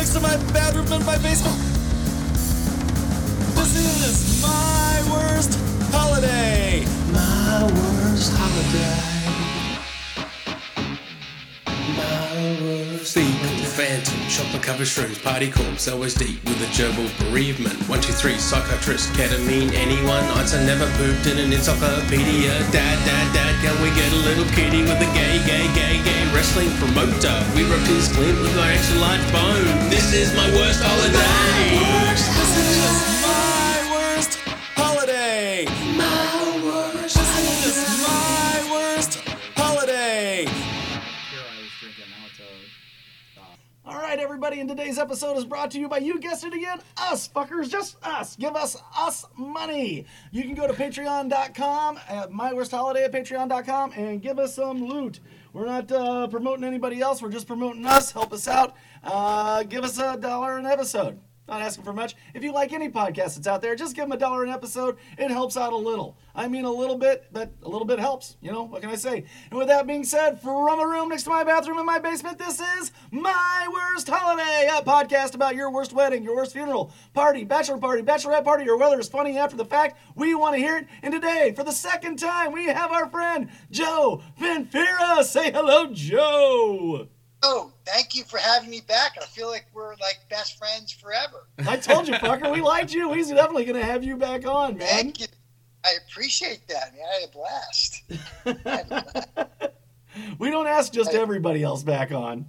[0.00, 1.58] next to my bathroom in my basement.
[3.52, 5.52] This is my worst
[5.92, 6.86] holiday.
[7.12, 9.20] My worst holiday.
[12.00, 17.76] My worst Sequel, Phantom, Chocolate covered shrooms, Party corpse, LSD with a gerbil bereavement.
[17.86, 20.24] One, two, three, psychiatrist, ketamine, anyone.
[20.40, 22.56] Answer never pooped in an encyclopedia.
[22.72, 26.24] Dad, dad, dad, can we get a little kitty with a gay, gay, gay, gay
[26.32, 27.36] wrestling promoter?
[27.54, 29.68] We rubbed his glint with our extra large bone.
[29.92, 32.08] This is my worst holiday.
[32.08, 32.39] This
[44.40, 47.68] everybody, and today's episode is brought to you by, you guessed it again, us, fuckers,
[47.68, 48.36] just us.
[48.36, 50.06] Give us us money.
[50.32, 54.82] You can go to patreon.com, at my worst holiday at patreon.com, and give us some
[54.82, 55.20] loot.
[55.52, 58.12] We're not uh, promoting anybody else, we're just promoting us.
[58.12, 58.74] Help us out.
[59.04, 61.20] Uh, give us a dollar an episode.
[61.50, 62.14] Not asking for much.
[62.32, 64.98] If you like any podcast that's out there, just give them a dollar an episode.
[65.18, 66.16] It helps out a little.
[66.32, 68.36] I mean, a little bit, but a little bit helps.
[68.40, 69.24] You know, what can I say?
[69.50, 72.38] And with that being said, from a room next to my bathroom in my basement,
[72.38, 77.42] this is My Worst Holiday, a podcast about your worst wedding, your worst funeral, party,
[77.42, 79.98] bachelor party, bachelorette party, or whether it's funny after the fact.
[80.14, 80.86] We want to hear it.
[81.02, 85.24] And today, for the second time, we have our friend Joe Finfera.
[85.24, 87.08] Say hello, Joe.
[87.42, 89.12] Oh, thank you for having me back.
[89.20, 91.46] I feel like we're like best friends forever.
[91.66, 93.08] I told you, fucker, we liked you.
[93.08, 94.86] We's definitely going to have you back on, man.
[94.88, 95.26] Thank you.
[95.84, 97.02] I appreciate that, man.
[97.08, 98.02] I had a blast.
[98.64, 99.12] Had a
[99.52, 99.74] blast.
[100.40, 102.44] We don't ask just everybody else back on.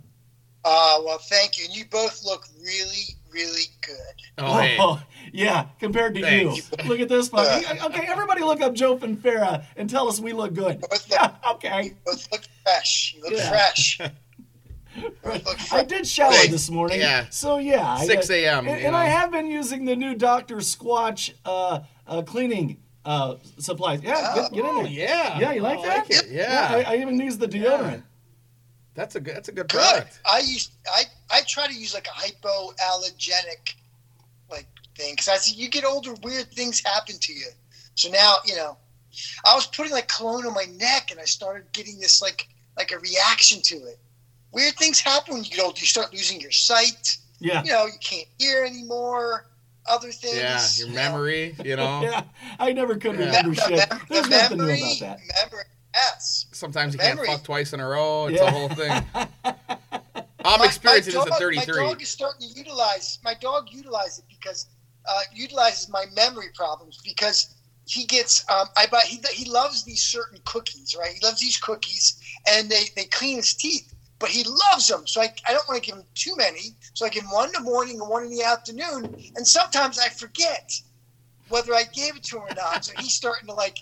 [0.66, 1.66] Uh, well, thank you.
[1.66, 3.96] And you both look really, really good.
[4.40, 4.78] Oh, hey.
[5.34, 6.72] yeah, compared to Thanks.
[6.80, 6.90] you.
[6.90, 7.86] Look at this fucker.
[7.86, 10.82] Okay, everybody look up Joe Finfera and Farah and tell us we look good.
[10.82, 11.84] Both look, Yeah, okay.
[11.84, 13.14] you both look fresh.
[13.16, 13.50] You look Yeah.
[13.50, 14.00] fresh.
[15.24, 16.52] Both look I did shower Thanks.
[16.52, 17.00] this morning.
[17.00, 17.28] Yeah.
[17.30, 17.98] So yeah.
[17.98, 20.58] 6 a.m., And, you and I have been using the new Dr.
[20.58, 24.02] Squatch uh, uh, cleaning uh, supplies.
[24.04, 24.74] Yeah, get, get in there.
[24.74, 25.40] Oh, yeah.
[25.40, 26.10] Yeah, you like I that?
[26.10, 26.84] it, Yeah.
[26.88, 28.04] I, I even use the deodorant.
[28.94, 29.36] That's a good.
[29.36, 29.80] That's a good Good.
[29.80, 30.20] product.
[30.30, 33.76] I use I I try to use like a hypoallergenic
[34.50, 37.48] like thing because I see you get older, weird things happen to you.
[37.96, 38.78] So now you know,
[39.46, 42.92] I was putting like cologne on my neck, and I started getting this like like
[42.92, 43.98] a reaction to it.
[44.52, 45.80] Weird things happen when you get older.
[45.80, 47.18] You start losing your sight.
[47.40, 47.64] Yeah.
[47.64, 49.48] You know, you can't hear anymore.
[49.90, 50.36] Other things.
[50.38, 51.02] Yeah, your you know.
[51.02, 51.56] memory.
[51.64, 52.02] You know.
[52.04, 52.24] Yeah,
[52.60, 53.26] I never could Yeah.
[53.28, 53.90] remember The, shit.
[53.90, 55.20] mem- There's the nothing new about that.
[55.50, 55.64] memory,
[55.96, 56.46] yes.
[56.52, 57.26] Sometimes you Memory.
[57.28, 58.28] can't fuck twice in a row.
[58.28, 58.48] It's Yeah.
[58.48, 59.04] a whole thing.
[60.44, 61.82] I'm My- experiencing my this at dog- 33.
[61.84, 64.68] My dog is starting to utilize my dog utilizes it because
[65.08, 67.56] uh, utilizes my memory problems because
[67.88, 71.58] he gets um, I buy he, he loves these certain cookies right he loves these
[71.58, 72.20] cookies
[72.50, 75.06] and they, they clean his teeth but he loves them.
[75.08, 76.76] So I, I don't want to give him too many.
[76.94, 79.16] So I give him one in the morning and one in the afternoon.
[79.36, 80.72] And sometimes I forget
[81.50, 82.86] whether I gave it to him or not.
[82.86, 83.76] So he's starting to like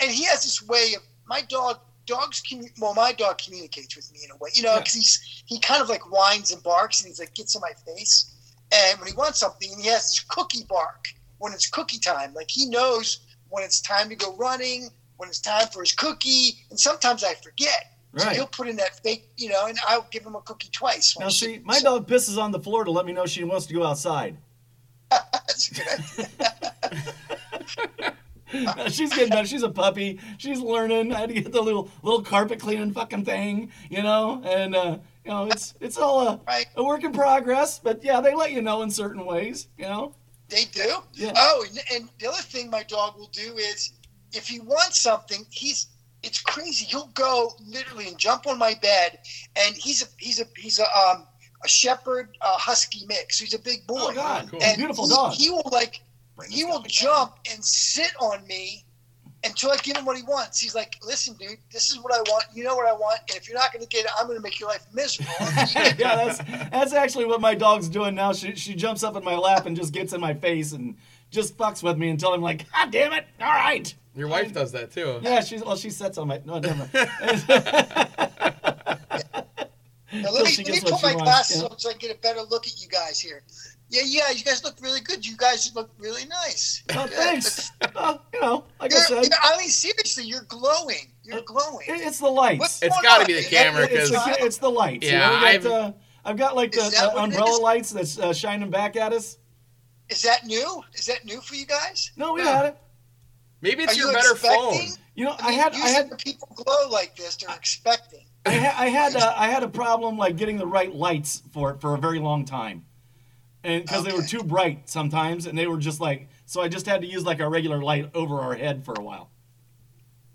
[0.00, 4.10] and he has this way of my dog dogs commu- well my dog communicates with
[4.12, 7.00] me in a way you know because he's he kind of like whines and barks
[7.00, 8.34] and he's like gets in my face.
[8.72, 11.04] And when he wants something he has this cookie bark
[11.38, 12.32] when it's cookie time.
[12.32, 13.20] Like he knows
[13.50, 14.88] when it's time to go running
[15.18, 16.64] when it's time for his cookie.
[16.70, 18.36] And sometimes i forget so Right.
[18.36, 21.28] he'll put in that fake you know and i'll give him a cookie twice Now,
[21.30, 23.84] see, my dog pisses on the floor to let me know she wants to go
[23.84, 24.36] outside.
[25.10, 26.26] That's good.
[28.92, 29.46] She's getting better.
[29.46, 30.20] She's a puppy.
[30.36, 31.12] She's learning.
[31.14, 34.42] I had to get the little little carpet cleaning fucking thing, you know.
[34.44, 36.66] And uh, you know, it's it's all a, Right.
[36.76, 37.78] a work in progress.
[37.78, 40.14] But yeah, they let you know in certain ways, you know.
[40.48, 40.96] They do.
[41.14, 41.32] Yeah.
[41.34, 43.92] Oh, and, and the other thing my dog will do is
[44.32, 45.86] if he wants something, he's
[46.22, 46.84] it's crazy.
[46.84, 49.18] He'll go literally and jump on my bed,
[49.56, 51.26] and he's a he's a he's a um
[51.64, 53.38] a shepherd uh, husky mix.
[53.38, 53.98] He's a big boy.
[54.00, 54.62] Oh God, cool.
[54.62, 55.32] And beautiful he, dog.
[55.32, 56.00] He will like
[56.48, 58.84] he will dog jump and sit on me
[59.44, 60.60] until I give him what he wants.
[60.60, 62.44] He's like, "Listen, dude, this is what I want.
[62.54, 64.38] You know what I want, and if you're not going to get it, I'm going
[64.38, 66.38] to make your life miserable." yeah, that's
[66.70, 68.32] that's actually what my dog's doing now.
[68.32, 70.96] She she jumps up in my lap and just gets in my face and
[71.32, 73.26] just fucks with me until I'm like, God damn it!
[73.40, 73.92] All right.
[74.14, 75.18] Your wife does that too.
[75.22, 76.90] Yeah, she's well, she sets on my no, never mind.
[80.14, 81.68] Now, let me, she let me gets put my wants, glasses yeah.
[81.68, 83.42] on so I can get a better look at you guys here.
[83.88, 85.26] Yeah, yeah, you guys look really good.
[85.26, 86.82] You guys look really nice.
[86.90, 87.72] Oh, Yeah, thanks.
[87.96, 91.10] Uh, you know, like I You're, said, I mean, seriously, you're glowing.
[91.24, 91.86] You're glowing.
[91.88, 92.60] it- it's the lights.
[92.60, 94.10] What's It's going gotta be the camera, that- It's
[94.44, 95.06] it's the lights.
[95.06, 95.92] you Yeah, know, we I've- got, uh,
[96.26, 99.38] I've got like the, Is the umbrella lights that's uh, shining back at us.
[100.12, 100.82] Is that new?
[100.94, 102.10] Is that new for you guys?
[102.16, 102.56] No, we Yeah.
[102.56, 102.76] had it.
[103.60, 104.60] Maybe it's Are your you better expecting?
[104.88, 104.98] phone.
[105.14, 108.24] You know, I, I had I had when people glow like this, they're expecting.
[108.44, 111.70] I had I had, uh, I had a problem like getting the right lights for
[111.70, 112.84] it for a very long time.
[113.64, 116.86] and because they were too bright sometimes, and they were just like, so I just
[116.86, 119.30] had to use like a regular light over our head for a while.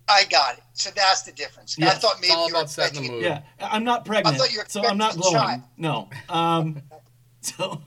[0.08, 0.64] I got it.
[0.74, 1.78] So that's the difference.
[1.82, 3.24] I thought maybe all you were about the expecting- mood.
[3.24, 5.64] Yeah, I'm not pregnant, thought you were so I'm not glowing.
[5.76, 6.08] No.
[6.30, 6.82] Um,
[7.42, 7.82] so,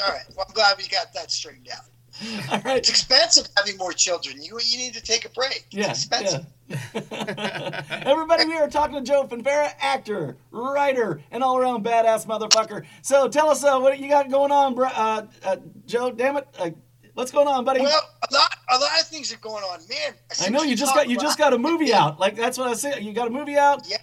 [0.00, 0.24] All right.
[0.36, 1.84] Well, I'm glad we got that straightened out.
[2.52, 2.78] all right.
[2.78, 4.42] It's expensive having more children.
[4.42, 5.66] You you need to take a break.
[5.70, 6.46] It's Yeah, expensive.
[6.68, 7.82] yeah.
[8.06, 12.84] Everybody, we are talking to Joe Finfera, actor, writer, and all-around badass motherfucker.
[13.02, 15.56] So tell us uh, what you got going on, bro- uh, uh,
[15.86, 16.10] Joe.
[16.10, 16.70] Damn it, uh,
[17.14, 17.80] what's going on, buddy?
[17.80, 20.14] Well, a lot a lot of things are going on, man.
[20.40, 22.18] I know you just got you just got a movie out.
[22.18, 23.02] Like that's what I said.
[23.02, 23.86] You got a movie out.
[23.88, 23.98] Yeah,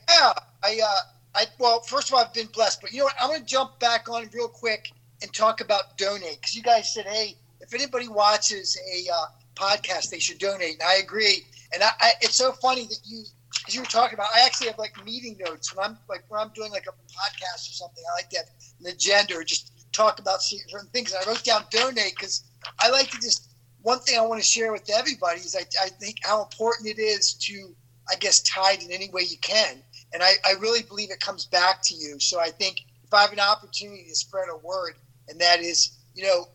[0.63, 0.95] I uh,
[1.35, 3.15] I well, first of all, I've been blessed, but you know what?
[3.19, 4.91] I'm gonna jump back on real quick
[5.25, 9.25] and talk about donate because you guys said, hey, if anybody watches a uh,
[9.55, 11.45] podcast, they should donate, and I agree.
[11.73, 13.23] And I, I it's so funny that you.
[13.57, 16.41] Because you were talking about, I actually have like meeting notes when I'm like when
[16.41, 18.03] I'm doing like a podcast or something.
[18.11, 18.47] I like to have
[18.81, 21.13] an agenda or just talk about certain things.
[21.13, 22.43] And I wrote down donate because
[22.79, 23.49] I like to just
[23.81, 26.99] one thing I want to share with everybody is I, I think how important it
[26.99, 27.73] is to
[28.11, 29.81] I guess tied in any way you can.
[30.13, 32.19] And I, I really believe it comes back to you.
[32.19, 34.95] So I think if I have an opportunity to spread a word,
[35.29, 36.47] and that is, you know,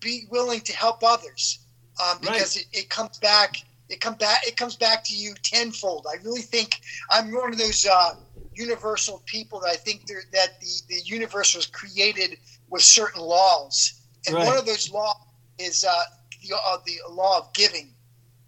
[0.00, 1.60] be willing to help others,
[2.02, 3.56] um, because it, it comes back.
[3.88, 4.46] It come back.
[4.46, 6.06] It comes back to you tenfold.
[6.10, 6.80] I really think
[7.10, 8.14] I'm one of those uh,
[8.54, 12.38] universal people that I think that the the universe was created
[12.70, 14.46] with certain laws, and Right.
[14.46, 15.16] one of those laws
[15.58, 15.92] is uh,
[16.42, 17.90] the uh, the law of giving.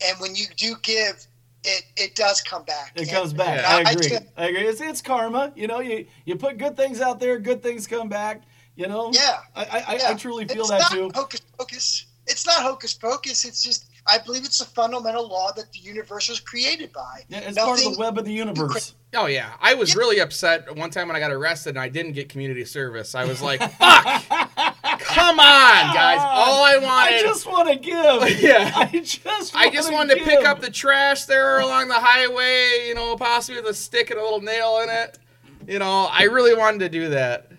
[0.06, 1.26] And when you do give,
[1.64, 2.92] it it does come back.
[2.96, 3.64] It And- comes back.
[3.64, 4.08] I I agree.
[4.08, 4.66] just- I agree.
[4.66, 5.52] It's, it's karma.
[5.54, 8.42] You know, you you put good things out there, good things come back.
[8.76, 9.10] You know.
[9.12, 9.38] Yeah.
[9.54, 10.10] I I, I, Yeah.
[10.10, 11.10] I truly feel it's that not too.
[11.14, 12.06] Hocus pocus.
[12.26, 13.44] It's not hocus pocus.
[13.44, 17.24] It's just I believe it's a fundamental law that the universe was created by.
[17.28, 18.94] Yeah, it's part of the web of the universe.
[19.14, 22.12] Oh yeah, I was really upset one time when I got arrested and I didn't
[22.12, 23.14] get community service.
[23.14, 24.24] I was like, "Fuck!
[25.00, 26.18] Come on, guys!
[26.20, 27.96] All I wanted, I just want to give.
[28.46, 28.70] Yeah.
[28.76, 29.56] I just.
[29.56, 32.86] I just wanna wanted to pick up the trash there along the highway.
[32.88, 35.18] You know, possibly with a stick and a little nail in it.
[35.66, 37.50] You know, I really wanted to do that.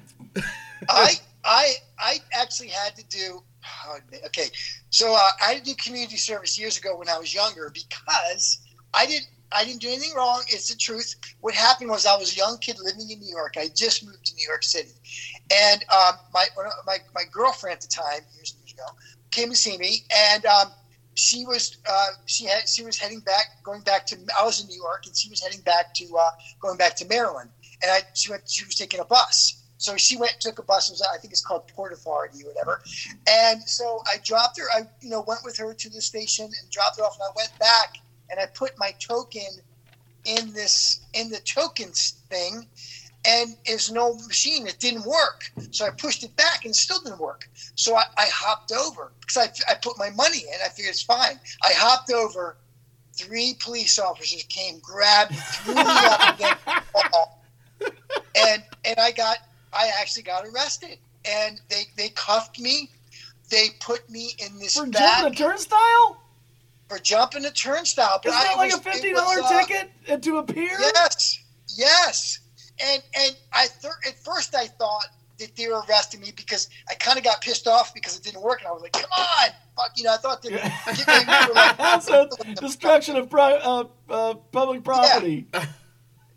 [0.89, 1.13] I
[1.45, 3.43] I I actually had to do.
[3.87, 3.97] oh,
[4.27, 4.49] Okay,
[4.89, 8.59] so uh, I had to do community service years ago when I was younger because
[8.93, 10.43] I didn't I didn't do anything wrong.
[10.47, 11.15] It's the truth.
[11.39, 13.55] What happened was I was a young kid living in New York.
[13.57, 14.93] I just moved to New York City,
[15.53, 16.47] and um, my
[16.85, 18.85] my my girlfriend at the time years and years ago
[19.31, 20.67] came to see me, and um,
[21.15, 24.67] she was uh, she had she was heading back going back to I was in
[24.67, 26.31] New York, and she was heading back to uh,
[26.61, 27.49] going back to Maryland,
[27.81, 29.63] and I she went she was taking a bus.
[29.77, 30.89] So she went, took a bus.
[30.89, 32.81] It was, I think it's called Port Authority or whatever.
[33.29, 34.65] And so I dropped her.
[34.73, 37.15] I, you know, went with her to the station and dropped her off.
[37.15, 37.97] And I went back
[38.29, 39.43] and I put my token
[40.25, 42.67] in this in the tokens thing,
[43.25, 44.67] and there's no machine.
[44.67, 45.49] It didn't work.
[45.71, 47.49] So I pushed it back and it still didn't work.
[47.75, 50.59] So I, I hopped over because I, I put my money in.
[50.63, 51.39] I figured it's fine.
[51.63, 52.57] I hopped over.
[53.13, 57.43] Three police officers came, grabbed, me, threw me up against the wall,
[58.35, 59.39] and and I got
[59.73, 62.89] I actually got arrested, and they they cuffed me.
[63.49, 66.21] They put me in this for back jumping a turnstile.
[66.89, 68.19] for jumping a turnstile.
[68.23, 70.77] But Isn't I that like a was- it fifty dollar uh, ticket to appear?
[70.79, 71.39] Yes,
[71.77, 72.39] yes.
[72.83, 75.07] And and I th- at first I thought
[75.39, 78.41] that they were arresting me because I kind of got pissed off because it didn't
[78.41, 82.01] work, and I was like, "Come on, fuck!" You know, I thought that were like,
[82.01, 82.27] so
[82.61, 85.45] destruction of pri- uh, uh, public property.
[85.53, 85.65] yeah.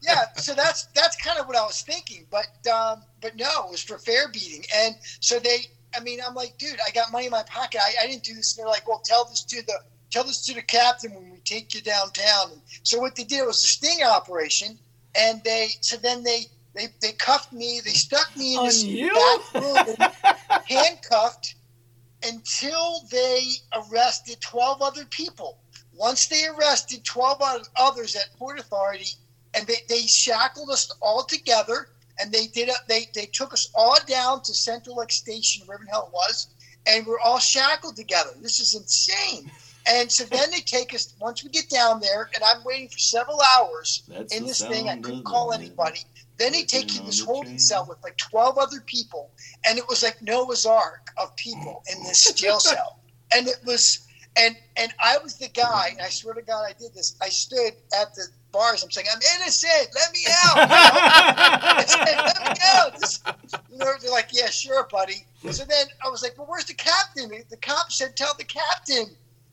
[0.02, 3.70] Yeah, so that's that's kind of what I was thinking, but um, but no, it
[3.70, 5.66] was for fare beating, and so they.
[5.92, 7.80] I mean, I'm like, dude, I got money in my pocket.
[7.82, 8.56] I, I didn't do this.
[8.56, 9.80] And they're like, well, tell this to the
[10.10, 12.52] tell this to the captain when we take you downtown.
[12.52, 14.78] And so what they did was a sting operation,
[15.16, 16.44] and they so then they
[16.76, 17.80] they, they cuffed me.
[17.84, 20.10] They stuck me in this back room,
[20.68, 21.56] handcuffed,
[22.22, 23.42] until they
[23.74, 25.58] arrested twelve other people.
[25.92, 27.42] Once they arrested twelve
[27.76, 29.08] others at Port Authority,
[29.54, 31.88] and they, they shackled us all together,
[32.20, 35.84] and they did a, they they took us all down to Central Lake Station, wherever
[35.84, 36.48] the hell it was,
[36.86, 38.30] and we're all shackled together.
[38.40, 39.50] This is insane.
[39.86, 42.98] And so then they take us once we get down there, and I'm waiting for
[42.98, 44.88] several hours That's in this thing.
[44.88, 46.00] I couldn't call anybody.
[46.36, 49.30] Then they take you this holding cell with like 12 other people,
[49.66, 53.00] and it was like Noah's Ark of people in this jail cell.
[53.34, 56.72] And it was, and and I was the guy, and I swear to God, I
[56.78, 57.16] did this.
[57.20, 58.82] I stood at the bars.
[58.82, 59.88] I'm saying, I'm innocent.
[59.94, 60.56] Let me out.
[60.70, 62.98] I said, let me out.
[62.98, 63.22] This,
[63.70, 65.24] you know, they're like, yeah, sure, buddy.
[65.50, 67.30] So then I was like, well, where's the captain?
[67.48, 69.06] The cop said, tell the captain.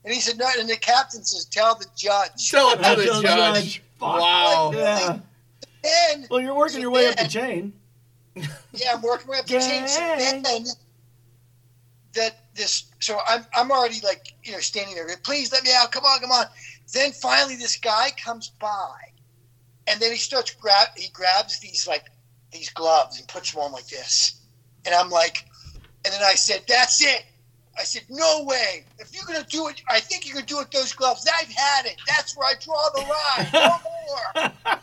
[0.04, 0.48] And he said, no.
[0.58, 2.50] And the captain says, tell the judge.
[2.50, 3.22] Tell it to the judge.
[3.24, 3.82] judge.
[3.98, 4.20] Fuck.
[4.20, 4.70] Wow.
[4.74, 5.18] Yeah.
[5.82, 7.72] Then Well, you're working your way up the chain.
[8.72, 9.88] Yeah, I'm working my way up the chain.
[9.88, 10.42] So Gang.
[10.42, 10.66] then,
[12.58, 12.84] this.
[13.00, 15.08] So I'm I'm already like you know standing there.
[15.22, 15.90] Please let me out.
[15.92, 16.46] Come on, come on.
[16.92, 18.96] Then finally, this guy comes by,
[19.86, 20.88] and then he starts grab.
[20.96, 22.04] He grabs these like
[22.52, 24.40] these gloves and puts them on like this,
[24.86, 25.44] and I'm like,
[26.04, 27.24] and then I said, "That's it."
[27.78, 28.84] I said, "No way!
[28.98, 31.28] If you're gonna do it, I think you're gonna do it with those gloves.
[31.40, 31.96] I've had it.
[32.06, 33.50] That's where I draw the line.
[33.52, 33.78] No
[34.64, 34.74] more.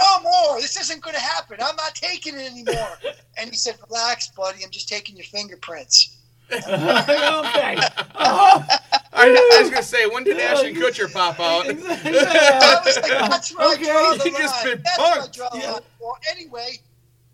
[0.00, 0.60] No more.
[0.60, 1.58] This isn't gonna happen.
[1.60, 2.98] I'm not taking it anymore."
[3.38, 4.62] And he said, "Relax, buddy.
[4.62, 6.16] I'm just taking your fingerprints."
[6.52, 7.78] okay.
[8.16, 8.64] Oh,
[9.14, 11.66] I, I was gonna say, when did Ashton Kutcher pop out?
[11.68, 11.70] I
[12.84, 13.84] was like, "That's where I Okay.
[13.84, 14.74] draw the You just line.
[14.76, 15.32] been That's where I punked.
[15.34, 15.70] draw Yeah.
[15.72, 16.80] line." Well, anyway,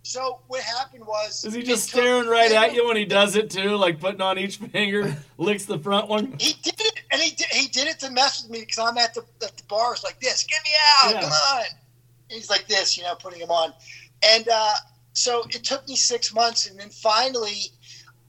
[0.03, 3.05] so what happened was Is he it just took- staring right at you when he
[3.07, 3.77] does it too?
[3.77, 6.35] Like putting on each finger, licks the front one?
[6.39, 8.99] He did it, and he did, he did it to mess with me because I'm
[8.99, 10.45] at the at the bars like this.
[10.45, 10.71] Get me
[11.03, 11.15] out!
[11.15, 11.21] Yeah.
[11.29, 11.65] Come on!
[12.31, 13.73] And he's like this, you know, putting him on,
[14.23, 14.75] and uh,
[15.15, 17.63] so it took me six months, and then finally,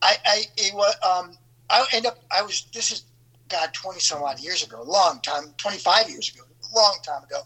[0.01, 1.38] I I it was um
[1.70, 3.03] I end up I was this is
[3.51, 6.43] God twenty some odd years ago, long time, twenty five years ago,
[6.75, 7.41] long time ago,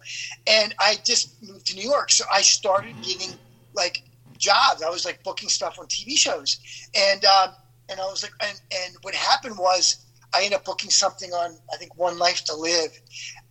[0.47, 3.39] and I just moved to New York, so I started getting
[3.73, 3.99] like
[4.37, 4.81] jobs.
[4.83, 6.59] I was like booking stuff on TV shows,
[6.95, 7.55] and um,
[7.89, 9.97] and I was like, and and what happened was.
[10.33, 12.91] I ended up booking something on I think One Life to Live,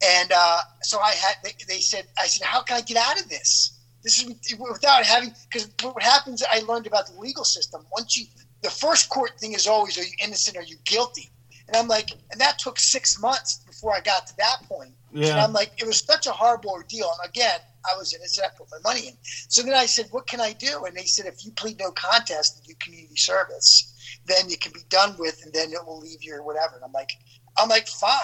[0.04, 3.18] and uh, so I had they, they said I said how can I get out
[3.18, 3.78] of this?
[4.02, 7.86] This is without having because what happens I learned about the legal system.
[7.96, 8.26] Once you
[8.62, 11.30] the first court thing is always are you innocent Are you guilty,
[11.74, 14.94] and I'm like and that took six months before I got to that point.
[15.12, 15.44] And Yeah.
[15.44, 17.10] I'm like it was such a horrible ordeal.
[17.22, 18.46] And again I was innocent.
[18.46, 19.14] I put my money in.
[19.48, 20.84] So then I said what can I do?
[20.86, 23.84] And they said if you plead no contest and do community service
[24.26, 26.76] then you can be done with, and then it will leave you or whatever.
[26.76, 27.10] And I'm like,
[27.58, 28.20] I'm like, fine.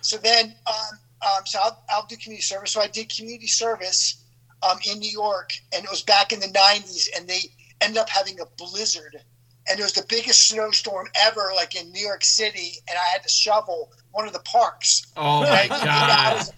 [0.00, 2.72] So then, um, um, so I'll, I'll do community service.
[2.72, 4.24] So I did community service
[4.62, 7.40] um, in New York, and it was back in the '90s, and they
[7.80, 9.16] ended up having a blizzard,
[9.68, 13.22] and it was the biggest snowstorm ever, like in New York City, and I had
[13.22, 15.06] to shovel one of the parks.
[15.16, 16.36] Oh my And I- I god!
[16.36, 16.52] was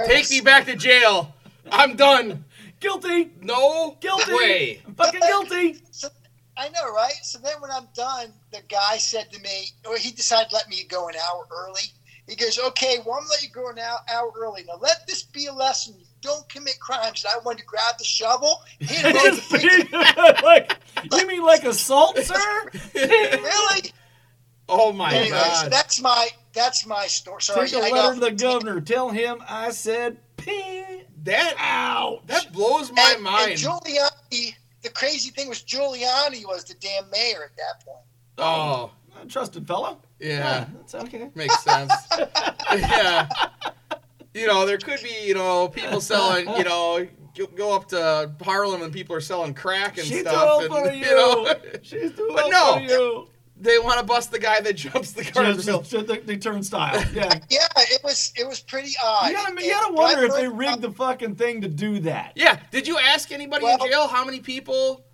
[0.00, 1.34] in Take me back to jail.
[1.70, 2.44] I'm done.
[2.80, 3.30] Guilty.
[3.40, 4.32] No Guilty.
[4.32, 4.82] way.
[4.86, 5.80] I'm fucking guilty.
[5.92, 6.08] So,
[6.56, 7.12] I know, right?
[7.22, 10.68] So then when I'm done, the guy said to me, or he decided to let
[10.68, 11.80] me go an hour early.
[12.28, 14.64] He goes, okay, well, I'm going to let you go an hour, hour early.
[14.64, 15.94] Now, let this be a lesson.
[16.24, 17.24] You don't commit crimes.
[17.24, 20.76] And I wanted to grab the shovel, hit him over the freaking- like,
[21.12, 22.70] you mean like assault, sir?
[22.94, 23.92] Really?
[24.68, 25.72] Oh my Anyway, so god.
[25.72, 27.42] that's my that's my story.
[27.42, 28.80] Sorry, Take a I letter got- to the governor.
[28.80, 31.02] Tell him I said ping.
[31.24, 32.26] That out.
[32.26, 33.50] that blows my and, mind.
[33.52, 38.04] And Giuliani, the crazy thing was Giuliani was the damn mayor at that point.
[38.38, 38.90] oh
[39.22, 39.98] A trusted fellow.
[40.20, 40.66] yeah.
[40.74, 41.30] That's okay.
[41.34, 41.92] Makes sense.
[42.72, 43.28] yeah.
[44.34, 48.32] You know, there could be, you know, people selling, you know, go- go up to
[48.42, 50.48] Harlem and people are selling crack and She's too stuff.
[50.50, 51.04] old and, for you.
[51.06, 52.74] you know, She's too But old no.
[52.74, 53.28] for you.
[53.60, 55.64] they want to bust the guy that jumps the Just, garbage.
[55.66, 56.94] just, just the, the turnstile.
[57.14, 57.38] Yeah.
[57.50, 59.28] Yeah, it was it was pretty odd.
[59.28, 62.32] You gotta, you gotta wonder if they rigged the fucking thing to do that.
[62.34, 62.58] Yeah.
[62.70, 65.04] Did you ask anybody Well- in jail how many people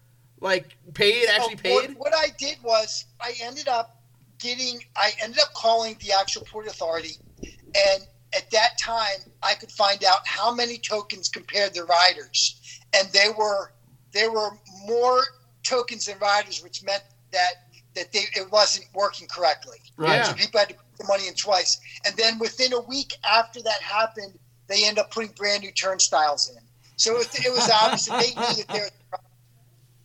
[0.40, 1.96] like paid, oh, actually So paid?
[1.98, 4.00] What, what I did was I ended up
[4.38, 9.70] getting, I ended up calling the actual port authority, and at that time I could
[9.72, 13.72] find out how many tokens compared the riders, and they were
[14.12, 14.50] there were
[14.86, 15.22] more
[15.64, 17.52] tokens than riders, which meant that
[17.94, 19.78] that they, it wasn't working correctly.
[19.96, 20.24] Right.
[20.24, 23.62] So people had to put the money in twice, and then within a week after
[23.62, 24.34] that happened,
[24.68, 26.62] they end up putting brand new turnstiles in.
[26.96, 28.88] So it, it was obvious that they knew that they're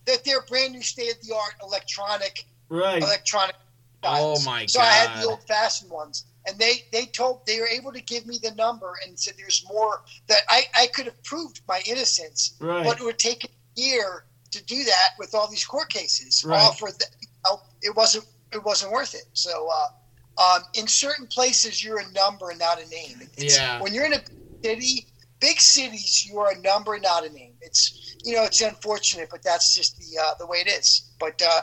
[0.06, 3.02] that they're brand new state of the art electronic Right.
[3.02, 3.54] electronic.
[4.02, 4.46] Oh, styles.
[4.46, 7.92] my So I had the old fashioned ones, and they they told they were able
[7.92, 11.60] to give me the number and said there's more that I I could have proved
[11.68, 12.84] my innocence, Right.
[12.84, 13.48] but it would take a
[13.80, 16.44] year to do that with all these court cases.
[16.44, 16.60] Right.
[16.60, 19.26] All for the, you know, it wasn't it wasn't worth it.
[19.32, 19.68] So.
[19.72, 19.88] uh
[20.36, 23.20] um, in certain places, you're a number and not a name.
[23.36, 23.80] It's, Yeah.
[23.80, 24.22] When you're in a
[24.64, 25.06] city,
[25.38, 27.54] big cities, you are a number not a name.
[27.60, 31.12] It's you know it's unfortunate, but that's just the uh, the way it is.
[31.20, 31.60] But uh,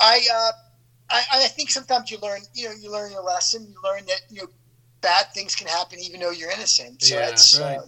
[0.00, 0.52] I, uh,
[1.10, 3.66] I I think sometimes you learn you know you learn your lesson.
[3.68, 4.48] You learn that you know
[5.00, 7.02] bad things can happen even though you're innocent.
[7.02, 7.78] So Yeah, that's right.
[7.78, 7.82] uh,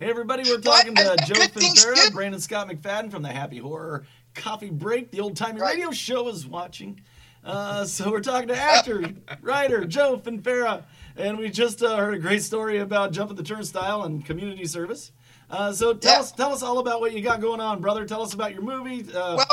[0.00, 2.12] Hey everybody, we're But talking to I- Joe Finfera.
[2.12, 5.10] Brandon Scott McFadden from the Happy Horror Coffee Break.
[5.10, 5.74] The old timey Right.
[5.76, 7.00] radio show is watching.
[7.44, 9.08] Uh, so we're talking to actor,
[9.40, 10.82] writer Joe Finfera,
[11.16, 15.12] and we just uh, heard a great story about jumping the turnstile and community service.
[15.48, 16.20] Uh, so tell Yeah.
[16.20, 18.04] us, tell us all about what you got going on, brother.
[18.04, 19.00] Tell us about your movie.
[19.14, 19.46] Uh, Well,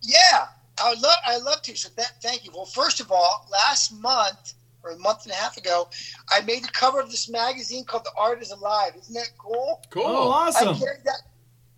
[0.00, 0.46] yeah,
[0.82, 1.76] I would love, I love to.
[1.76, 2.50] So that, thank you.
[2.54, 5.88] Well, first of all, last month or a month and a half ago,
[6.30, 8.92] I made the cover of this magazine called The Art Is Alive.
[8.98, 9.82] Isn't that cool?
[9.90, 10.02] Cool.
[10.04, 10.76] oh, I awesome!
[10.76, 11.22] carry that.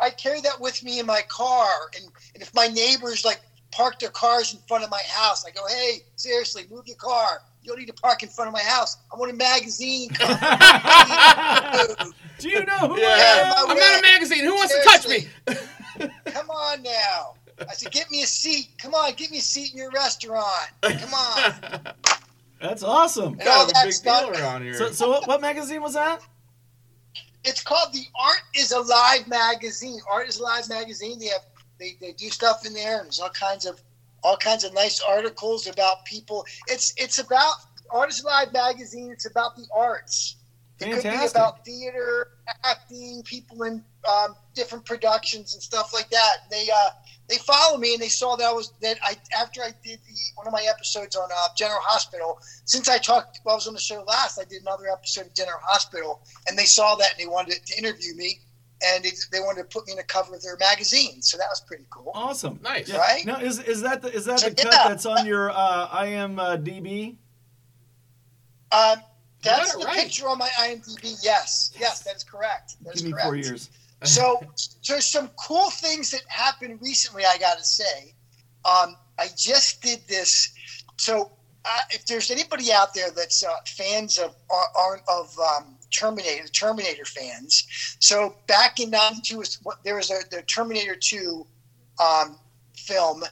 [0.01, 3.41] I carry that with me in my car, and, and if my neighbors like
[3.77, 5.45] park their cars in front of my house.
[5.47, 7.43] I go, hey, seriously, move your car.
[7.63, 8.97] You don't need to park in front of my house.
[9.13, 10.09] I want a magazine.
[12.39, 13.07] Do you know who Yeah.
[13.09, 13.71] I am?
[13.71, 14.45] I'm not a magazine.
[14.45, 15.29] Who wants to touch me?
[16.27, 17.35] Come on now.
[17.61, 18.69] I said, get me a seat.
[18.79, 20.69] Come on, get me a seat in your restaurant.
[20.83, 21.55] Come on.
[22.61, 23.35] That's awesome.
[23.39, 24.33] And all a that big stuff.
[24.33, 24.75] deal around here.
[24.75, 26.23] So, so what, what magazine was that?
[27.45, 30.01] It's called the Art is Alive magazine.
[30.11, 31.19] Art is Alive magazine.
[31.19, 31.43] They have
[31.79, 33.81] they, they do stuff in there, and there's all kinds of
[34.25, 36.45] all kinds of nice articles about people.
[36.67, 37.55] It's it's about
[37.91, 39.13] Art is Alive magazine.
[39.13, 40.37] It's about the arts.
[40.81, 42.26] It could be about theater,
[42.87, 46.51] acting, people in um, different productions and stuff like that.
[46.51, 46.91] They uh,
[47.29, 50.15] they follow me and they saw that I was that I after I did the
[50.35, 52.39] one of my episodes on uh, General Hospital.
[52.65, 54.39] Since I talked, well, I was on the show last.
[54.39, 57.79] I did another episode of General Hospital, and they saw that and they wanted to
[57.79, 58.41] interview me,
[58.85, 61.23] and they, they wanted to put me in the cover of their magazine.
[61.23, 62.13] So that was pretty cool.
[62.15, 62.61] Awesome.
[62.63, 62.89] Nice.
[62.89, 62.99] Yeah.
[62.99, 63.25] Right?
[63.27, 64.89] Now, is is that the, is that So, the cut yeah.
[64.89, 67.17] that's on your uh, IMDb?
[68.73, 68.99] Um,
[69.47, 69.97] that's the right.
[69.97, 71.19] picture on my IMDb.
[71.23, 72.77] Yes, yes, that is correct.
[72.85, 73.27] That is Give me correct.
[73.27, 73.71] four years.
[74.05, 74.41] So
[74.87, 77.25] there's some cool things that happened recently.
[77.25, 78.15] I got to say,
[78.65, 80.53] um, I just did this.
[80.99, 81.33] So
[81.65, 86.47] uh, if there's anybody out there that's uh, fans of are, are of um, Terminator,
[86.49, 87.97] Terminator fans.
[88.01, 89.43] So back in '92,
[89.85, 91.47] there was a the Terminator 2
[92.03, 92.39] um,
[92.77, 93.25] film.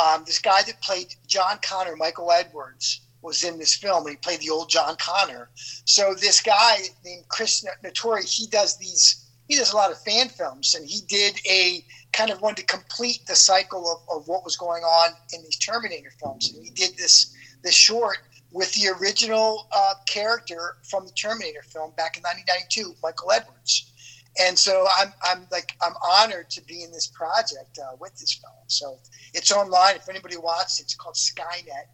[0.00, 4.06] Um, this guy that played John Connor, Michael Edwards, was in this film.
[4.06, 5.50] And he played the old John Connor.
[5.84, 9.26] So this guy named Chris Notori, he does these.
[9.48, 12.62] He does a lot of fan films, and he did a kind of one to
[12.62, 16.52] complete the cycle of, of what was going on in these Terminator films.
[16.54, 17.34] And he did this
[17.64, 18.18] this short
[18.52, 23.92] with the original uh, character from the Terminator film back in 1992, Michael Edwards.
[24.40, 28.32] And so I'm, I'm like I'm honored to be in this project uh, with this
[28.34, 28.54] film.
[28.68, 28.98] So
[29.34, 29.96] it's online.
[29.96, 31.88] If anybody wants, it's called Skynet.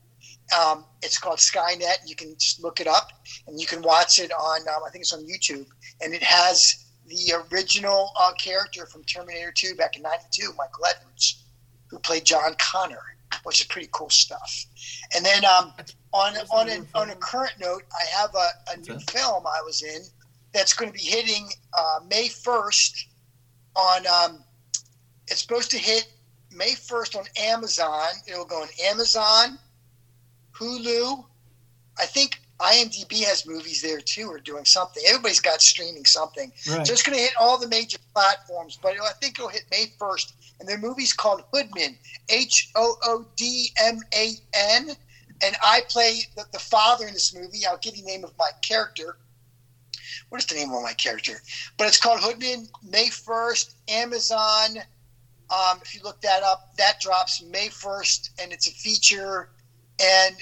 [0.54, 1.98] Um, it's called Skynet.
[2.06, 3.10] You can just look it up,
[3.46, 4.60] and you can watch it on.
[4.68, 5.66] Um, I think it's on YouTube,
[6.00, 11.44] and it has the original uh, character from Terminator 2 back in '92, Michael Edwards,
[11.88, 13.02] who played John Connor,
[13.42, 14.66] which is pretty cool stuff.
[15.14, 15.72] And then um,
[16.12, 19.82] on on a, on a current note, I have a, a new film I was
[19.82, 20.02] in
[20.52, 23.04] that's going to be hitting uh, May 1st
[23.76, 24.06] on.
[24.06, 24.44] Um,
[25.28, 26.08] it's supposed to hit
[26.52, 28.08] May 1st on Amazon.
[28.26, 29.58] It'll go on Amazon,
[30.58, 31.24] Hulu.
[31.98, 35.02] I think IMDb has movies there too, or doing something.
[35.06, 36.52] Everybody's got streaming something.
[36.68, 36.86] Right.
[36.86, 39.86] So it's going to hit all the major platforms, but I think it'll hit May
[39.98, 40.32] 1st.
[40.60, 41.96] And the movie's called Hoodman,
[42.30, 44.90] H O O D M A N.
[45.42, 47.66] And I play the, the father in this movie.
[47.66, 49.18] I'll give you the name of my character.
[50.30, 51.42] What is the name of my character?
[51.76, 54.78] But it's called Hoodman, May 1st, Amazon.
[55.50, 59.50] Um, if you look that up, that drops May 1st, and it's a feature.
[60.00, 60.36] And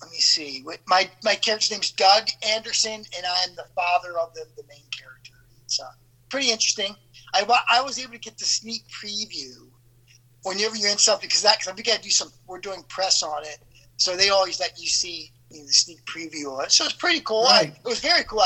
[0.00, 0.64] let me see.
[0.86, 4.84] My my character's name's Doug Anderson, and I am the father of the, the main
[4.96, 5.32] character.
[5.64, 5.84] It's uh,
[6.28, 6.96] pretty interesting.
[7.34, 9.68] I, I was able to get the sneak preview
[10.42, 12.30] whenever you're in something because that because we got to do some.
[12.46, 13.58] We're doing press on it,
[13.96, 16.72] so they always let you see you know, the sneak preview of it.
[16.72, 17.46] So it's pretty cool.
[17.46, 17.74] I- Right.
[17.76, 18.44] it was very cool.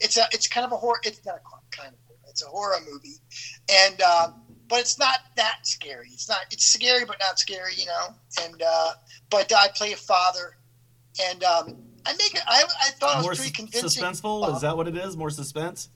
[0.00, 1.00] It's a it's kind of a horror.
[1.04, 2.20] It's not a kind of horror.
[2.28, 3.16] It's a horror movie,
[3.70, 4.34] and um,
[4.68, 6.08] but it's not that scary.
[6.12, 6.40] It's not.
[6.50, 7.72] It's scary, but not scary.
[7.76, 8.14] You know.
[8.42, 8.92] And uh,
[9.30, 10.56] but I play a father,
[11.28, 12.42] and um, I make it.
[12.46, 14.02] I, I thought it was pretty convincing.
[14.02, 14.54] suspenseful?
[14.54, 15.16] Is that what it is?
[15.16, 15.88] More suspense?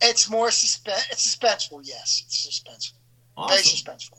[0.00, 1.06] It's more suspense.
[1.10, 1.80] It's suspenseful.
[1.84, 3.48] Yes, it's suspenseful.
[3.48, 4.18] Very suspenseful.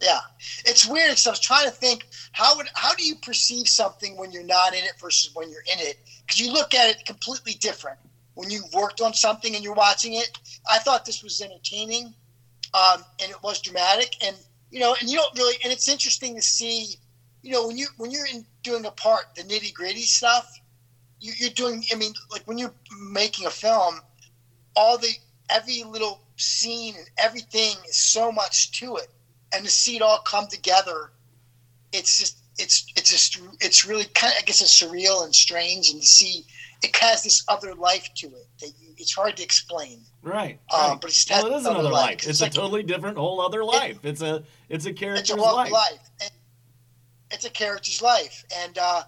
[0.00, 0.20] Yeah,
[0.64, 1.10] it's weird.
[1.10, 4.44] because I was trying to think how would how do you perceive something when you're
[4.44, 5.98] not in it versus when you're in it?
[6.24, 7.98] Because you look at it completely different
[8.34, 10.38] when you've worked on something and you're watching it.
[10.70, 12.14] I thought this was entertaining,
[12.74, 14.36] um, and it was dramatic, and
[14.70, 16.96] you know, and you don't really, and it's interesting to see,
[17.42, 20.46] you know, when you when you're in doing a part, the nitty gritty stuff,
[21.20, 21.84] you, you're doing.
[21.92, 22.74] I mean, like when you're
[23.10, 24.00] making a film,
[24.76, 25.12] all the
[25.50, 29.08] every little scene and everything is so much to it
[29.52, 31.10] and to see it all come together
[31.92, 35.90] it's just it's it's just it's really kind of i guess it's surreal and strange
[35.90, 36.44] and to see
[36.82, 40.60] it has this other life to it that you, it's hard to explain Right.
[40.72, 42.26] um, but it's well, it is another life.
[42.26, 43.98] It's, a like, totally different, whole other life.
[44.02, 45.72] it's a it's a it's character's a whole life.
[45.72, 46.10] life.
[46.20, 46.30] And
[47.30, 49.02] it's a character's life and uh,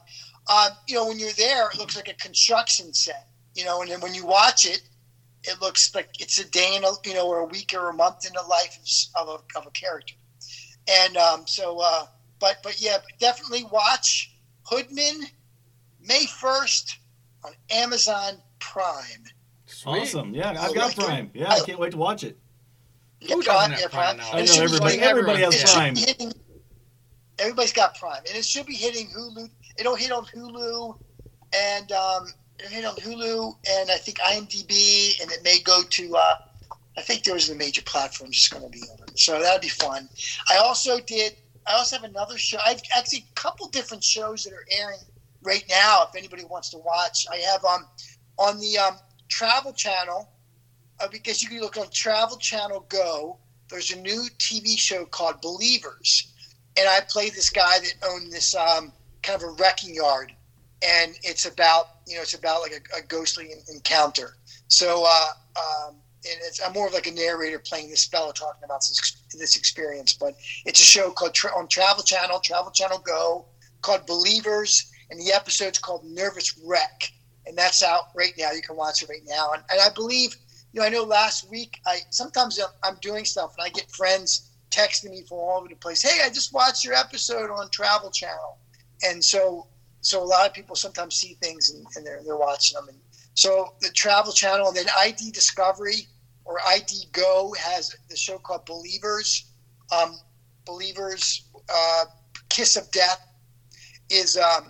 [0.53, 3.91] um, you know when you're there it looks like a construction set you know and
[3.91, 4.83] then when you watch it
[5.45, 7.95] it looks like it's a day in a you know or a week or a
[7.95, 8.79] month in the life
[9.19, 10.15] of a, of a character
[10.89, 12.05] and um, so uh,
[12.39, 14.35] but but yeah definitely watch
[14.71, 15.23] hoodman
[16.03, 16.97] may 1st
[17.45, 19.25] on amazon prime
[19.67, 20.01] Sweet.
[20.01, 20.35] Awesome.
[20.35, 21.31] Yeah, I've got like- Prime.
[21.33, 22.37] Yeah, I can't wait to watch it.
[23.21, 24.29] Yeah, Who Prime, doesn't have Prime now?
[24.33, 24.85] I know it everybody.
[24.95, 25.95] hitting- Everybody has Prime.
[25.95, 26.33] hitting-
[27.39, 29.49] everybody's got Prime, and it should be hitting Hulu.
[29.79, 30.99] It'll hit on Hulu,
[31.55, 32.27] and um,
[32.59, 36.17] it'll hit on Hulu, and I think IMDb, and it may go to.
[36.17, 36.35] Uh,
[36.97, 39.63] I think there was a major platform just going to be on it, so that'd
[39.63, 40.09] be fun.
[40.51, 41.37] I also did.
[41.67, 42.59] I also have another show.
[42.67, 44.99] I've actually a couple different shows that are airing
[45.43, 46.07] right now.
[46.09, 47.87] If anybody wants to watch, I have um
[48.39, 48.97] on the um,
[49.29, 50.29] Travel Channel
[51.01, 53.39] uh, because you can look on Travel Channel Go.
[53.69, 56.33] There's a new TV show called Believers,
[56.77, 60.33] and I play this guy that owned this um, kind of a wrecking yard,
[60.83, 64.37] and it's about you know it's about like a, a ghostly encounter.
[64.69, 65.27] So uh,
[65.57, 69.17] um, and it's I'm more of like a narrator playing this fellow talking about this,
[69.37, 70.35] this experience, but
[70.67, 73.47] it's a show called Tra- on Travel Channel, Travel Channel Go,
[73.83, 77.13] called Believers, and the episode's called Nervous Wreck,
[77.47, 78.53] and that's out right now.
[78.53, 80.37] You can watch it right now, and, and I believe
[80.73, 84.51] you know, I know last week I sometimes I'm, doing stuff and I get friends
[84.71, 86.03] texting me from all over the place.
[86.03, 88.59] Hey, I just watched your episode on Travel Channel,
[89.03, 89.67] and so
[90.01, 92.89] so a lot of people sometimes see things and, and they're they're watching them.
[92.89, 92.99] And
[93.35, 96.07] so the Travel Channel and then ID Discovery
[96.45, 99.47] or ID Go has the show called Believers.
[99.93, 100.19] Um,
[100.67, 102.05] Believers, uh,
[102.49, 103.27] Kiss of Death
[104.09, 104.67] is um,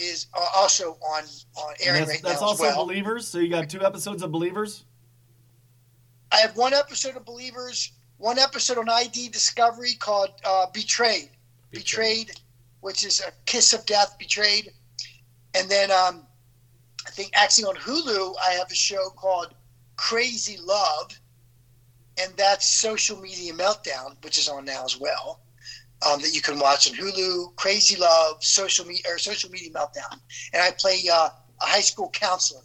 [0.00, 1.24] is uh, also on
[1.56, 2.86] on airing that's right that's now also as well.
[2.86, 3.28] Believers.
[3.28, 4.84] So you got two episodes of Believers.
[6.32, 11.30] I have one episode of Believers, one episode on ID Discovery called uh, Betrayed.
[11.70, 12.32] Betrayed,
[12.80, 14.72] which is a kiss of death, Betrayed.
[15.54, 16.26] And then um,
[17.06, 19.54] I think actually on Hulu, I have a show called
[19.96, 21.18] Crazy Love,
[22.20, 25.40] and that's Social Media Meltdown, which is on now as well.
[26.08, 30.18] Um, that you can watch on Hulu, Crazy Love, Social Media or Social Media Meltdown,
[30.54, 31.28] and I play uh,
[31.60, 32.62] a high school counselor.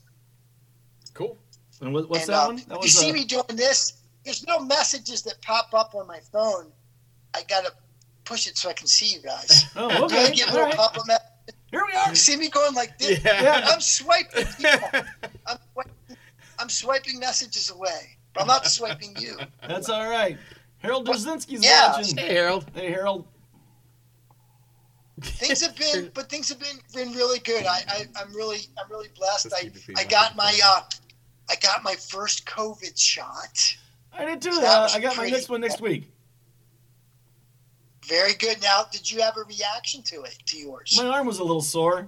[1.13, 1.37] Cool.
[1.81, 2.55] And what, what's And, that uh, one?
[2.55, 4.01] That you was see uh, me doing this.
[4.23, 6.71] There's no messages that pop up on my phone.
[7.33, 7.73] I gotta
[8.23, 9.65] push it so I can see you guys.
[9.75, 10.31] Oh, I okay.
[10.33, 10.75] get All little right.
[10.75, 11.19] compliment.
[11.71, 12.09] Here we are.
[12.09, 13.21] You see me going like this?
[13.23, 13.67] Yeah.
[13.69, 14.45] I'm swiping.
[14.57, 14.89] people.
[15.45, 16.17] I'm, swiping-
[16.57, 18.17] I'm swiping messages away.
[18.37, 19.37] I'm not swiping you.
[19.67, 20.37] That's all right.
[20.85, 21.91] Harold Drzinski's Yeah.
[21.93, 22.17] watching.
[22.17, 22.65] Hey, Harold.
[22.73, 23.27] Hey, Harold.
[25.21, 27.65] Things have been, but things have been been really good.
[27.65, 29.53] I, I I'm really I'm really blessed.
[29.53, 30.81] I I got my uh
[31.49, 33.75] I got my first COVID shot.
[34.13, 34.51] I did too.
[34.61, 36.11] That Uh, I got my next one next week.
[38.07, 38.61] Very good.
[38.61, 40.37] Now, did you have a reaction to it?
[40.45, 40.93] To yours?
[40.95, 42.07] My arm was a little sore.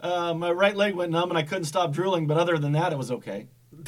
[0.00, 2.92] Uh, my right leg went numb and I couldn't stop drooling, but other than that,
[2.92, 3.46] it was okay.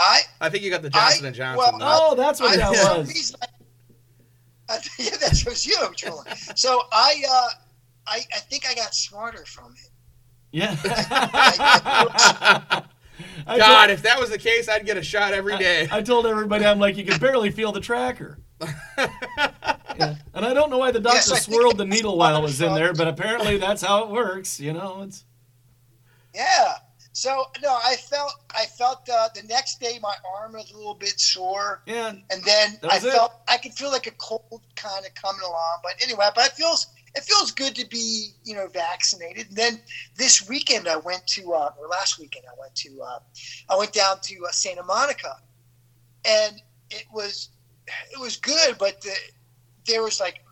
[0.00, 1.78] I I think you got the Johnson I- and Johnson.
[1.78, 2.10] well.
[2.12, 3.08] Oh, that's what I, that for some was.
[3.08, 3.46] reason, I,
[4.74, 6.30] I, yeah, that was you, Julie.
[6.54, 7.48] So I, uh,
[8.06, 9.90] I, I think I got smarter from it.
[10.52, 10.76] Yeah.
[10.84, 12.82] I,
[13.46, 15.86] I God, told, if that was the case, I'd get a shot every day.
[15.90, 18.38] I told everybody, I'm like, you can barely feel the tracker.
[19.98, 20.14] Yeah.
[20.32, 22.60] And I don't know why the doctor Yes, I swirled the needle while it was
[22.62, 24.58] in there, but apparently that's how it works.
[24.58, 25.24] You know, it's
[26.34, 26.74] yeah.
[27.20, 30.94] So no, I felt, I felt uh, the next day my arm was a little
[30.94, 32.14] bit sore, yeah.
[32.30, 33.02] and then I it.
[33.02, 35.80] felt I could feel like a cold kind of coming along.
[35.82, 39.48] But anyway, but it feels it feels good to be you know vaccinated.
[39.48, 39.80] And then
[40.16, 43.18] this weekend I went to uh, or last weekend I went to uh,
[43.68, 45.36] I went down to uh, Santa Monica,
[46.24, 47.50] and it was
[48.12, 49.14] it was good, but the,
[49.86, 50.42] there was like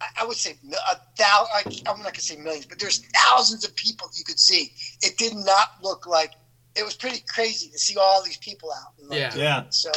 [0.00, 0.58] I- I would say
[0.90, 1.82] a thousand.
[1.88, 4.72] I'm not gonna say millions, but there's thousands of people you could see.
[5.02, 6.32] It did not look like
[6.74, 8.92] it was pretty crazy to see all these people out.
[8.98, 9.30] and, like, Yeah.
[9.30, 9.62] doing Yeah.
[9.64, 9.74] it.
[9.74, 9.90] So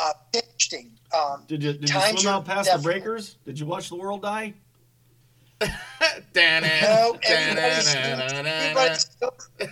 [0.00, 0.92] uh, interesting.
[1.12, 3.36] Um, Did you did you swim out past the breakers?
[3.44, 4.54] Did you watch the world die?
[6.32, 9.34] Dan no, everybody's, everybody's still,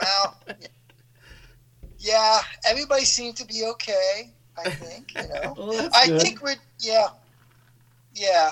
[0.00, 0.38] well,
[1.98, 4.32] yeah, everybody seemed to be okay.
[4.56, 5.54] I think you know.
[5.58, 6.22] Well, I good.
[6.22, 7.08] think we're yeah,
[8.14, 8.50] yeah.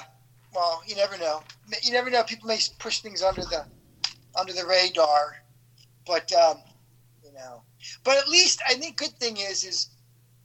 [0.54, 1.42] Well, you never know.
[1.82, 2.22] You never know.
[2.22, 3.66] People may push things under the
[4.38, 5.36] under the radar,
[6.06, 6.58] but um,
[7.22, 7.62] you know.
[8.04, 9.90] But at least I think good thing is is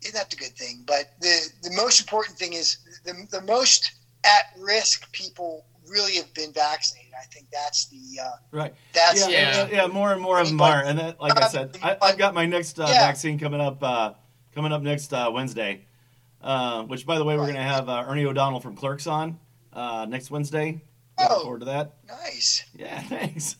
[0.01, 3.91] is not the good thing, but the the most important thing is the the most
[4.23, 7.13] at risk people really have been vaccinated.
[7.19, 8.73] I think that's the uh, right.
[8.93, 9.67] that's Yeah, Yeah.
[9.71, 12.33] yeah, More and more of them are, and that, like I said, I, I've got
[12.33, 12.99] my next uh, Yeah.
[12.99, 13.81] vaccine coming up.
[13.81, 14.13] Uh,
[14.53, 15.85] coming up next uh, Wednesday.
[16.43, 19.37] Uh, which, by the way, we're going to have uh, Ernie O'Donnell from Clerks on
[19.73, 20.81] uh, next Wednesday.
[21.19, 21.41] Looking Oh.
[21.43, 21.93] forward to that.
[22.07, 22.63] nice.
[22.75, 23.57] Yeah, thanks.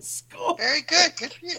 [0.00, 0.56] Score.
[0.56, 1.12] Very good.
[1.16, 1.56] Good for you.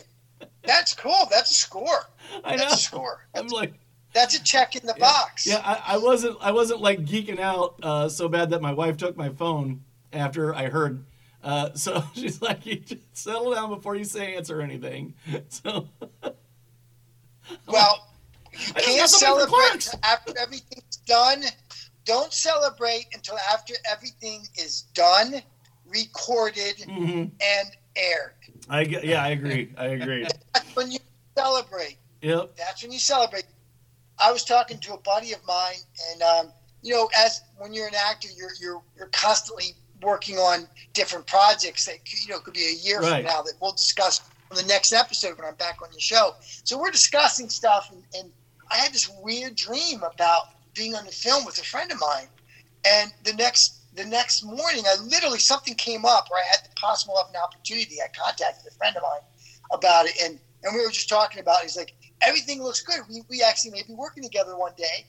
[0.65, 1.27] That's cool.
[1.29, 2.09] That's a score.
[2.43, 2.57] I know.
[2.57, 3.25] That's a score.
[3.35, 3.73] I'm like,
[4.13, 5.03] That's a check in the Yeah.
[5.05, 5.45] box.
[5.47, 8.97] yeah, I, I wasn't, I wasn't like geeking out uh, so bad that my wife
[8.97, 11.03] took my phone after I heard.
[11.43, 15.13] Uh, so she's like, "You just settle down before you say answer anything."
[15.49, 15.87] So
[17.67, 18.07] Well,
[18.75, 21.43] I can't celebrate after everything's done.
[22.05, 25.41] don't celebrate until after everything is done,
[25.85, 27.31] recorded, Mhm.
[27.41, 28.35] and aired.
[28.69, 29.73] I yeah, I agree.
[29.77, 30.27] I agree.
[30.53, 30.99] That's when you
[31.37, 31.97] celebrate.
[32.21, 32.55] Yep.
[32.57, 33.45] That's when you celebrate.
[34.19, 35.77] I was talking to a buddy of mine,
[36.11, 40.67] and um, you know, as when you're an actor, you're you're you're constantly working on
[40.93, 43.23] different projects that you know could be a year Right.
[43.25, 44.19] from now that we'll discuss
[44.51, 46.35] on the next episode when I'm back on your show.
[46.63, 48.31] So we're discussing stuff, and, and
[48.73, 52.27] I had this weird dream about being on the film with a friend of mine,
[52.85, 56.75] and the next the next morning, I literally something came up where I had the
[56.75, 57.97] possible of an opportunity.
[58.01, 59.21] I contacted a friend of mine
[59.71, 61.59] about it, and and we were just talking about.
[61.59, 61.63] It.
[61.63, 63.01] He's like, everything looks good.
[63.07, 65.05] We, we actually may be working together one day,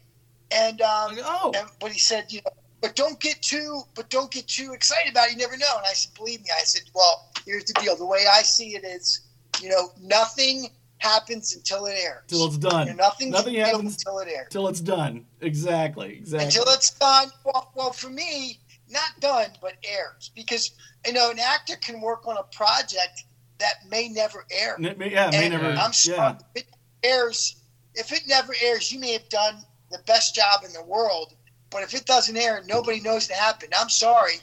[0.50, 4.30] and um, oh, and, but he said, you know, but don't get too, but don't
[4.30, 5.32] get too excited about it.
[5.32, 5.76] You never know.
[5.78, 6.50] And I said, believe me.
[6.54, 7.96] I said, well, here's the deal.
[7.96, 9.22] The way I see it is,
[9.62, 12.22] you know, nothing happens until it airs.
[12.28, 12.96] till it's You know, done.
[12.96, 14.48] Nothing happens until it airs.
[14.50, 15.26] till it's done.
[15.40, 16.16] Exactly.
[16.16, 16.46] Exactly.
[16.46, 17.30] Until it's done.
[17.44, 20.30] Well, well, for me, not done, but airs.
[20.34, 20.70] Because
[21.06, 23.24] you know, an actor can work on a project
[23.58, 24.76] that may never air.
[24.82, 25.66] N- yeah, may never.
[25.66, 25.90] I'm yeah.
[25.90, 26.34] sorry.
[26.54, 26.68] If it
[27.02, 27.56] airs,
[27.94, 31.34] if it never airs, you may have done the best job in the world.
[31.70, 33.74] But if it doesn't air, nobody knows it happened.
[33.78, 34.34] I'm sorry.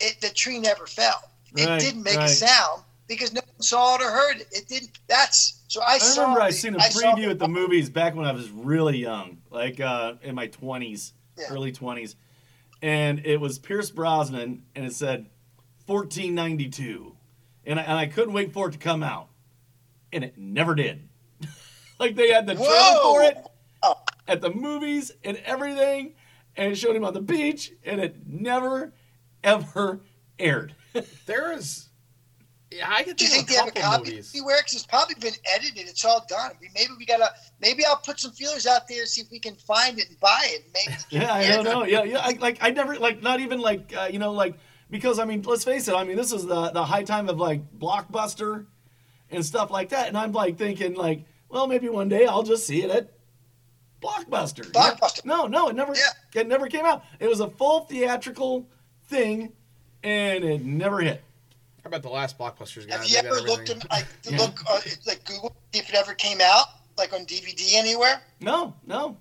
[0.00, 1.30] It the tree never fell.
[1.56, 2.28] It Right, didn't make right.
[2.28, 4.48] a sound because no saw it or heard it.
[4.52, 4.98] It didn't.
[5.08, 5.80] That's so.
[5.82, 6.22] I, I saw.
[6.22, 9.38] remember I seen a I preview at the movies back when I was really young,
[9.50, 11.46] like uh, in my twenties, Yeah.
[11.50, 12.16] early twenties,
[12.82, 15.26] and it was Pierce Brosnan, and it said
[15.86, 17.14] 1492,
[17.66, 19.28] and I, and I couldn't wait for it to come out,
[20.12, 21.08] and it never did.
[21.98, 23.12] like they had the trailer Whoa!
[23.14, 23.38] for it
[24.26, 26.14] at the movies and everything,
[26.56, 28.92] and it showed him on the beach, and it never
[29.42, 30.00] ever
[30.38, 30.74] aired.
[31.26, 31.88] There is.
[32.70, 34.32] Yeah, I could Do you think think of they have a copy movies.
[34.34, 34.56] anywhere?
[34.58, 35.86] Because it's probably been edited.
[35.88, 36.52] It's all done.
[36.60, 37.28] We, maybe we gotta.
[37.60, 40.18] Maybe I'll put some feelers out there to see if we can find it and
[40.18, 40.64] buy it.
[40.74, 40.98] Maybe.
[41.10, 41.84] Yeah, I don't know.
[41.84, 42.18] Yeah, yeah.
[42.18, 44.56] I, like I never like not even like uh, you know like
[44.90, 45.94] because I mean let's face it.
[45.94, 48.66] I mean this is the the high time of like blockbuster
[49.30, 52.66] and stuff like that, and I'm like thinking like well maybe one day I'll just
[52.66, 53.10] see it at
[54.02, 54.64] blockbuster.
[54.72, 55.24] Blockbuster.
[55.24, 56.40] No, no, it never Yeah.
[56.40, 57.04] it never came out.
[57.20, 58.66] It was a full theatrical
[59.06, 59.52] thing,
[60.02, 61.22] and it never hit.
[61.84, 62.90] How about the last blockbusters?
[62.90, 64.38] Have you ever looked at like Yeah.
[64.38, 66.66] look uh, like Google if it ever came out
[66.96, 68.22] like on DVD anywhere?
[68.40, 69.18] No, no.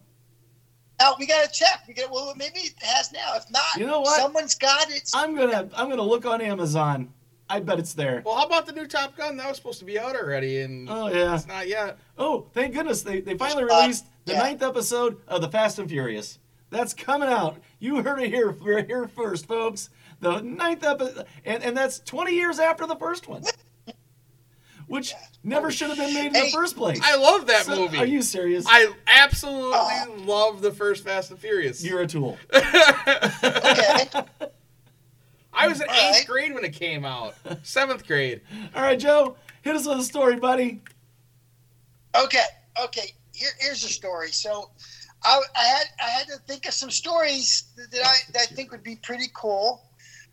[0.99, 1.83] Now we gotta check.
[1.87, 3.35] We got well maybe it has now.
[3.35, 4.19] If not, You know what?
[4.21, 5.11] Someone's got it.
[5.13, 7.09] I'm gonna I'm gonna look on Amazon.
[7.49, 8.23] I bet it's there.
[8.25, 9.35] Well, how about the new Top Gun?
[9.35, 11.35] That was supposed to be out already, and Oh yeah.
[11.35, 11.97] it's not yet.
[12.17, 14.39] Oh, thank goodness they, they finally Uh, released the yeah.
[14.39, 16.39] ninth episode of the Fast and Furious.
[16.69, 17.57] That's coming out.
[17.79, 18.53] You heard it here,
[18.87, 19.89] here first, folks.
[20.23, 23.43] The ninth episode, and, and that's 20 years after the first one,
[24.87, 26.99] which never should have been made in the first place.
[27.03, 27.97] I love that So, movie.
[27.97, 28.65] Are you serious?
[28.67, 30.15] I absolutely Oh.
[30.19, 31.83] love the first Fast and Furious.
[31.83, 32.37] You're a tool.
[32.53, 34.05] Okay.
[35.55, 36.25] I was in All eighth right.
[36.27, 37.35] grade when it came out.
[37.61, 38.41] Seventh grade.
[38.75, 40.81] All right, Joe, hit us with a story, buddy.
[42.15, 42.43] Okay,
[42.83, 43.13] okay.
[43.33, 44.31] Here, here's a story.
[44.31, 44.69] So,
[45.23, 48.55] I, I had I had to think of some stories that, that I that I
[48.55, 49.83] think would be pretty cool.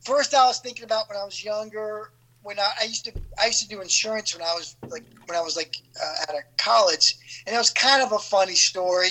[0.04, 2.10] First, I was thinking about when I was younger.
[2.42, 5.36] When I, I used to I used to do insurance when I was like when
[5.38, 9.10] I was like uh, at a college, and it was kind of a funny story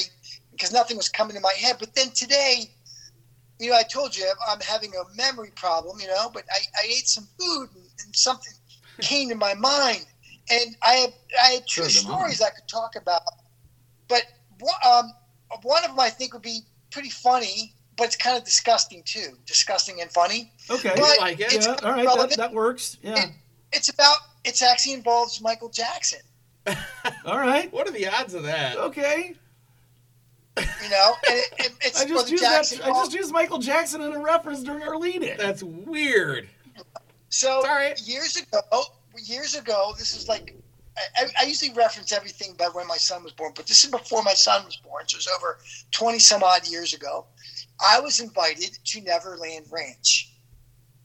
[0.51, 1.77] because nothing was coming to my head.
[1.79, 2.65] But then today,
[3.59, 6.29] you know, I told you I'm having a memory problem, you know.
[6.33, 8.53] But I, I ate some food and, and something
[9.01, 10.05] came to my mind,
[10.49, 13.21] and I had I had two Sure, stories I could talk about.
[14.09, 14.23] But
[14.85, 15.13] um,
[15.63, 19.37] one of them I think would be pretty funny, but it's kind of disgusting too.
[19.45, 20.51] Disgusting and funny.
[20.71, 20.93] Okay.
[20.95, 21.53] But like it.
[21.53, 22.97] it's yeah, all right, that, that works.
[23.03, 23.25] Yeah.
[23.25, 23.29] It-
[23.71, 26.21] it's about it's actually involves Michael Jackson.
[27.25, 27.71] All right.
[27.71, 28.77] What are the odds of that?
[28.77, 29.35] Okay.
[30.57, 32.49] You know, and it, it, it's I just the used that.
[32.63, 32.81] Jackson.
[32.83, 35.37] I just used Michael Jackson in a reference during our lead in.
[35.37, 36.49] That's weird.
[37.29, 37.99] So It's all right.
[38.07, 38.59] years ago,
[39.23, 40.55] years ago, this is like
[41.15, 44.23] I, I usually reference everything by when my son was born, but this is before
[44.23, 45.59] my son was born, so it's over
[45.91, 47.25] twenty some odd years ago.
[47.85, 50.31] I was invited to Neverland Ranch,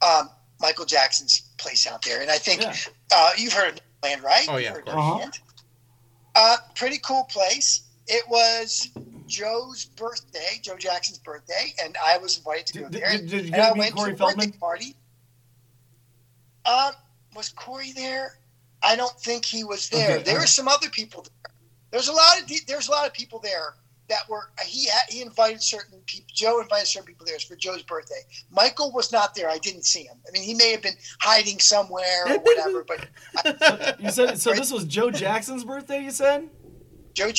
[0.01, 2.75] um, Michael Jackson's place out there, and I think Yeah.
[3.11, 4.45] uh, you've heard of Neverland, right?
[4.49, 5.39] Oh, yeah, course.
[6.35, 7.81] Uh, pretty cool place.
[8.07, 8.89] It was
[9.25, 13.11] Joe's birthday, Joe Jackson's birthday, and I was invited to go Did- there.
[13.11, 14.95] did- did you and I meet went Corey to a birthday party.
[16.65, 16.93] Um,
[17.35, 18.37] was Corey there?
[18.83, 20.15] I don't think he was there.
[20.17, 21.53] Okay, there were some other people there.
[21.91, 23.75] There's a lot of de- there's a lot of people there
[24.09, 26.27] that were he had, he invited certain people.
[26.33, 27.37] Joe invited certain people there.
[27.39, 28.21] For Joe's birthday.
[28.51, 29.49] Michael was not there.
[29.49, 30.17] I didn't see him.
[30.27, 32.83] I mean, he may have been hiding somewhere or whatever.
[32.85, 34.53] But You said so.
[34.53, 36.01] This was Joe Jackson's birthday.
[36.03, 36.49] You said.
[37.13, 37.31] Joe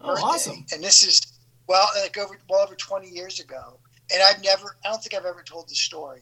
[0.00, 0.22] Oh, birthday.
[0.22, 0.66] awesome.
[0.72, 1.20] And this is
[1.68, 3.78] well, like over well over 20 years ago.
[4.12, 6.20] and I've never, I don't think I've ever told this story.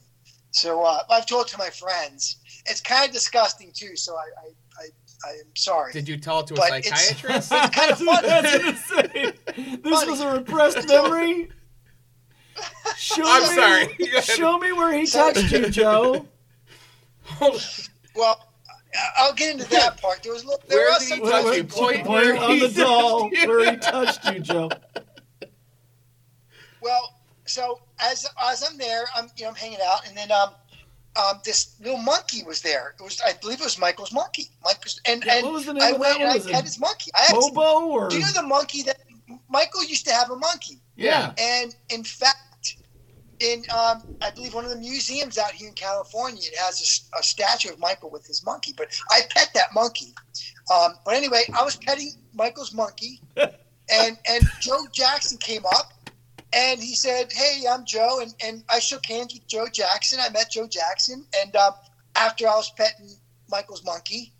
[0.50, 2.38] So uh, I've told it to my friends.
[2.66, 3.94] It's kind of disgusting too.
[3.96, 4.88] So I, I, I,
[5.24, 5.92] I am sorry.
[5.92, 7.52] Did you tell it to a But it's- psychiatrist?
[7.54, 8.28] It's kind of funny.
[8.28, 8.62] I was
[9.82, 10.10] this Funny.
[10.10, 11.48] was a repressed memory.
[12.96, 14.20] Show I'm me, sorry.
[14.22, 16.26] Show me where he touched you, Joe.
[18.14, 18.48] Well,
[19.18, 20.22] I'll get into that part.
[20.22, 21.64] There was a little, there Where was some touch you?
[21.64, 24.70] Point point where on the doll where he touched you, Joe.
[26.80, 30.50] Well, so as as I'm there, I'm you know I'm hanging out, and then um,
[31.16, 32.94] um, this little monkey was there.
[32.98, 34.50] It was I believe it was Michael's monkey.
[34.64, 36.30] Michael's and Yeah, and what was the name I of went and?
[36.30, 37.10] I pet his monkey.
[37.14, 38.98] I actually, Bobo or do you know the monkey that
[39.48, 41.32] Michael used to have a monkey, yeah.
[41.38, 42.76] and in fact,
[43.40, 47.22] in um, I believe one of the museums out here in California, it has a
[47.22, 48.72] statue of Michael with his monkey.
[48.76, 50.14] But I pet that monkey.
[50.72, 55.92] Um, but anyway, I was petting Michael's monkey, and and Joe Jackson came up,
[56.52, 60.18] and he said, "Hey, I'm Joe," and and I shook hands with Joe Jackson.
[60.20, 61.72] I met Joe Jackson, and um,
[62.14, 63.10] after I was petting
[63.50, 64.32] Michael's monkey.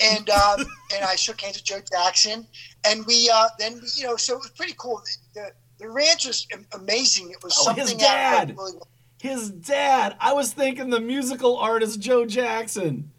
[0.00, 0.58] And um,
[0.94, 2.44] and I shook hands with Joe Jackson,
[2.84, 5.00] and we uh, then we, you know so it was pretty cool.
[5.34, 5.52] The, the,
[5.84, 7.30] the ranch was amazing.
[7.30, 8.48] It was Oh, something his dad.
[8.48, 8.78] like really-
[9.20, 10.16] His dad.
[10.20, 13.10] I was thinking the musical artist Joe Jackson.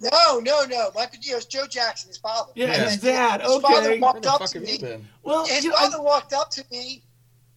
[0.00, 0.90] No, no, no.
[0.94, 2.52] Michael, you know, it's Joe Jackson, his father.
[2.54, 2.84] Yeah, Yeah.
[2.84, 3.40] his dad.
[3.42, 3.88] His father Okay.
[3.90, 4.82] Where walked up to me.
[5.22, 7.02] Well, His you know, I- father walked up to me,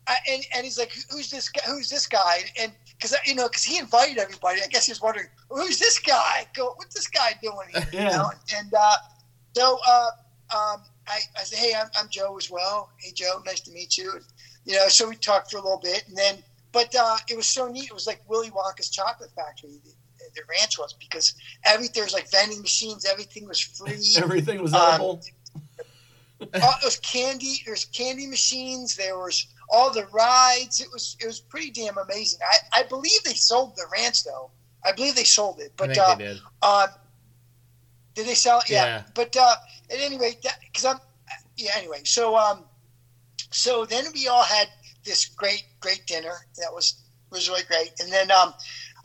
[0.08, 1.62] I, and and he's like, "Who's this guy?
[1.66, 5.02] Who's this guy?" And because you know, because he invited everybody, I guess he was
[5.02, 6.46] wondering, "Who's this guy?
[6.56, 8.18] Go, what's this guy doing here?" You Yeah.
[8.18, 8.32] know?
[8.56, 8.96] And uh,
[9.56, 10.10] so uh,
[10.56, 12.90] um, I, I said, "Hey, I'm, I'm Joe as well.
[13.02, 14.24] Hey, Joe, nice to meet you." And,
[14.66, 16.42] you know, so we talked for a little bit, and then,
[16.72, 17.86] but uh, it was so neat.
[17.86, 19.72] It was like Willy Wonka's chocolate factory.
[19.84, 19.92] The,
[20.36, 21.34] the ranch was because
[21.66, 23.06] every there was like vending machines.
[23.06, 24.02] Everything was free.
[24.18, 25.22] everything was Um, edible.
[26.62, 27.62] all it was candy.
[27.66, 28.96] There's candy machines.
[28.96, 30.80] There was all the rides.
[30.82, 32.40] It was it was pretty damn amazing.
[32.74, 34.52] I, I believe they sold the ranch though.
[34.86, 36.38] I believe they sold it, but uh, they did.
[36.62, 36.88] um,
[38.14, 38.70] did they sell it?
[38.70, 38.86] Yeah.
[38.86, 39.04] Yeah.
[39.14, 39.56] But uh,
[39.92, 40.98] at any rate, because I'm
[41.58, 41.72] yeah.
[41.76, 42.64] Anyway, so um,
[43.52, 44.68] so then we all had
[45.04, 46.34] this great great dinner.
[46.58, 47.92] That was was really great.
[48.00, 48.54] And then um,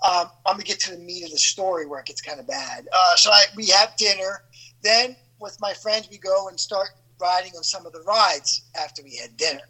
[0.09, 2.47] um, I'm gonna get to the meat of the story where it gets kind of
[2.47, 2.87] bad.
[2.93, 4.45] Uh, so I, we have dinner.
[4.83, 6.89] Then with my friends, we go and start
[7.21, 9.61] riding on some of the rides after we had dinner,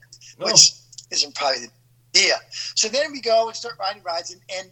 [0.41, 0.47] Oh.
[0.47, 0.73] which
[1.12, 1.70] isn't probably the
[2.20, 2.35] idea.
[2.75, 4.70] So then we go and start riding rides, and, and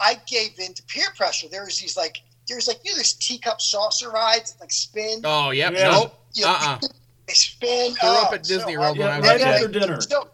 [0.00, 1.48] I gave in to peer pressure.
[1.48, 5.20] There was these like there's like you know there's teacup saucer rides that, like spin.
[5.24, 5.72] Oh, yep.
[5.74, 5.90] Yeah.
[5.92, 6.14] Nope.
[6.34, 6.78] You Uh uh
[7.28, 7.94] They spin.
[8.00, 8.98] Grew up at Disney so World hard.
[8.98, 10.00] when I yeah, was right a after dinner.
[10.00, 10.28] So,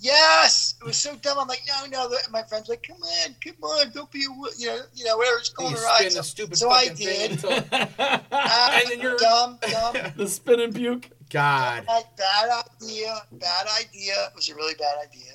[0.00, 1.38] yes, it was so dumb.
[1.38, 2.16] I'm like, no, no.
[2.30, 4.22] My friend's like, come on, come on, don't be a,
[4.58, 5.38] you know, you know, whatever.
[5.38, 6.12] it's go on You the spin ride.
[6.12, 7.30] the stupid so I fucking thing did.
[7.44, 7.64] until
[8.32, 10.12] Ah, and then you're- dumb, dumb.
[10.16, 11.08] the spin and puke.
[11.30, 11.86] God.
[11.86, 13.22] Bad, bad idea.
[13.32, 14.12] Bad idea.
[14.28, 15.32] It was a really bad idea.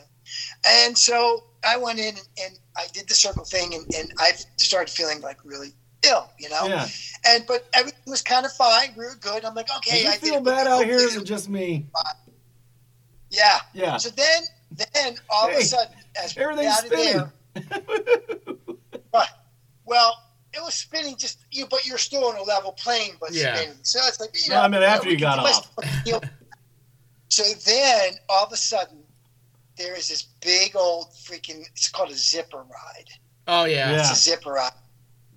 [0.67, 4.31] And so I went in and, and I did the circle thing, and, and I
[4.57, 5.69] started feeling like really
[6.03, 6.67] ill, you know.
[6.67, 6.87] Yeah.
[7.27, 8.93] And but everything was kind of fine.
[8.97, 9.45] We were good.
[9.45, 10.95] I'm like, okay, Does I feel bad out here?
[10.95, 11.85] Is just me?
[13.29, 13.59] Yeah.
[13.73, 13.97] Yeah.
[13.97, 14.43] So then,
[14.93, 17.33] then all of a sudden, as everything's out of there,
[19.13, 19.29] Right.
[19.85, 20.17] Well,
[20.55, 23.55] it was spinning just you, but you're still on a level plane, but Yeah.
[23.55, 23.77] spinning.
[23.83, 24.61] So it's like you No, know.
[24.61, 25.69] I mean, after we you got off.
[26.05, 26.21] you know.
[27.29, 29.03] So then, all of a sudden,
[29.77, 31.65] there is this big old freaking.
[31.73, 33.09] It's called a zipper ride.
[33.47, 33.91] Oh, yeah.
[33.91, 33.99] Yeah.
[33.99, 34.71] It's a zipper ride.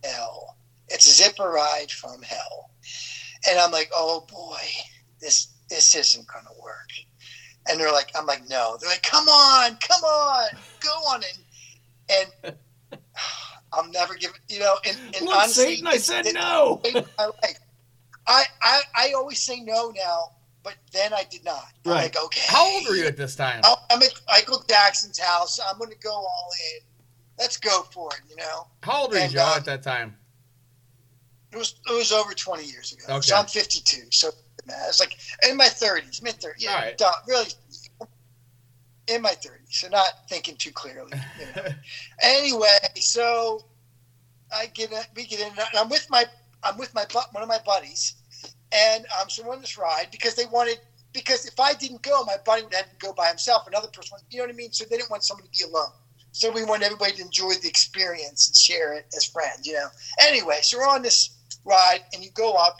[0.02, 0.56] from Hell.
[0.88, 2.70] It's a zipper ride from hell.
[3.48, 4.58] And I'm like, oh boy,
[5.20, 6.88] this this isn't gonna work.
[7.68, 8.78] And they're like, I'm like, no.
[8.80, 10.48] They're like, come on, come on,
[10.80, 11.22] go on
[12.10, 12.56] and and
[13.72, 14.36] I'll never giving.
[14.48, 16.80] You know, and, and Look, honestly, Satan, I said it- no.
[17.18, 17.28] I,
[18.26, 21.64] I, I I always say no now, but then I did not.
[21.84, 22.02] I'm Right.
[22.14, 22.42] like, okay.
[22.46, 23.62] How old were you at this time?
[23.90, 25.58] I'm at Michael Jackson's house.
[25.66, 26.82] I'm going to go all in.
[27.38, 28.20] Let's go for it.
[28.28, 28.66] You know.
[28.82, 30.16] How old were you, and, uh, at that time?
[31.52, 33.14] It was it was over 20 years ago.
[33.16, 33.20] Okay.
[33.28, 34.08] So I'm 52.
[34.10, 34.30] So
[34.88, 35.16] it's like
[35.48, 36.52] in my 30s, mid 30s.
[36.58, 37.02] Yeah, All right.
[37.26, 37.46] really
[39.08, 39.70] in my 30s.
[39.70, 41.12] So not thinking too clearly.
[41.38, 41.68] You know.
[42.22, 43.60] anyway, so
[44.52, 45.48] I get in, we get in.
[45.48, 46.24] And I'm with my
[46.62, 48.14] I'm with my one of my buddies,
[48.72, 50.78] and um, so we're on this ride because they wanted
[51.12, 53.66] because if I didn't go, my buddy would have to go by himself.
[53.66, 54.72] Another person, you know what I mean.
[54.72, 55.90] So they didn't want somebody to be alone.
[56.32, 59.88] So we want everybody to enjoy the experience and share it as friends, you know.
[60.20, 62.76] Anyway, so we're on this ride, and you go up,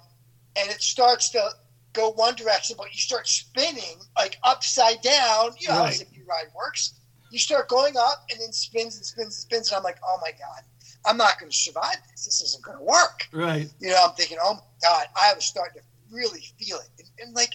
[0.56, 1.50] and it starts to
[1.92, 5.50] go one direction, but you start spinning like upside down.
[5.58, 6.04] You know Right.
[6.28, 6.94] A zippy ride works.
[7.30, 10.18] You start going up, and then spins and spins and spins, and I'm like, oh
[10.22, 10.62] my god,
[11.04, 12.24] I'm not going to survive this.
[12.24, 13.28] This isn't going to work.
[13.32, 13.68] Right.
[13.80, 17.08] You know, I'm thinking, oh my god, I was starting to really feel it, and,
[17.26, 17.50] and like,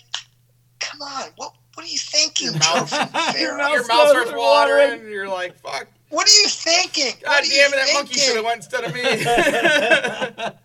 [0.79, 2.99] come on, what what are you thinking, Your mouth- Joe from
[3.39, 3.57] Your Farrell?
[3.57, 4.89] mouth Your mouth starts starts watering.
[4.91, 5.11] watering.
[5.11, 5.87] You're like, fuck.
[6.09, 7.13] What are you thinking?
[7.23, 9.01] God What damn you it, that monkey should have went instead of me.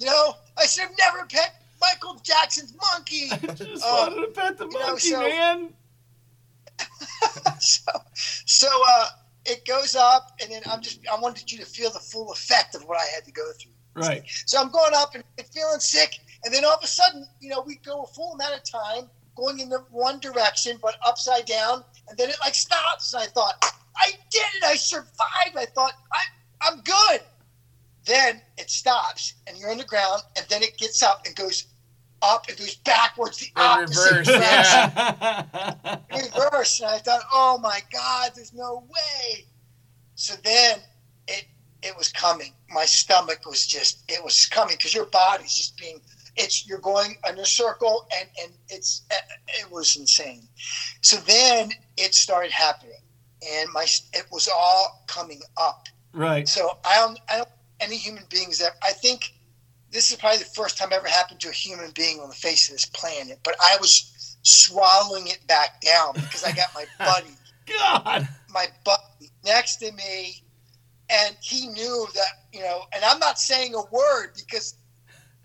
[0.00, 3.28] You know, I should have never pet Michael Jackson's monkey.
[3.32, 5.68] I Just Uh, wanted to pet the you know, monkey, so- man.
[7.60, 7.92] so,
[8.46, 9.08] so uh,
[9.44, 12.74] it goes up, and then I'm just I wanted you to feel the full effect
[12.74, 13.72] of what I had to go through.
[13.94, 14.22] Right.
[14.46, 17.62] So I'm going up and feeling sick, and then all of a sudden, you know,
[17.66, 21.84] we go a full amount of time going in the one direction, but upside down,
[22.08, 23.14] and then it like stops.
[23.14, 23.64] And I thought,
[23.96, 24.64] I did it!
[24.64, 25.56] I survived!
[25.56, 26.20] I thought I
[26.68, 27.20] I'm good.
[28.04, 31.66] Then it stops, and you're on the ground, and then it gets up and goes
[32.22, 35.98] up and goes backwards the In opposite reverse, direction yeah.
[36.12, 36.80] reverse.
[36.80, 39.44] And I thought, oh my God, there's no way.
[40.14, 40.78] So then
[41.28, 41.44] it
[41.82, 42.52] it was coming.
[42.70, 46.00] My stomach was just it was coming because your body's just being
[46.36, 49.02] it's you're going in a circle and and it's
[49.48, 50.48] it was insane.
[51.02, 53.00] So then it started happening,
[53.48, 55.86] and my it was all coming up.
[56.12, 56.48] right.
[56.48, 57.48] So I don't I don't
[57.80, 59.32] any human beings that I think
[59.90, 62.68] this is probably the first time ever happened to a human being on the face
[62.68, 63.38] of this planet.
[63.42, 67.30] But I was swallowing it back down because I got my buddy,
[67.66, 68.28] God.
[68.50, 70.42] my buddy next to me,
[71.10, 72.82] and he knew that you know.
[72.94, 74.74] And I'm not saying a word because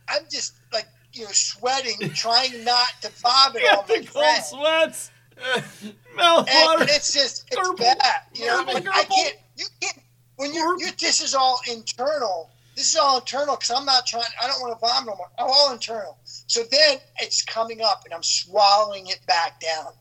[0.08, 4.44] I'm just like you know sweating, trying not to vomit on my the cold friend.
[4.44, 5.12] sweats.
[6.16, 7.78] Mouth And, it's just it's Gurgle.
[7.78, 8.22] bad.
[8.36, 9.36] You know, Gurgle, like, I can't.
[9.58, 9.98] You can't.
[10.36, 12.50] When you're, you this is all internal.
[12.76, 14.24] This is all internal because I'm not trying.
[14.41, 15.30] I don't want to vomit no more.
[15.38, 16.17] I'm all internal.
[16.24, 19.93] So then it's coming up, and I'm swallowing it back down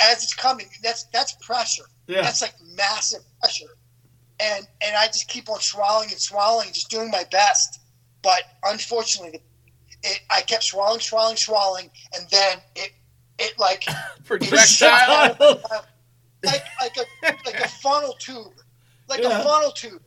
[0.00, 0.66] as it's coming.
[0.82, 1.84] That's that's pressure.
[2.06, 2.22] Yeah.
[2.22, 3.76] That's like massive pressure.
[4.40, 7.80] And and I just keep on swallowing and swallowing, just doing my best.
[8.22, 9.42] But unfortunately,
[10.02, 12.92] it, I kept swallowing, swallowing, swallowing, and then it
[13.38, 13.84] it like
[14.24, 15.36] Projectile.
[16.44, 18.54] like like a like a funnel tube,
[19.08, 19.40] like Yeah.
[19.40, 20.02] a funnel tube,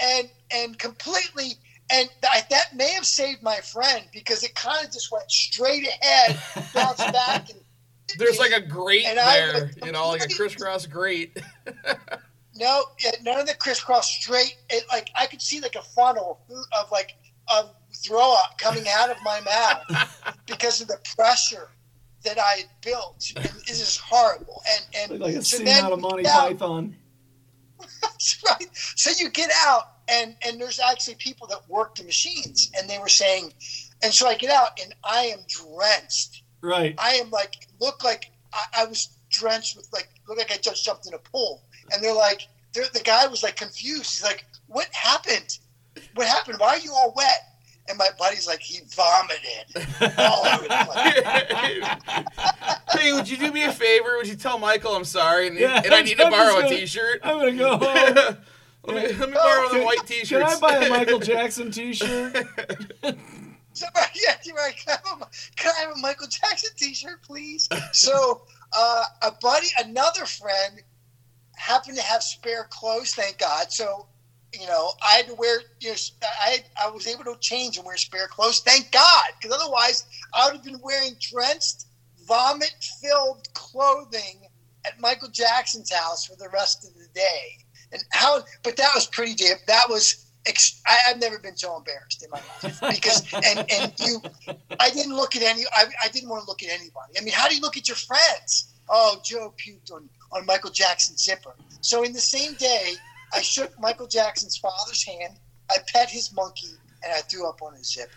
[0.00, 1.52] and and completely.
[1.90, 5.88] And that, that may have saved my friend because it kind of just went straight
[5.88, 6.38] ahead,
[6.74, 7.58] bounced back, and
[8.18, 11.42] There's like a grate And I there, was you know, like a crisscross grate.
[12.54, 14.56] no, yeah, none of the crisscross straight.
[14.68, 16.40] It like I could see like a funnel
[16.78, 17.14] of like
[17.50, 17.70] of
[18.04, 21.70] throw up coming out of my mouth because of the pressure
[22.22, 23.32] that I had built.
[23.34, 24.62] And this is horrible.
[24.94, 26.96] And and like a so scene then out of Monty now- Python.
[28.02, 28.68] That's right.
[28.72, 32.98] So you get out, and and there's actually people that work the machines, and they
[32.98, 33.52] were saying,
[34.02, 36.42] and so I get out, and I am drenched.
[36.60, 36.94] Right.
[36.98, 40.84] I am like look like I, I was drenched with like look like I just
[40.84, 41.62] jumped in a pool,
[41.92, 44.18] and they're like, they're, the guy was like confused.
[44.18, 45.58] He's like, "What happened?
[46.14, 46.58] What happened?
[46.58, 47.47] Why are you all wet?"
[47.88, 49.74] And my buddy's like, "He vomited
[50.18, 54.16] all over the place." hey, would you do me a favor?
[54.18, 55.48] Would you tell Michael I'm sorry?
[55.48, 57.20] And, Yeah, and I need to I'm just borrow a gonna- t-shirt.
[57.24, 57.84] I'm gonna go home.
[58.84, 60.28] let me, let me borrow the white t-shirts.
[60.28, 62.36] Can I buy a Michael Jackson T-shirt?
[63.72, 64.74] So, yeah, you're right.
[64.76, 65.26] Can I, have a,
[65.56, 67.68] can I have a Michael Jackson T-shirt, please?
[67.92, 68.42] So,
[68.76, 70.82] uh, a buddy, another friend,
[71.56, 73.14] happened to have spare clothes.
[73.14, 73.72] Thank God.
[73.72, 74.06] So,
[74.52, 75.60] you know, I had to wear.
[75.80, 78.60] You know, I I was able to change and wear spare clothes.
[78.60, 81.86] Thank God, because otherwise I would have been wearing drenched,
[82.26, 84.48] vomit-filled clothing
[84.84, 87.58] at Michael Jackson's house for the rest of the day.
[87.92, 88.42] And how?
[88.62, 89.56] But that was pretty damn.
[89.66, 90.24] That was.
[90.46, 94.22] Ex- I, I've never been so embarrassed in my life because and and you,
[94.80, 95.64] I didn't look at any.
[95.74, 97.18] I, I didn't want to look at anybody.
[97.18, 98.72] I mean, how do you look at your friends?
[98.88, 101.54] Oh, Joe puked on on Michael Jackson's zipper.
[101.82, 102.94] So in the same day,
[103.32, 105.38] I shook Michael Jackson's father's hand.
[105.70, 106.72] I pet his monkey
[107.04, 108.10] and I threw up on his zipper.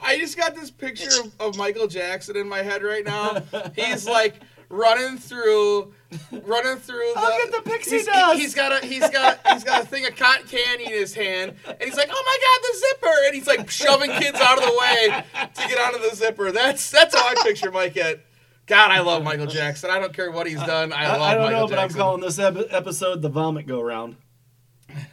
[0.00, 3.42] I just got this picture of, of Michael Jackson in my head right now.
[3.74, 4.34] He's like
[4.68, 5.94] running through,
[6.30, 7.12] running through.
[7.14, 8.38] The, Look at the pixie he's, dust.
[8.38, 11.54] He's got a he's got he's got a thing of cotton candy in his hand,
[11.66, 14.64] and he's like, "Oh my god, the zipper!" And he's like shoving kids out of
[14.64, 16.52] the way to get onto the zipper.
[16.52, 18.20] That's that's how I picture Mike at.
[18.66, 19.90] God, I love Michael Jackson.
[19.90, 20.92] I don't care what he's done.
[20.92, 23.66] I, I, love I don't Michael know, but I'm calling this ep- episode the vomit
[23.66, 24.16] go round.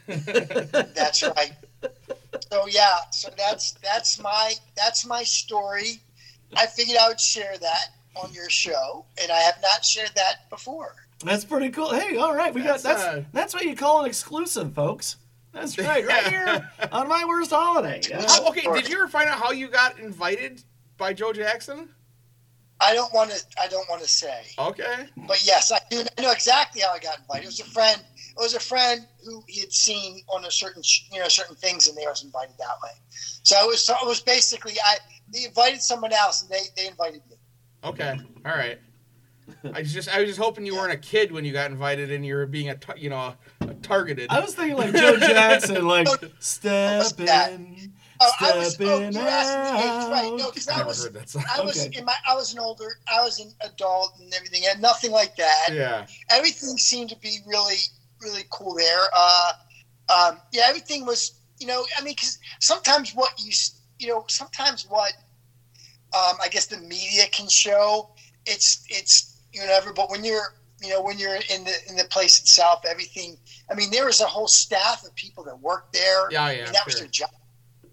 [0.07, 1.53] That's right.
[2.51, 6.01] So yeah, so that's that's my that's my story.
[6.55, 7.85] I figured I would share that
[8.15, 10.95] on your show, and I have not shared that before.
[11.23, 11.93] That's pretty cool.
[11.93, 15.17] Hey, all right, we got That's, that's uh, that's what you call an exclusive, folks.
[15.53, 18.01] That's right, right here on my worst holiday.
[18.09, 18.25] Yeah.
[18.27, 20.63] Oh, okay, did you ever find out how you got invited
[20.97, 21.89] by Joe Jackson?
[22.81, 23.39] I don't want to.
[23.61, 25.05] I don't want to say, Okay.
[25.27, 27.43] but yes, I do I know exactly how I got invited.
[27.43, 28.01] It was a friend.
[28.17, 31.87] It was a friend who he had seen on a certain, you know, certain things,
[31.87, 32.91] and they was invited that way.
[33.43, 33.83] So it was.
[33.83, 34.97] So it was basically I.
[35.33, 37.35] they invited someone else, and they they invited me.
[37.83, 38.79] Okay, all right.
[39.75, 42.11] I was just I was just hoping you weren't a kid when you got invited
[42.11, 44.27] and you were being a you know a targeted.
[44.29, 48.79] I was thinking like Joe Jackson, like What's step in, Oh, I was.
[48.79, 50.33] Oh, you're asking the right?
[50.37, 51.07] No, because I was.
[51.07, 51.97] I was Okay.
[51.97, 52.13] in my.
[52.27, 52.89] I was an older.
[53.11, 55.69] I was an adult and everything, and nothing like that.
[55.71, 56.05] Yeah.
[56.29, 57.77] Everything seemed to be really,
[58.21, 59.05] really cool there.
[59.15, 59.51] Uh,
[60.09, 61.33] um, yeah, everything was.
[61.59, 63.51] You know, I mean, because sometimes what you,
[63.99, 65.13] you know, sometimes what,
[66.15, 68.11] um, I guess the media can show,
[68.45, 69.93] it's it's you never.
[69.93, 73.37] But when you're, you know, when you're in the in the place itself, everything.
[73.69, 76.29] I mean, there was a whole staff of people that worked there.
[76.29, 76.63] Yeah, I yeah.
[76.65, 77.29] mean, that was their job.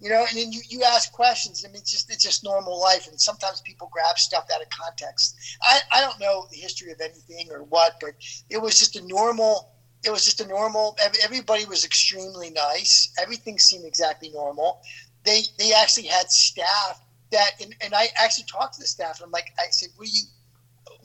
[0.00, 1.64] You know, and then you, you ask questions.
[1.64, 4.68] I mean, it's just it's just normal life, and sometimes people grab stuff out of
[4.68, 5.36] context.
[5.62, 8.10] I, I don't know the history of anything or what, but
[8.48, 9.68] it was just a normal.
[10.04, 10.96] It was just a normal.
[11.24, 13.12] Everybody was extremely nice.
[13.20, 14.80] Everything seemed exactly normal.
[15.24, 17.00] They they actually had staff
[17.32, 20.06] that, and, and I actually talked to the staff, and I'm like, I said, "Will
[20.06, 20.22] you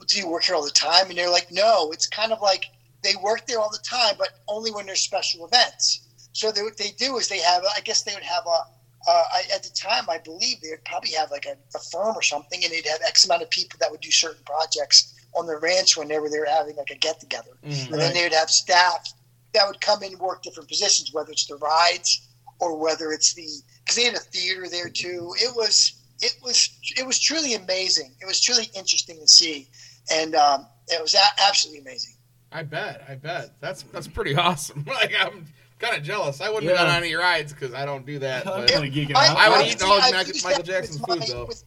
[0.07, 2.65] do you work here all the time?" And they're like, "No, it's kind of like
[3.01, 6.01] they work there all the time, but only when there's special events."
[6.33, 8.59] So they, what they do is they have, I guess they would have a,
[9.07, 12.15] uh, I, at the time, I believe they would probably have like a, a firm
[12.15, 15.45] or something, and they'd have X amount of people that would do certain projects on
[15.47, 17.51] the ranch whenever they were having like a get together.
[17.65, 17.91] Mhm.
[17.91, 19.11] And then they would have staff
[19.53, 22.27] that would come in and work different positions, whether it's the rides
[22.59, 23.47] or whether it's the,
[23.83, 25.33] because they had a theater there too.
[25.37, 28.15] It was, it was, it was truly amazing.
[28.21, 29.67] It was truly interesting to see.
[30.11, 32.13] And um, it was a- absolutely amazing.
[32.51, 33.03] I bet.
[33.09, 33.59] I bet.
[33.59, 34.85] That's that's pretty awesome.
[34.87, 35.45] Like I'm
[35.83, 36.41] kind of jealous.
[36.41, 36.85] I wouldn't have Yeah.
[36.85, 38.47] gone on any rides because I don't do that.
[38.47, 39.37] I'm But kind of geeking I- out.
[39.37, 41.45] I would eat all of Michael- used Jackson's food, my- though.
[41.45, 41.63] With,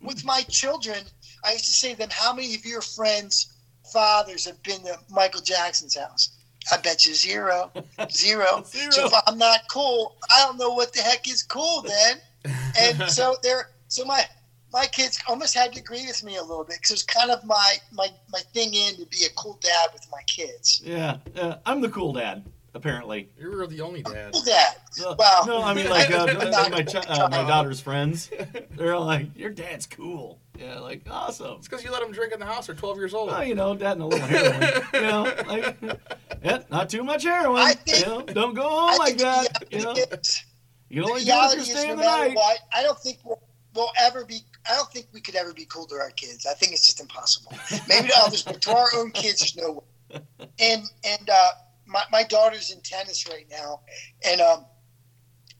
[0.00, 0.98] with my children,
[1.44, 3.52] I used to say to them, "How many of your friends'
[3.92, 6.30] fathers have been to Michael Jackson's house?"
[6.70, 7.72] I bet you zero,
[8.10, 8.62] zero.
[8.66, 8.90] Zero.
[8.90, 12.20] So if I'm not cool, I don't know what the heck is cool then.
[12.80, 14.24] And so they're so my
[14.72, 17.30] my kids almost had to agree with me a little bit because it was kind
[17.30, 20.80] of my my my thing in to be a cool dad with my kids.
[20.84, 22.44] Yeah, yeah, I'm the cool dad.
[22.78, 23.28] Apparently.
[23.38, 24.32] you were the only dad.
[24.32, 24.74] Cool dad.
[24.98, 26.26] No, Well, no, I mean like uh,
[26.70, 28.30] my chi- uh, my daughter's friends.
[28.76, 31.56] They're like, "Your dad's cool." Yeah, like awesome.
[31.58, 32.66] It's because you let him drink in the house.
[32.66, 33.28] They're 12 years old.
[33.30, 34.82] Well, you know, dad and a little heroin.
[34.94, 35.76] you know, like,
[36.42, 37.60] yeah, not too much heroin.
[37.60, 39.48] I think- you know, don't go I home like the that.
[39.70, 40.44] You know, reality is-
[40.90, 42.36] you can only the do it if you're is, staying no the matter night.
[42.36, 43.42] what, I don't think we'll,
[43.74, 44.38] we'll ever be.
[44.68, 46.46] I don't think we could ever be cool to our kids.
[46.46, 47.52] I think it's just impossible.
[47.88, 49.72] Maybe to others, but to our own kids, there's no
[50.10, 50.20] way.
[50.58, 51.48] And and uh,
[51.88, 53.80] my my daughter's in tennis right now,
[54.24, 54.64] and um,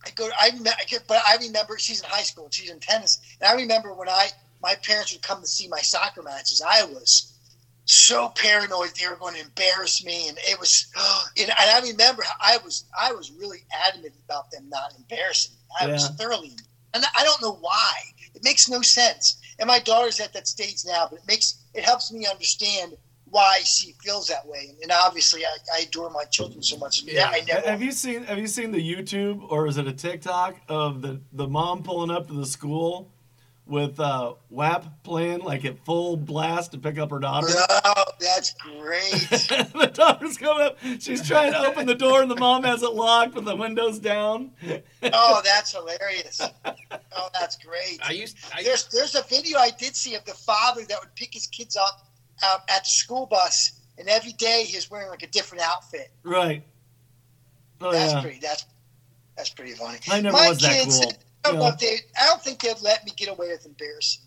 [0.04, 0.28] I go.
[0.40, 0.70] I remember,
[1.08, 4.08] but I remember she's in high school and she's in tennis, and I remember when
[4.08, 4.28] I
[4.62, 6.62] my parents would come to see my soccer matches.
[6.66, 7.34] I was
[7.86, 10.86] so paranoid they were going to embarrass me, and it was.
[11.38, 15.52] And, and I remember I was I was really adamant about them not embarrassing.
[15.54, 15.86] me.
[15.86, 16.52] I was thoroughly,
[16.92, 17.92] and I don't know why.
[18.34, 19.40] It makes no sense.
[19.58, 22.96] And my daughter's at that stage now, but it makes it helps me understand
[23.30, 24.74] why she feels that way.
[24.82, 27.02] And obviously, I, I adore my children so much.
[27.02, 27.30] Yeah, Yeah.
[27.30, 27.68] I never.
[27.68, 31.20] Have you seen Have you seen the YouTube or is it a TikTok of the
[31.32, 33.10] the mom pulling up to the school
[33.66, 37.48] with uh, WAP playing like at full blast to pick up her daughter?
[37.48, 39.10] No, that's great.
[39.12, 40.78] the daughter's coming up.
[40.98, 43.98] She's trying to open the door and the mom has it locked with the windows
[43.98, 44.52] down.
[45.02, 46.40] oh, that's hilarious.
[46.64, 47.98] Oh, that's great.
[48.02, 48.38] I used.
[48.54, 51.46] I, There's there's a video I did see of the father that would pick his
[51.46, 52.07] kids up
[52.42, 56.10] um, at the school bus, and every day he's wearing like a different outfit.
[56.22, 56.62] Right.
[57.80, 58.20] Oh That's yeah.
[58.22, 58.38] pretty.
[58.40, 58.64] That's
[59.36, 59.98] that's pretty funny.
[60.10, 61.12] I never My was that kids, cool.
[61.12, 61.12] I
[61.50, 61.72] don't, you know know.
[61.72, 64.22] if they, I don't think they'd let me get away with embarrassing.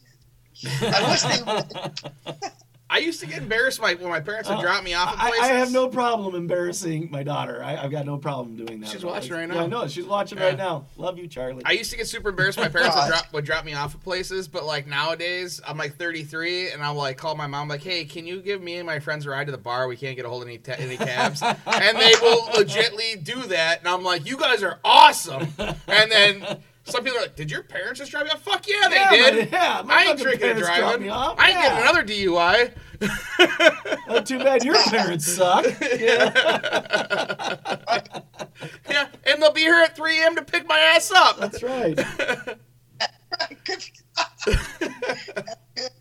[0.81, 2.41] I wish they would.
[2.93, 5.23] I used to get embarrassed my, when my parents would Uh, drop me off at
[5.23, 5.45] I, places.
[5.49, 7.63] I have no problem embarrassing my daughter.
[7.63, 8.89] I, I've got no problem doing that.
[8.89, 9.61] She's watching right Yeah, now.
[9.61, 9.87] I know.
[9.87, 10.47] She's watching Yeah.
[10.47, 10.85] right now.
[10.97, 11.63] Love you, Charlie.
[11.63, 12.57] I used to get super embarrassed.
[12.57, 15.77] When my parents would drop would drop me off at places, but like nowadays, I'm
[15.77, 18.85] like 33, and I'll like call my mom like, "Hey, can you give me and
[18.85, 19.87] my friends a ride to the bar?
[19.87, 23.41] We can't get a hold of any ta- any cabs." and they will legitly do
[23.43, 25.47] that, and I'm like, "You guys are awesome."
[25.87, 26.45] And then
[26.91, 29.31] some people are like, "Did your parents just drive you off?" Fuck yeah, they Yeah,
[29.31, 29.51] did.
[29.51, 31.01] my- yeah, my I ain't drinking and parents dropped driving.
[31.03, 31.35] me off.
[31.39, 31.69] I ain't Yeah.
[31.69, 32.71] getting another DUI.
[34.09, 35.65] Oh, too bad your parents suck.
[35.99, 37.99] Yeah.
[38.89, 40.35] Yeah, and they'll be here at 3 a.m.
[40.35, 41.39] to pick my ass up.
[41.39, 41.95] That's right.
[41.95, 42.49] That's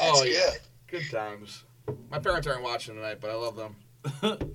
[0.00, 0.50] Oh, yeah.
[0.88, 1.00] good.
[1.00, 1.64] Good times.
[2.10, 3.76] My parents aren't watching tonight, but I love them.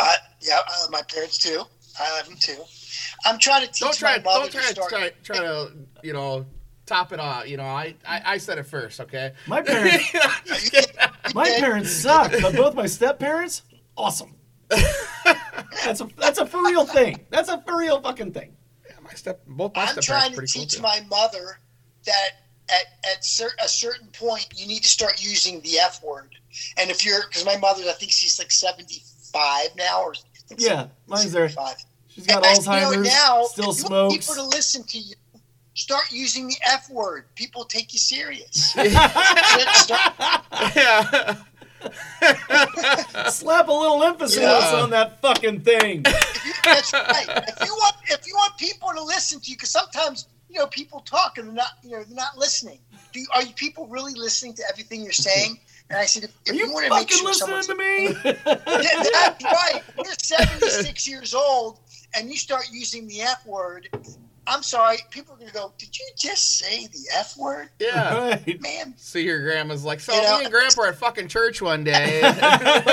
[0.00, 1.60] Uh, yeah, I love my parents too.
[1.98, 2.62] I love them too.
[3.24, 4.16] I'm trying to teach Don't try.
[4.18, 4.90] my mother Don't try to to start.
[4.90, 6.46] try, try to you know
[6.86, 7.48] top it off.
[7.48, 9.00] You know, I I, I said it first.
[9.00, 9.32] Okay.
[9.46, 10.14] My parents,
[11.34, 13.62] my parents suck, but both my step parents,
[13.96, 14.34] awesome.
[15.84, 17.24] That's a that's a for real thing.
[17.30, 18.56] That's a for real fucking thing.
[18.86, 21.58] Yeah, My step, both my I'm step trying to pretty cool teach my mother
[22.06, 22.30] that
[22.68, 26.34] at at cer- a certain point you need to start using the F word.
[26.76, 30.14] And if you're, because my mother, I think she's like 75 now, or
[30.56, 31.48] Yeah, mine's there.
[31.48, 31.76] 75.
[32.18, 33.06] She's got And, you know, Alzheimer's.
[33.06, 34.26] now, still if you want smokes.
[34.28, 35.14] people to listen to you.
[35.74, 37.26] Start using the F word.
[37.36, 38.74] People take you serious.
[38.76, 41.36] Yeah.
[43.30, 44.80] Slap a little emphasis Yeah.
[44.82, 46.02] on that fucking thing.
[46.64, 47.26] That's right.
[47.28, 50.66] If you want, if you want people to listen to you, because sometimes you know
[50.66, 52.78] people talk and they're not, you know, they're not listening.
[53.12, 55.60] Do you, are you people really listening to everything you're saying?
[55.90, 57.66] And I said, if, Are if you, you want to make fucking sure listening someone's
[57.68, 58.08] to me?
[58.84, 59.82] Yeah, that's right.
[60.04, 61.78] You're 76 years old
[62.14, 63.88] and you start using the F word.
[64.46, 65.72] I'm sorry, people are gonna go.
[65.76, 68.30] Did you just say the F word, yeah.
[68.30, 68.60] right.
[68.62, 68.94] man?
[68.96, 71.84] See your grandma's like, so You know- me and grandpa are at fucking church one
[71.84, 72.20] day.
[72.22, 72.84] That's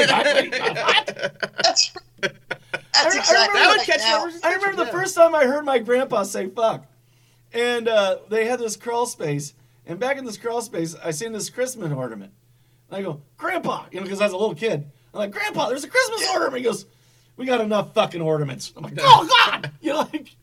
[2.21, 4.19] that's I exactly that would right catch now.
[4.25, 4.41] numbers.
[4.43, 4.91] I remember the Yeah.
[4.91, 6.85] first time I heard my grandpa say fuck.
[7.53, 9.53] And uh, they had this crawl space.
[9.85, 12.33] And back in this crawl space, I seen this Christmas ornament.
[12.89, 14.91] And I go, Grandpa, you know, because I was a little kid.
[15.13, 16.57] I'm like, Grandpa, there's a Christmas ornament.
[16.57, 16.85] He goes,
[17.37, 18.71] We got enough fucking ornaments.
[18.75, 19.71] I'm like, Oh, God!
[19.81, 20.35] You know, like,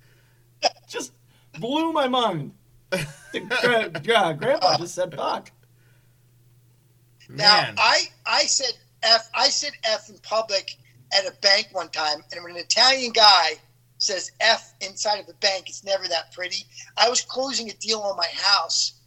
[0.89, 1.13] just
[1.59, 2.53] blew my mind.
[2.91, 5.51] Gra- yeah, Grandpa just said fuck.
[7.29, 7.75] Now Man.
[7.79, 8.73] I I said
[9.03, 10.77] F I said F in public
[11.17, 13.53] at a bank one time, and when an Italian guy
[13.99, 16.67] says F inside of the bank, it's never that pretty.
[16.97, 19.01] I was closing a deal on my house,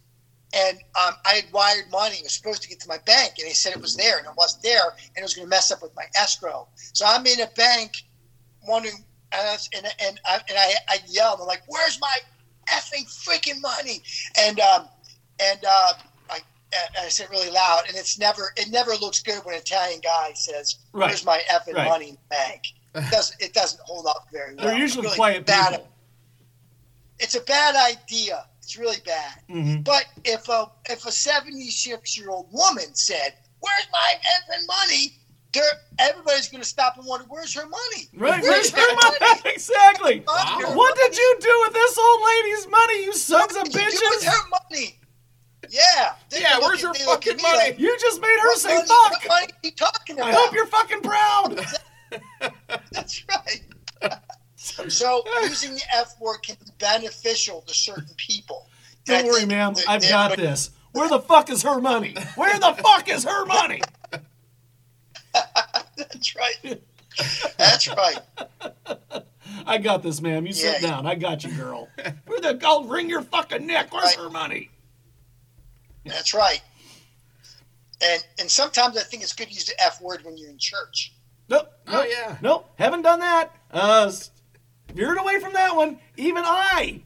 [0.54, 2.16] and um, I had wired money.
[2.16, 4.26] It was supposed to get to my bank, and they said it was there, and
[4.26, 6.68] it wasn't there, and it was going to mess up with my escrow.
[6.92, 7.92] So I'm in a bank,
[8.66, 12.16] wondering, and I, and, and I, and I, I yelled, I'm like, "Where's my
[12.70, 14.02] effing freaking money?"
[14.38, 14.88] And um,
[15.40, 15.92] and uh,
[16.30, 16.36] I,
[16.72, 20.00] and I said really loud, and it's never it never looks good when an Italian
[20.02, 21.08] guy says, Right.
[21.08, 21.88] "Where's my effing Right.
[21.88, 22.62] money in the bank?"
[22.94, 24.66] It doesn't it doesn't hold up very well.
[24.68, 25.72] They're usually really quiet bad.
[25.72, 25.92] people.
[27.18, 28.46] It's a bad idea.
[28.66, 29.42] It's really bad.
[29.48, 29.84] Mhm.
[29.84, 35.20] But if a if a seventy six year old woman said, "Where's my effing money?"
[35.52, 35.62] There,
[36.00, 38.96] everybody's going to stop and wonder, "Where's her money?" Right, Where's where's her her
[39.30, 39.40] money?
[39.54, 40.24] Exactly.
[40.26, 40.72] Wow.
[40.74, 44.00] What did you do with this old lady's money, you sons of What did you
[44.00, 44.26] do with bitches?
[44.32, 44.98] her money?
[45.70, 46.14] Yeah.
[46.32, 47.56] Yeah, where's at- her they look at fucking money?
[47.58, 49.12] like, You just made her say money, fuck.
[49.12, 50.28] What money are you talking about?
[50.28, 51.66] I hope you're fucking proud.
[52.90, 53.62] That's right.
[54.88, 58.68] so using the F word can be beneficial to certain people.
[59.04, 59.74] Don't worry, think ma'am.
[59.74, 60.70] that- I've that- got this.
[60.92, 62.14] Where the fuck is her money?
[62.36, 63.82] Where the fuck is her money?
[65.96, 66.80] That's right.
[67.58, 68.18] That's right.
[69.66, 70.46] I got this, ma'am.
[70.46, 70.88] You sit Yeah.
[70.88, 71.06] down.
[71.06, 71.88] I got you, girl.
[72.26, 73.92] Where the I'll wring your fucking neck.
[73.92, 74.16] Where's Right.
[74.16, 74.70] her money?
[76.04, 76.62] That's right.
[78.02, 80.58] And and sometimes I think it's good to use the F word when you're in
[80.58, 81.12] church.
[81.48, 81.70] Nope.
[81.88, 82.38] Oh, yeah.
[82.42, 82.70] Nope.
[82.78, 83.54] Haven't done that.
[83.70, 84.30] Uh, s-
[84.94, 85.98] veered away from that one.
[86.16, 87.02] Even I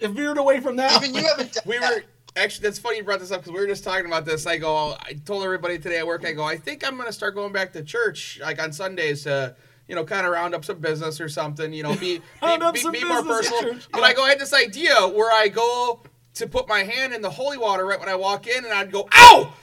[0.00, 1.02] veered away from that.
[1.02, 1.22] Even one.
[1.22, 2.02] you haven't We were
[2.36, 2.64] actually.
[2.64, 4.46] That's funny you brought this up because we were just talking about this.
[4.46, 4.96] I go.
[5.00, 6.26] I told everybody today at work.
[6.26, 6.44] I go.
[6.44, 9.54] I think I'm gonna start going back to church like on Sundays to.
[9.90, 11.72] You know, kind of round up some business or something.
[11.72, 13.62] You know, be be, be, be more personal.
[13.62, 13.88] church.
[13.90, 14.22] But I go.
[14.22, 16.02] I had this idea where I go
[16.34, 18.92] to put my hand in the holy water right when I walk in, and I'd
[18.92, 19.54] go, "Ow!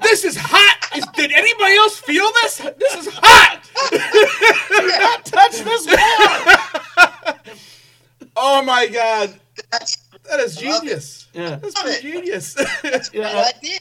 [0.00, 0.73] this is hot.
[0.96, 2.58] Is, did anybody else feel this?
[2.78, 3.60] This is hot."
[4.70, 7.36] Do not touch this wall.
[8.36, 9.38] Oh my god,
[9.70, 9.96] That's
[10.28, 11.28] that is I genius.
[11.32, 11.56] Yeah.
[11.56, 12.12] That's Love pretty it.
[12.12, 12.56] genius.
[12.56, 13.00] a Yeah.
[13.12, 13.78] good I, idea.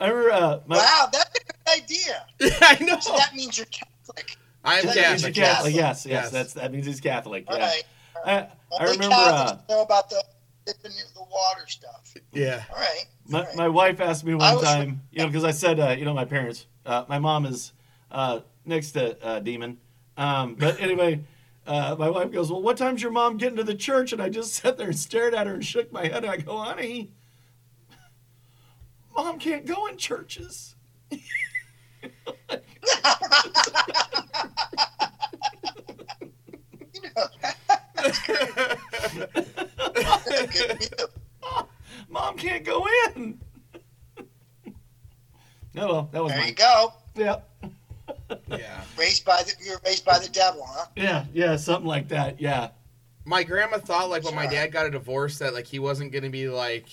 [0.00, 0.32] I remember.
[0.32, 2.26] Uh, my, Wow, that's a good idea.
[2.62, 2.98] I know.
[3.00, 4.36] So that means you're Catholic.
[4.64, 5.36] I'm That He's means Catholic.
[5.36, 5.74] you're Catholic.
[5.74, 6.06] yes.
[6.06, 6.30] Yes, yes, Yes.
[6.30, 7.44] That's that means he's Catholic.
[7.48, 7.66] All Yeah.
[7.66, 7.82] right.
[8.24, 8.48] I, I
[8.80, 9.14] Only remember.
[9.16, 10.22] Uh, know about the
[10.66, 12.14] dipping into the water stuff.
[12.32, 12.62] Yeah.
[12.70, 13.04] All right.
[13.28, 13.56] My, right.
[13.56, 16.14] my wife asked me one was- time, you know, because I said, uh, you know,
[16.14, 17.72] my parents, uh, my mom is
[18.10, 19.78] uh, next to uh, Demon.
[20.16, 21.20] Um, but anyway,
[21.66, 24.12] uh, my wife goes, Well, what time's your mom getting to the church?
[24.12, 26.24] And I just sat there and stared at her and shook my head.
[26.24, 27.10] And I go, Honey,
[29.14, 30.74] mom can't go in churches.
[36.94, 37.28] You know,
[39.94, 41.08] that's good deal.
[42.18, 43.38] Mom can't go in.
[45.74, 46.92] no, oh, well, that was There you go.
[47.14, 47.40] Yeah.
[48.48, 48.80] Yeah.
[48.98, 50.86] Raised by the you were raised by the devil, huh?
[50.96, 52.40] Yeah, yeah, something like that.
[52.40, 52.70] Yeah.
[53.24, 56.30] My grandma thought like when my dad got a divorce that like he wasn't gonna
[56.30, 56.86] be like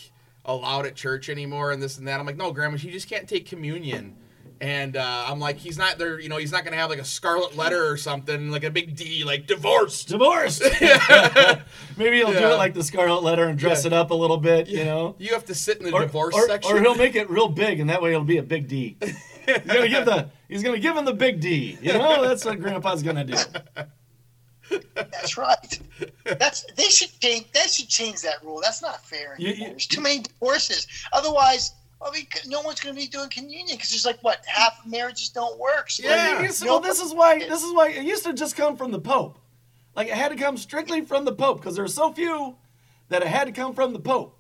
[0.44, 2.20] allowed at church anymore and this and that.
[2.20, 4.16] I'm like, no, grandma, she just can't take communion.
[4.62, 6.20] And uh, I'm like, he's not there.
[6.20, 8.96] You know, he's not gonna have like a scarlet letter or something, like a big
[8.96, 10.08] D, like divorced.
[10.08, 10.62] Divorced.
[11.98, 13.88] Maybe he'll do it like the Scarlet Letter and dress Yeah.
[13.88, 15.16] it up a little bit, you know?
[15.20, 16.72] You have to sit in the Or, divorce or, section.
[16.76, 18.98] or he'll make it real big, and that way it'll be a big D.
[19.46, 21.78] He's gonna give the he's gonna give him the big D.
[21.80, 23.36] You know, that's what Grandpa's gonna do.
[24.96, 25.80] That's right.
[26.24, 27.52] That's they should change.
[27.54, 28.60] They should change that rule.
[28.64, 29.36] That's not fair.
[29.38, 29.68] You- Anymore.
[29.68, 30.88] you- There's too many divorces.
[31.14, 34.80] Otherwise, I mean, no one's going to be doing communion because there's like what half
[34.84, 35.90] of marriages don't work.
[35.90, 36.40] So Yeah.
[36.40, 37.40] It used to- well, this is why.
[37.40, 39.40] This is why it used to just come from the Pope.
[39.96, 42.56] Like it had to come strictly from the Pope because there are so few
[43.10, 44.38] that it had to come from the Pope.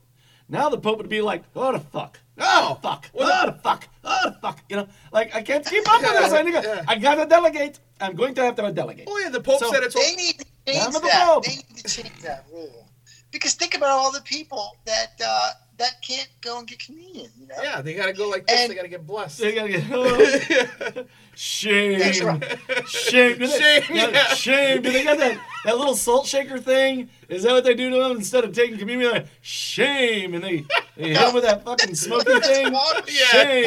[0.48, 3.88] Now the Pope would be like, "Oh the fuck, oh the fuck, oh the fuck,
[4.04, 4.88] oh the fuck," you know.
[5.12, 6.34] Like I can't keep up with this.
[6.34, 6.84] I, need to- Yeah.
[6.88, 7.80] I gotta delegate.
[8.00, 9.08] I'm going to have to delegate.
[9.10, 9.96] Oh yeah, the Pope So- said it's.
[9.96, 11.26] They need to change Down to the that.
[11.26, 11.46] Pope.
[11.46, 12.88] They need to change that rule
[13.32, 17.30] because think about all the people that uh, that can't go and get communion.
[17.40, 17.56] You know.
[17.62, 18.60] Yeah, they gotta go like this.
[18.62, 19.40] And- they gotta get blessed.
[19.40, 21.04] They gotta get oh,
[21.36, 22.44] shame, That's right.
[22.88, 24.28] shame, Do they- Shame, yeah, yeah.
[24.34, 24.82] shame.
[24.82, 27.10] Do they got that that little salt shaker thing?
[27.30, 29.12] Is that what they do to them instead of taking communion?
[29.12, 30.66] Like, shame, and they
[30.96, 32.72] they hit them with that fucking smoky That's thing.
[32.74, 33.02] water.
[33.08, 33.26] yeah,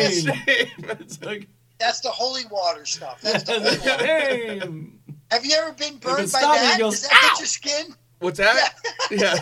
[0.09, 0.23] Shame.
[0.47, 0.69] shame.
[1.01, 1.47] It's like
[1.79, 3.21] That's the holy water stuff.
[3.21, 4.07] That's the holy water.
[4.07, 4.99] shame.
[5.31, 6.79] Have you ever been burned by stopping, he that?
[6.79, 7.95] goes, Does that "Ow!" get your skin?
[8.21, 8.75] What's that?
[9.11, 9.35] Yeah.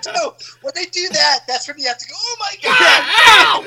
[0.00, 2.14] so when they do that, that's when you have to go.
[2.16, 2.76] Oh my God!
[3.28, 3.64] Ow!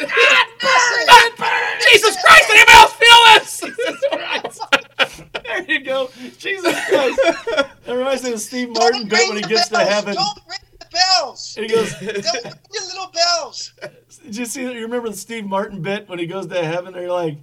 [1.38, 1.82] god!
[1.92, 2.48] Jesus Christ!
[2.48, 3.62] Did anybody else feel this?
[5.46, 6.10] There you go.
[6.38, 7.20] Jesus Christ.
[7.86, 10.16] That reminds me of Steve Martin Don't bit when he the gets to heaven.
[10.16, 11.56] Don't ring the bells.
[11.56, 13.74] And he goes, Don't ring your little bells.
[14.24, 14.74] Did you see that?
[14.74, 16.94] You remember the Steve Martin bit when he goes to heaven?
[16.94, 17.38] They're like,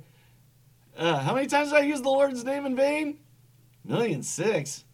[0.99, 3.19] uh, how many times did I use the Lord's name in vain?
[3.85, 4.85] Million six.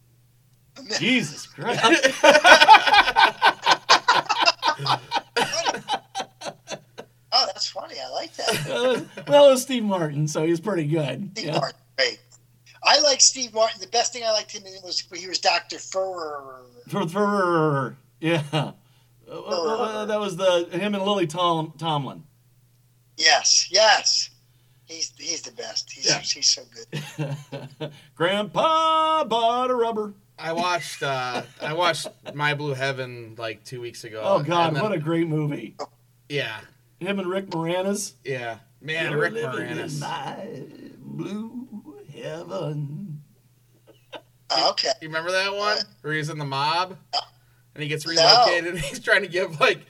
[0.99, 2.23] Jesus Christ.
[7.31, 7.95] Oh, that's funny.
[8.05, 8.49] I like that.
[8.69, 11.31] Uh, well, it was Steve Martin, so he's pretty good.
[11.35, 11.59] Steve Yeah.
[11.59, 12.19] Martin, great.
[12.83, 13.81] I like Steve Martin.
[13.81, 16.63] The best thing I liked him in was when he was Doctor Furrer.
[16.89, 18.43] For, for, yeah.
[18.53, 18.73] Uh,
[19.31, 22.25] uh, that was the him and Lily Tom, Tomlin.
[23.19, 24.31] Yes, yes.
[24.87, 25.93] He's he's the best.
[25.93, 26.19] He's Yeah.
[26.21, 27.91] he's so good.
[28.15, 30.15] Grandpa bought a rubber.
[30.39, 31.03] I watched.
[31.03, 34.21] uh I watched My Blue Heaven like two weeks ago.
[34.25, 35.77] Oh God, then- what a great movie!
[36.29, 36.59] Yeah,
[37.01, 38.13] Him and Rick Moranis.
[38.25, 38.59] yeah.
[38.81, 39.95] Man, You're Rick Moranis.
[39.95, 40.63] in my
[40.99, 41.67] blue
[42.15, 43.23] heaven.
[44.51, 44.91] Oh, okay.
[45.03, 46.97] You remember that one where he's in the mob
[47.75, 48.13] and he gets No.
[48.13, 49.81] relocated and he's trying to give like,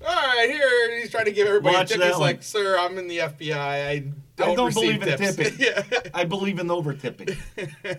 [0.00, 2.02] all right, here and he's trying to give everybody Watch a tip.
[2.04, 2.20] He's one.
[2.20, 3.52] like, sir, I'm in the FBI.
[3.58, 4.04] I
[4.36, 5.36] don't, don't receive believe in tips.
[5.36, 5.58] tipping.
[5.66, 5.82] yeah.
[6.14, 7.36] I believe in over tipping.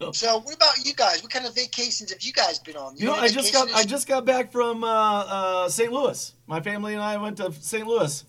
[0.12, 1.22] So what about you guys?
[1.22, 2.96] What kind of vacations have you guys been on?
[2.96, 5.92] You know, I just got I just got back from uh, uh, St.
[5.92, 6.32] Louis.
[6.46, 7.86] My family and I went to St.
[7.86, 8.24] Louis.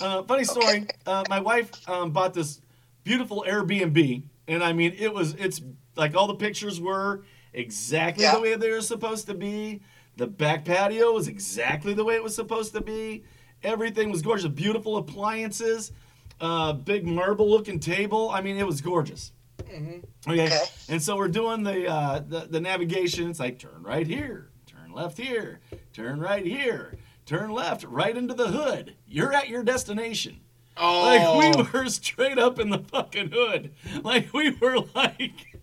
[0.00, 0.82] Uh, funny story.
[0.82, 0.86] Okay.
[1.06, 2.60] Uh, my wife um, bought this
[3.04, 5.62] beautiful Airbnb, and I mean, it was it's
[5.96, 7.22] like all the pictures were
[7.52, 8.34] exactly Yeah.
[8.34, 9.82] the way they were supposed to be.
[10.16, 13.24] The back patio was exactly the way it was supposed to be.
[13.62, 14.48] Everything was gorgeous.
[14.48, 15.92] Beautiful appliances,
[16.40, 18.30] uh, big marble looking table.
[18.30, 19.32] I mean, it was gorgeous.
[19.68, 20.02] Okay.
[20.28, 20.60] Okay.
[20.88, 23.30] And so we're doing the, uh, the the navigation.
[23.30, 25.60] It's like turn right here, turn left here,
[25.92, 26.96] turn right here,
[27.26, 28.96] turn left, right into the hood.
[29.08, 30.40] You're at your destination.
[30.76, 33.72] Oh, Like we were straight up in the fucking hood.
[34.02, 35.58] Like we were like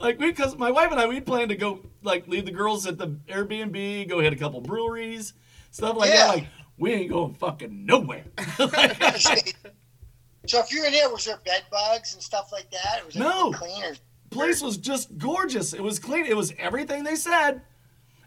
[0.00, 2.86] like we cuz my wife and I we'd planned to go like leave the girls
[2.86, 5.34] at the Airbnb, go hit a couple breweries,
[5.70, 6.26] stuff like Yeah.
[6.26, 6.34] that.
[6.34, 6.48] Like
[6.78, 8.24] we ain't going fucking nowhere.
[10.48, 13.00] so if you're in there, was there bed bugs and stuff like that?
[13.02, 13.48] Or was No.
[13.48, 13.84] everything clean?
[13.84, 13.96] Or,
[14.30, 15.72] place was just gorgeous.
[15.72, 16.26] It was clean.
[16.26, 17.62] It was everything they said.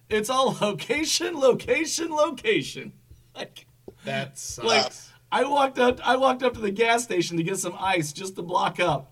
[0.09, 2.93] It's all location, location, location.
[3.35, 3.65] Like
[4.05, 4.65] that sucks.
[4.67, 4.91] like
[5.31, 8.35] I walked up I walked up to the gas station to get some ice just
[8.35, 9.11] to block up.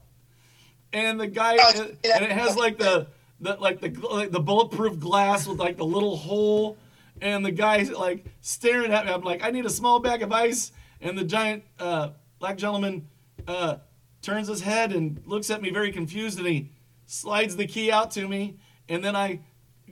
[0.91, 1.72] And the guy Oh,
[2.03, 3.07] and it has like the
[3.39, 6.78] the like the like the bulletproof glass with like the little hole
[7.22, 9.12] and the guy's like staring at me.
[9.14, 10.72] I'm like, I need a small bag of ice.
[11.01, 12.10] And the giant uh,
[12.40, 13.08] black gentleman
[13.48, 13.78] uh,
[14.22, 16.70] turns his head and looks at me very confused and he
[17.06, 18.58] slides the key out to me.
[18.88, 19.42] And then I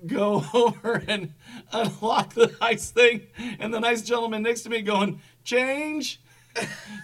[0.05, 1.33] go over and
[1.71, 3.27] unlock the ice thing.
[3.59, 6.19] And the nice gentleman next to me going, change,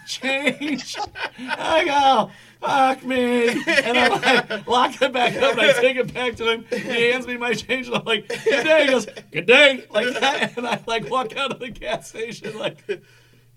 [0.07, 0.97] change.
[1.39, 3.49] I go, fuck me.
[3.49, 6.65] And I like, lock it back up and I take it back to him.
[6.69, 6.77] He
[7.11, 8.85] hands me my change and I'm like, good day.
[8.85, 9.85] He goes, good day.
[9.91, 10.57] Like that.
[10.57, 12.77] And I like walk out of the gas station like,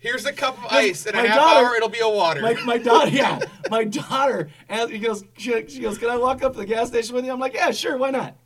[0.07, 1.05] Here's a cup of ice.
[1.05, 2.41] In a my half daughter- hour, it'll be a water.
[2.41, 3.41] my, my daughter, yeah,
[3.71, 4.49] my daughter.
[4.69, 7.25] And he goes, she, she goes, can I walk up to the gas station with
[7.25, 7.33] you?
[7.33, 8.37] I'm like, yeah, sure, why not?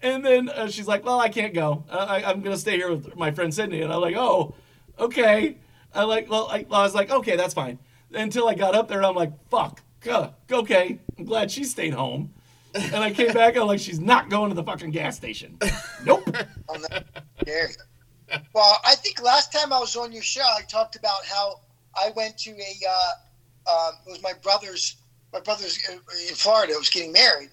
[0.00, 1.84] And then uh, she's like, well, I can't go.
[1.90, 3.82] Uh, I, I'm gonna stay here with my friend Sydney.
[3.82, 4.54] And I'm like, oh,
[4.96, 5.58] okay.
[5.92, 7.80] I like, well, I, I was like, okay, that's fine.
[8.12, 11.00] Until I got up there, and I'm like, fuck, uh, okay.
[11.18, 12.32] I'm glad she stayed home.
[12.76, 15.58] And I came back, and I'm like, she's not going to the fucking gas station.
[16.04, 16.22] Nope.
[18.54, 21.60] Well, I think last time I was on your show, I talked about how
[21.94, 22.74] I went to a.
[22.88, 23.10] Uh,
[23.70, 24.96] um, it was my brother's.
[25.32, 27.50] my brother's in Florida was getting married,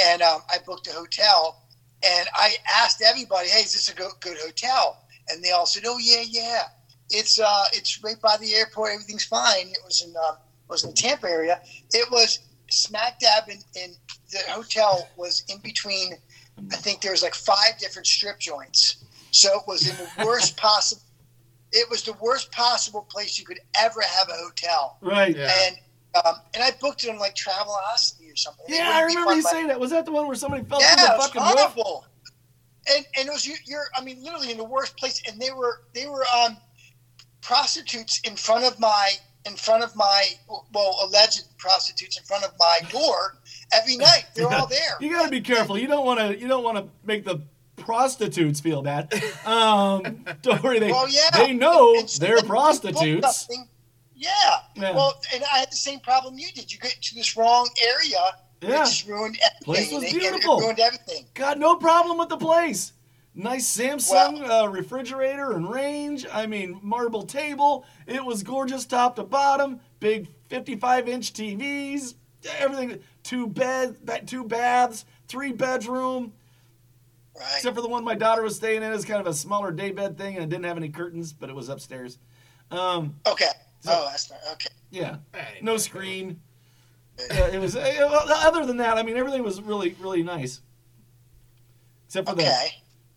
[0.00, 1.58] and um, I booked a hotel,
[2.04, 4.98] and I asked everybody, "Hey, is this a go- good hotel?"
[5.28, 6.62] And they all said, "Oh yeah, yeah.
[7.10, 8.92] It's uh, it's right by the airport.
[8.92, 10.34] Everything's fine." It was in uh,
[10.68, 11.60] was in the Tampa area.
[11.92, 13.94] It was smack dab in, in
[14.30, 16.14] the hotel was in between.
[16.72, 18.96] I think there was like five different strip joints,
[19.32, 21.02] so it was in the worst possible.
[21.72, 25.34] It was the worst possible place you could ever have a hotel Right.
[25.36, 25.50] Yeah.
[25.66, 25.76] and
[26.24, 28.66] um, and I booked it on like Travelocity or something.
[28.68, 29.80] Yeah, I remember you saying that.
[29.80, 31.58] Was that the one where somebody fell Yeah, through the was fucking roof?
[31.58, 32.06] horrible.
[32.94, 35.22] And and it was you, you're I mean literally in the worst place.
[35.26, 36.58] And they were they were um
[37.40, 39.12] prostitutes in front of my
[39.46, 40.24] in front of my
[40.74, 43.36] well alleged prostitutes in front of my door
[43.72, 44.26] every night.
[44.34, 44.96] They're all there.
[45.00, 45.78] You got to be careful.
[45.78, 46.38] You don't want to.
[46.38, 47.40] You don't want to make the
[47.82, 49.12] prostitutes feel bad.
[49.44, 50.78] Um, don't worry.
[50.78, 51.30] They Well, yeah.
[51.34, 53.48] they know And they're prostitutes.
[54.14, 54.30] Yeah.
[54.76, 54.92] Yeah.
[54.94, 56.72] Well, and I had the same problem you did.
[56.72, 58.18] You get to this wrong area.
[58.60, 58.68] Yeah.
[58.68, 59.64] It just ruined everything.
[59.64, 60.60] Place was and it- it beautiful.
[60.60, 61.26] ruined everything.
[61.34, 62.92] Got no problem with the place.
[63.34, 66.26] Nice Samsung uh, refrigerator and range.
[66.30, 67.86] I mean, marble table.
[68.06, 69.80] It was gorgeous top to bottom.
[70.00, 72.14] Big 55 inch TVs.
[72.58, 73.00] Everything.
[73.22, 76.32] Two beds, two baths, three bedroom.
[77.34, 77.48] Right.
[77.56, 78.92] Except for the one my daughter was staying in.
[78.92, 81.48] It's kind of a smaller day bed thing, and it didn't have any curtains, but
[81.48, 82.18] it was upstairs.
[82.70, 83.48] Um, Okay.
[83.86, 84.68] Oh, that's not okay.
[84.90, 86.40] yeah, Hey, no screen.
[87.30, 87.74] Yeah, it was.
[87.76, 87.80] uh,
[88.44, 90.60] Other than that, I mean, everything was really, really nice.
[92.06, 92.42] Except for the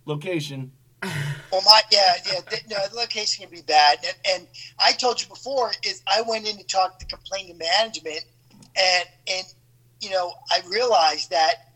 [0.06, 0.72] location.
[1.52, 2.40] Well, my yeah, yeah.
[2.50, 4.48] The, no, the location can be bad, and, and
[4.80, 8.26] I told you before is I went in to talk to complain to management,
[8.76, 9.46] and and
[10.02, 11.76] you know I realized that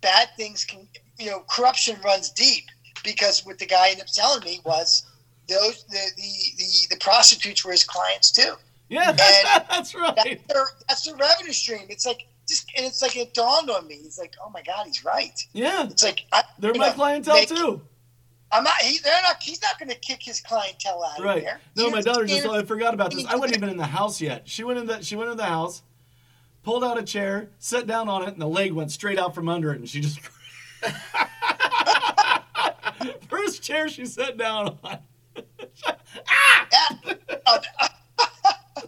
[0.00, 0.88] bad things can
[1.20, 2.64] you know corruption runs deep
[3.04, 5.04] because what the guy ended up telling me was
[5.48, 8.54] those the the the, the prostitutes were his clients too.
[8.88, 10.14] Yeah, that's, that's right.
[10.16, 11.86] That's their that's their revenue stream.
[11.88, 13.96] It's like just and it's like it dawned on me.
[13.96, 15.38] It's like oh my god, he's right.
[15.52, 17.80] Yeah, It's like I, they're my know, clientele make- too.
[18.52, 18.74] I'm not.
[18.82, 19.40] He, they're not.
[19.40, 21.38] He's not going to kick his clientele out Right.
[21.38, 21.60] of there.
[21.76, 22.42] No, my daughter just.
[22.42, 22.50] care.
[22.50, 23.24] I forgot about this.
[23.26, 24.48] I wasn't even in the house yet.
[24.48, 25.00] She went in the.
[25.02, 25.82] She went in the house,
[26.64, 29.48] pulled out a chair, sat down on it, and the leg went straight out from
[29.48, 30.18] under it, and she just.
[33.28, 34.98] First chair she sat down on.
[35.86, 35.92] Uh,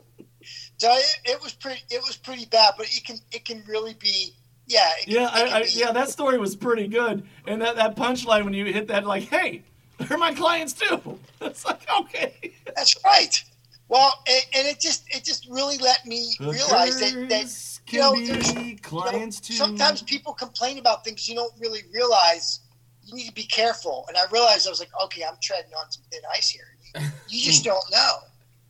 [0.77, 1.81] so it, it was pretty.
[1.91, 3.19] It was pretty bad, but it can.
[3.31, 4.35] It can really be.
[4.67, 4.89] Yeah.
[5.01, 7.27] It can, Yeah, it can I, I, be- yeah, that story was pretty good.
[7.47, 9.63] And that, that punchline when you hit that, like, hey,
[9.99, 11.19] they're my clients too.
[11.41, 12.55] It's like, okay.
[12.75, 13.43] That's right.
[13.89, 17.49] Well, and, and it just it just really let me realize that, that
[17.87, 19.55] Hookers you know, can be you know, clients too.
[19.55, 22.61] sometimes people complain about things you don't really realize.
[23.05, 24.05] You need to be careful.
[24.09, 26.77] And I realized I was like, okay, I'm treading on some thin ice here.
[27.29, 28.19] You, just don't know.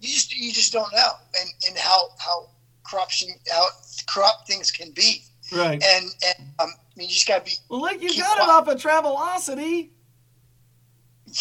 [0.00, 1.10] You just you just don't know,
[1.40, 2.48] and and how how
[2.84, 3.66] corruption how
[4.08, 5.24] corrupt things can be.
[5.52, 5.82] Right.
[5.82, 8.68] And and um, I mean, you just gotta be Well, like you got it off
[8.68, 9.90] of Travelocity.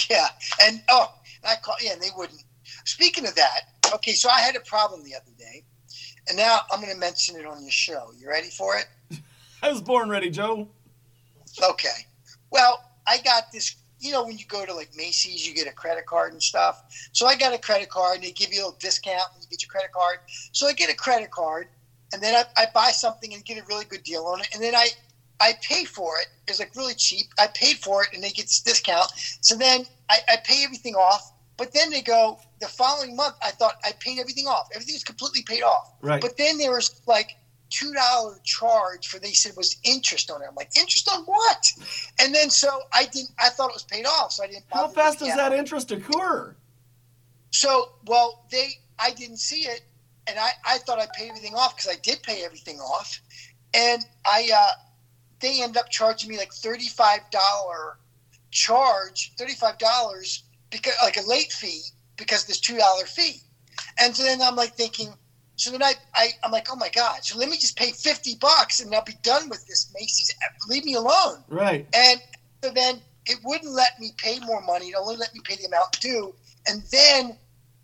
[0.10, 0.28] yeah.
[0.64, 1.14] And oh,
[1.48, 2.44] I call yeah, and they wouldn't.
[2.86, 3.62] Speaking of that,
[3.94, 5.64] okay, so I had a problem the other day,
[6.28, 8.12] and now I'm going to mention it on your show.
[8.18, 8.86] You ready for it?
[9.64, 10.68] I was born ready, Joe.
[11.64, 12.06] Okay.
[12.52, 13.76] Well, I got this.
[14.00, 16.82] You know, when you go to like Macy's, you get a credit card and stuff.
[17.12, 19.48] So I got a credit card, and they give you a little discount when you
[19.50, 20.20] get your credit card.
[20.52, 21.68] So I get a credit card,
[22.12, 24.64] and then I, I buy something and get a really good deal on it, and
[24.64, 24.88] then I
[25.40, 26.28] I pay for it.
[26.48, 27.28] It's like really cheap.
[27.40, 29.12] I paid for it, and they get this discount.
[29.42, 31.31] So then I, I pay everything off.
[31.62, 33.36] But then they go the following month.
[33.44, 34.70] I thought I paid everything off.
[34.74, 35.94] Everything's completely paid off.
[36.02, 36.20] Right.
[36.20, 37.38] But then there was like
[37.70, 40.46] two dollar charge for they said was interest on it.
[40.50, 41.64] I'm like interest on what?
[42.20, 43.30] And then so I didn't.
[43.38, 44.64] I thought it was paid off, so I didn't.
[44.74, 46.56] How fast does that interest occur?
[47.52, 49.82] So well, they I didn't see it,
[50.26, 53.22] and I I thought I paid everything off because I did pay everything off,
[53.76, 54.82] and I uh,
[55.42, 58.00] they end up charging me like thirty five dollar
[58.50, 61.82] charge, thirty five dollars because like a late fee
[62.18, 63.42] because this two dollar fee,
[64.00, 65.14] and so then I'm like thinking.
[65.58, 67.24] So then I, I, I'm like, oh my God.
[67.24, 70.34] So let me just pay 50 bucks and I'll be done with this Macy's.
[70.68, 71.44] Leave me alone.
[71.50, 71.86] Right.
[71.94, 72.20] And
[72.64, 74.88] so then it wouldn't let me pay more money.
[74.88, 76.34] It only let me pay the amount due.
[76.68, 77.38] And then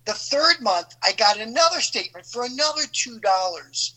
[0.06, 3.96] the third month, I got another statement for another two dollars.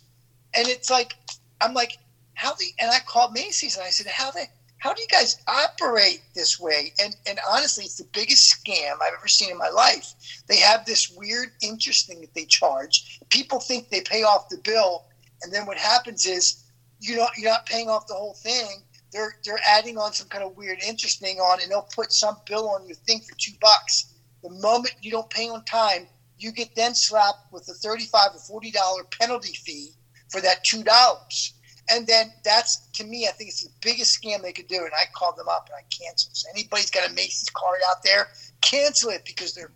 [0.55, 1.15] And it's like,
[1.61, 1.97] I'm like,
[2.35, 2.67] how the?
[2.81, 4.47] And I called Macy's and I said, how the?
[4.81, 6.93] How do you guys operate this way?
[7.01, 10.15] And and honestly, it's the biggest scam I've ever seen in my life.
[10.49, 13.21] They have this weird interest thing that they charge.
[13.31, 15.05] People think they pay off the bill,
[15.43, 16.65] and then what happens is
[17.01, 20.45] you know you're not paying off the whole thing they're they're adding on some kind
[20.45, 23.53] of weird interest thing on, and they'll put some bill on your thing for two
[23.61, 24.15] bucks.
[24.43, 26.07] The moment you don't pay on time,
[26.39, 29.91] you get then slapped with a thirty-five or forty dollar penalty fee
[30.31, 31.55] for that two dollars.
[31.93, 34.77] And then that's to me, I think it's the biggest scam they could do.
[34.79, 36.37] And I called them up and I canceled.
[36.37, 38.29] So anybody's got a Macy's card out there,
[38.61, 39.73] cancel it because they're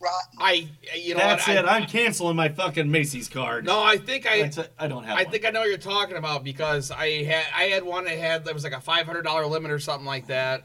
[0.00, 0.38] rotten.
[0.38, 1.64] I, you know, That's what, it.
[1.64, 3.64] I, I'm canceling my fucking Macy's card.
[3.64, 4.58] no, I think I, That's.
[4.78, 5.32] I don't have I one.
[5.32, 8.44] think I know what you're talking about because I had I had one that had
[8.44, 10.64] that was like a five hundred dollar limit or something like that,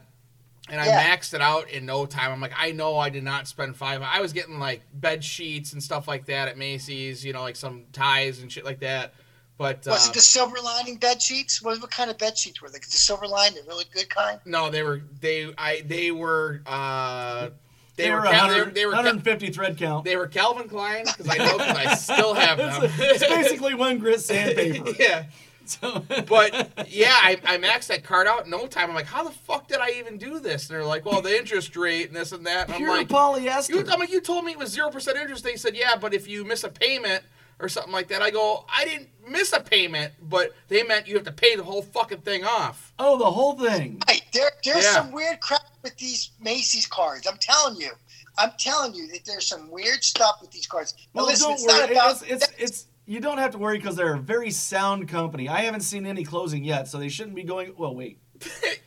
[0.68, 1.16] and I Yeah.
[1.16, 2.30] maxed it out in no time.
[2.30, 4.02] I'm like, I know I did not spend five.
[4.02, 7.56] I was getting like bed sheets and stuff like that at Macy's, you know, like
[7.56, 9.14] some ties and shit like that.
[9.62, 11.62] But Was uh, it the silver lining bed sheets?
[11.62, 12.78] What, what kind of bed sheets were they?
[12.78, 14.40] The silver lining, the really good kind.
[14.44, 17.50] no, they were they I they were uh
[17.94, 20.04] they, they, were, were, Cal- they, 100, were they were Cal- 150 thread count.
[20.04, 22.82] they were Calvin Klein because I know because I still have them.
[22.84, 24.90] it's, it's basically one grit sandpaper.
[24.98, 25.24] yeah.
[25.64, 28.88] So, But yeah, I, I maxed that card out in no time.
[28.88, 30.68] I'm like, how the fuck did I even do this?
[30.68, 32.66] And they're like, well, the interest rate and this and that.
[32.66, 33.68] And I'm pure like, polyester.
[33.70, 35.44] you, I'm like, you told me it was zero percent interest.
[35.44, 37.22] They said, yeah, but if you miss a payment
[37.62, 41.14] or something like that, I go, I didn't miss a payment, but they meant you
[41.14, 42.92] have to pay the whole fucking thing off.
[42.98, 44.02] oh, the whole thing.
[44.08, 44.22] Right.
[44.32, 44.92] There, there's Yeah.
[44.94, 47.26] some weird crap with these Macy's cards.
[47.26, 47.92] I'm telling you.
[48.38, 50.94] I'm telling you that there's some weird stuff with these cards.
[51.14, 51.92] Now, Well, listen, don't it's not worry.
[51.96, 55.48] about- It's, it's, it's, you don't have to worry because they're a very sound company.
[55.48, 57.74] I haven't seen any closing yet, so they shouldn't be going.
[57.76, 58.18] Well, wait.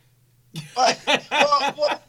[0.75, 0.97] But,
[1.31, 2.01] well, well,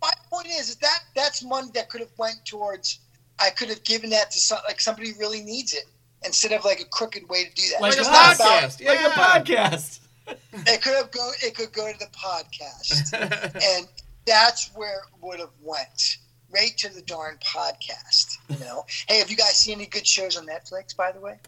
[0.00, 3.00] my point is, is that that's money that could have went towards.
[3.40, 5.84] I could have given that to some, like somebody really needs it
[6.24, 7.80] instead of like a crooked way to do that.
[7.80, 8.86] Like Like It's a a not about- podcast.
[8.86, 9.10] Like a Yeah.
[9.10, 10.00] podcast.
[10.52, 11.30] It could have go.
[11.42, 13.14] It could go to the podcast,
[13.78, 13.88] and
[14.26, 16.18] that's where it would have went
[16.50, 18.36] right to the darn podcast.
[18.50, 18.84] You know.
[19.08, 20.94] hey, have you guys seen any good shows on Netflix?
[20.94, 21.38] By the way.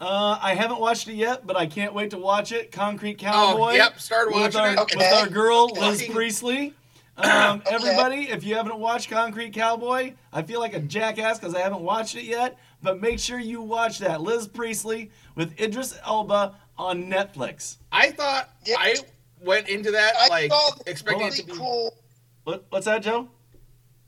[0.00, 2.70] Uh, I haven't watched it yet, but I can't wait to watch it.
[2.70, 3.72] Concrete Oh, Cowboy.
[3.72, 4.78] yep, started with watching our, it.
[4.78, 4.96] Okay.
[4.98, 6.74] with our girl Liz Priestley.
[7.18, 7.74] Um, Okay.
[7.74, 11.80] Everybody, if you haven't watched Concrete Cowboy, I feel like a jackass because I haven't
[11.80, 12.58] watched it yet.
[12.82, 17.76] But make sure you watch that Liz Priestley with Idris Elba on Netflix.
[17.90, 18.76] I thought Yeah.
[18.78, 18.96] I
[19.40, 21.52] went into that I like saw this expecting it really to be.
[21.52, 21.96] cool.
[22.44, 23.28] What, what's that, Joe?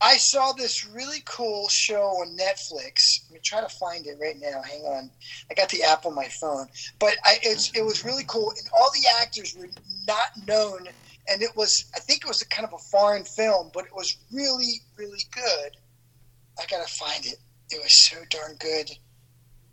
[0.01, 3.25] I saw this really cool show on Netflix.
[3.25, 4.63] Let me try to find it right now.
[4.63, 5.11] Hang on,
[5.51, 6.69] I got the app on my phone,
[7.01, 9.69] but I, it's it was really cool, and all the actors were
[10.07, 10.87] not known,
[11.29, 13.95] and it was I think it was a kind of a foreign film, but it
[13.95, 15.77] was really really good.
[16.61, 17.39] I gotta find it.
[17.71, 18.91] It was so darn good.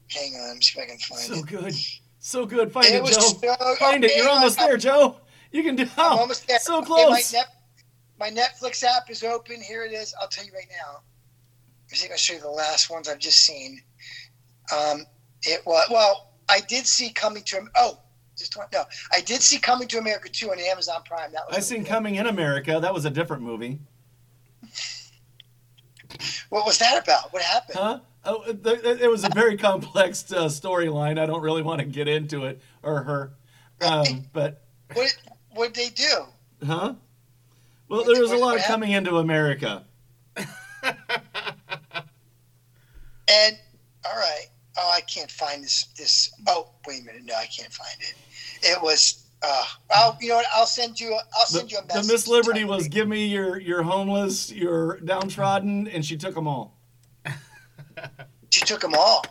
[0.09, 1.37] Hang on, let me see if I can find So it.
[1.37, 1.75] So good.
[2.19, 2.71] So good.
[2.71, 3.19] Find It it, Joe.
[3.19, 4.15] so- Find it.
[4.15, 5.17] You're almost I'm- there, Joe.
[5.51, 6.59] You can do I'm oh, almost there.
[6.59, 7.33] So Okay, close.
[7.33, 7.47] my, Net,
[8.19, 9.61] my Netflix app is open.
[9.61, 10.13] Here it is.
[10.21, 10.99] I'll tell you right now.
[11.91, 13.81] I think I'll show you the last ones I've just seen.
[14.75, 15.05] Um,
[15.43, 16.33] it was well.
[16.49, 17.99] I did see coming to Am- oh,
[18.37, 18.83] just one, no.
[19.13, 21.31] I did see coming to America too on Amazon Prime.
[21.31, 21.89] That was I seen good.
[21.89, 22.79] Coming in America.
[22.81, 23.79] That was a different movie.
[26.49, 27.31] What was that about?
[27.33, 27.77] What happened?
[27.79, 27.99] Huh?
[28.25, 31.19] Oh, it, was a very complex uh, storyline.
[31.19, 33.33] I don't really want to get into it or her.
[33.81, 34.63] Um, but
[34.93, 35.15] What
[35.53, 36.25] what did they do?
[36.65, 36.95] huh?
[37.87, 39.83] Well, What- there was a lot of coming into America.
[43.27, 43.57] And
[44.05, 44.45] all right.
[44.77, 45.85] Oh, I can't find this.
[45.97, 46.31] This.
[46.47, 47.23] Oh, wait a minute.
[47.25, 48.13] No, I can't find it.
[48.61, 49.24] It was.
[49.47, 50.17] Uh, I'll.
[50.21, 50.45] You know what?
[50.55, 51.13] I'll send you.
[51.13, 52.07] I'll The, send you a the.
[52.11, 52.75] Miss Liberty Tell me.
[52.75, 56.75] was give me your your homeless, your downtrodden, and she took them all.
[58.51, 59.25] She took them all.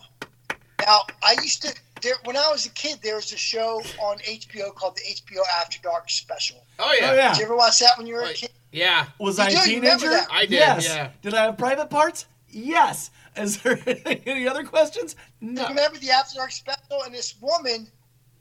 [0.84, 1.74] Now, I used to.
[2.02, 5.40] There, when I was a kid, there was a show on HBO called the HBO
[5.60, 6.62] After Dark Special.
[6.78, 7.10] Oh yeah.
[7.10, 7.28] Oh yeah.
[7.32, 8.50] Did you ever watch that when you were a kid?
[8.72, 9.06] Yeah.
[9.18, 10.10] Was You I a do, you teenager?
[10.10, 10.26] that?
[10.30, 10.86] I did, Yes.
[10.86, 11.08] yeah.
[11.22, 12.26] Did I have private parts?
[12.50, 13.10] Yes.
[13.36, 13.78] Is there
[14.26, 15.16] any other questions?
[15.40, 15.66] You No.
[15.68, 17.02] remember the After Dark Special?
[17.06, 17.86] And this woman,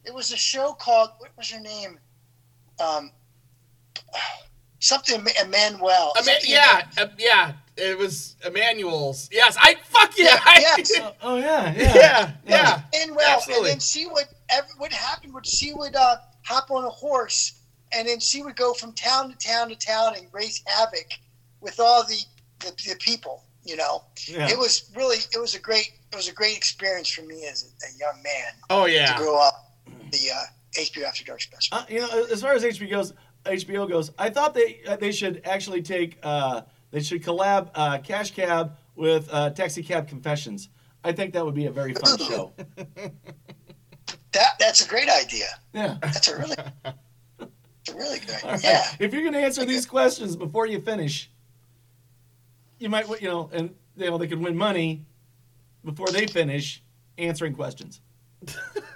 [0.06, 1.99] it was a show called what was her name?
[2.80, 3.12] Um,
[4.80, 6.12] something Emmanuelle.
[6.16, 7.54] I mean, yeah, uh, yeah.
[7.76, 9.30] It was Emmanuelle's.
[9.32, 10.39] Yes, I fuck yeah.
[10.43, 10.91] I, Yes.
[11.22, 12.82] Oh yeah, yeah, yeah, yeah.
[12.93, 13.36] Emmanuelle.
[13.36, 13.72] Absolutely.
[13.72, 14.26] And then she would.
[14.49, 17.54] Every, what happened was she would uh, hop on a horse,
[17.91, 21.12] and then she would go from town to town to town and raise havoc
[21.62, 22.20] with all the
[22.60, 23.43] the, the people.
[23.66, 24.04] You know.
[24.28, 24.49] yeah.
[24.49, 27.64] it was really it was a great it was a great experience for me as
[27.64, 29.72] a, a young man Oh yeah, to grow up
[30.14, 31.78] the uh, HBO After Dark special.
[31.78, 33.14] Uh, you know, as far as HBO goes,
[33.45, 36.61] HBO goes, I thought they uh, they should actually take uh,
[36.91, 40.70] they should collab uh, Cash Cab with uh, Taxi Cab Confessions.
[41.03, 42.53] I think that would be a very fun show.
[44.34, 45.45] That that's a great idea.
[45.74, 45.97] Yeah.
[46.01, 46.55] That's a really
[47.39, 48.43] it's really good.
[48.43, 48.64] Right.
[48.64, 48.84] Yeah.
[48.99, 51.30] If you're going to answer these questions before you finish,
[52.80, 55.05] you might, you know, and you know they could win money
[55.86, 56.82] before they finish
[57.18, 58.01] answering questions.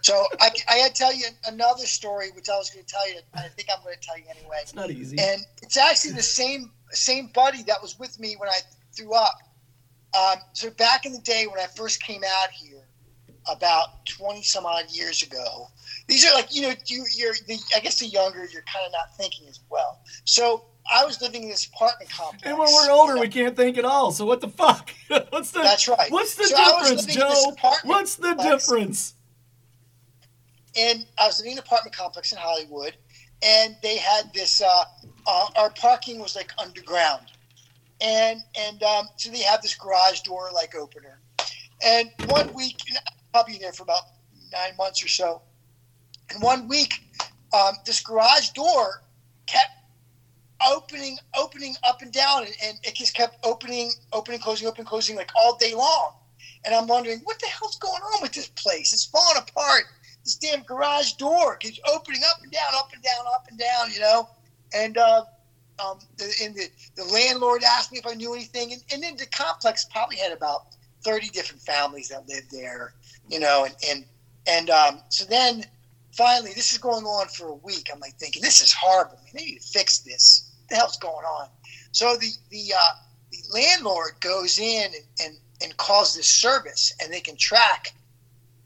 [0.01, 3.09] So I I had to tell you another story which I was going to tell
[3.09, 3.19] you.
[3.33, 4.57] I think I'm going to tell you anyway.
[4.61, 5.17] It's not easy.
[5.19, 8.59] and it's actually the same same buddy that was with me when I
[8.95, 9.35] threw up.
[10.17, 12.87] Um, so back in the day when I first came out here,
[13.49, 15.67] about 20 some odd years ago.
[16.07, 18.91] These are like, you know, you, you're, the, I guess the younger, you're kind of
[18.91, 20.01] not thinking as well.
[20.25, 22.43] So I was living in this apartment complex.
[22.45, 24.11] And when we're older, we can't think at all.
[24.11, 24.91] So what the fuck?
[25.29, 26.11] what's the That's right.
[26.11, 27.55] What's the So difference, living in this Joe?
[27.83, 28.65] What's the complex.
[28.67, 29.13] difference?
[30.77, 32.95] And I was living in an apartment complex in Hollywood,
[33.43, 34.61] and they had this.
[34.61, 34.83] Uh,
[35.25, 37.25] uh, our parking was like underground,
[37.99, 41.19] and and um, so they have this garage door like opener.
[41.83, 42.79] And one week,
[43.31, 44.03] probably there for about
[44.51, 45.41] nine months or so,
[46.31, 47.01] and one week,
[47.53, 49.03] um, this garage door
[49.47, 49.71] kept
[50.65, 55.15] opening, opening up and down, and, and it just kept opening, opening, closing, opening, closing,
[55.15, 56.13] like all day long.
[56.65, 58.91] And I'm wondering, what the hell's going on with this place?
[58.91, 59.83] It's falling apart
[60.27, 63.89] this damn garage door keeps opening up and down, up and down, up and down,
[63.93, 64.27] you know.
[64.75, 65.23] And uh,
[65.79, 66.67] um, the, and the,
[66.97, 70.33] the landlord asked me if I knew anything, and, and then the complex probably had
[70.33, 72.93] about thirty different families that lived there,
[73.29, 73.63] you know.
[73.63, 74.05] And and
[74.47, 75.63] and um, so then
[76.11, 77.89] finally, this is going on for a week.
[77.93, 79.17] I'm like thinking, this is horrible.
[79.23, 80.51] Man, they need to fix this.
[80.59, 81.47] What the hell's going on?
[81.93, 82.95] So the the uh,
[83.31, 87.93] the landlord goes in and, and and calls this service, and they can track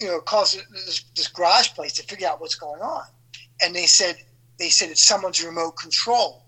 [0.02, 3.04] you know, calls this, this garage place to figure out what's going on.
[3.64, 4.16] And they said,
[4.58, 6.44] they said it's someone's remote control.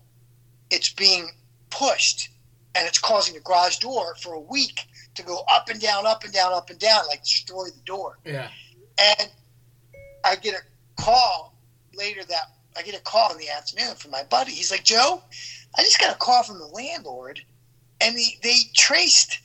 [0.70, 1.30] It's being
[1.70, 2.30] pushed
[2.74, 4.80] and it's causing the garage door for a week
[5.14, 8.18] to go up and down, up and down, up and down, like destroy the door.
[8.24, 8.48] Yeah.
[8.98, 9.30] And
[10.24, 11.56] I get a call
[11.94, 14.50] later that I get a call in the afternoon from my buddy.
[14.50, 15.22] He's like, Joe,
[15.76, 17.40] I just got a call from the landlord,
[18.00, 19.38] and they, they traced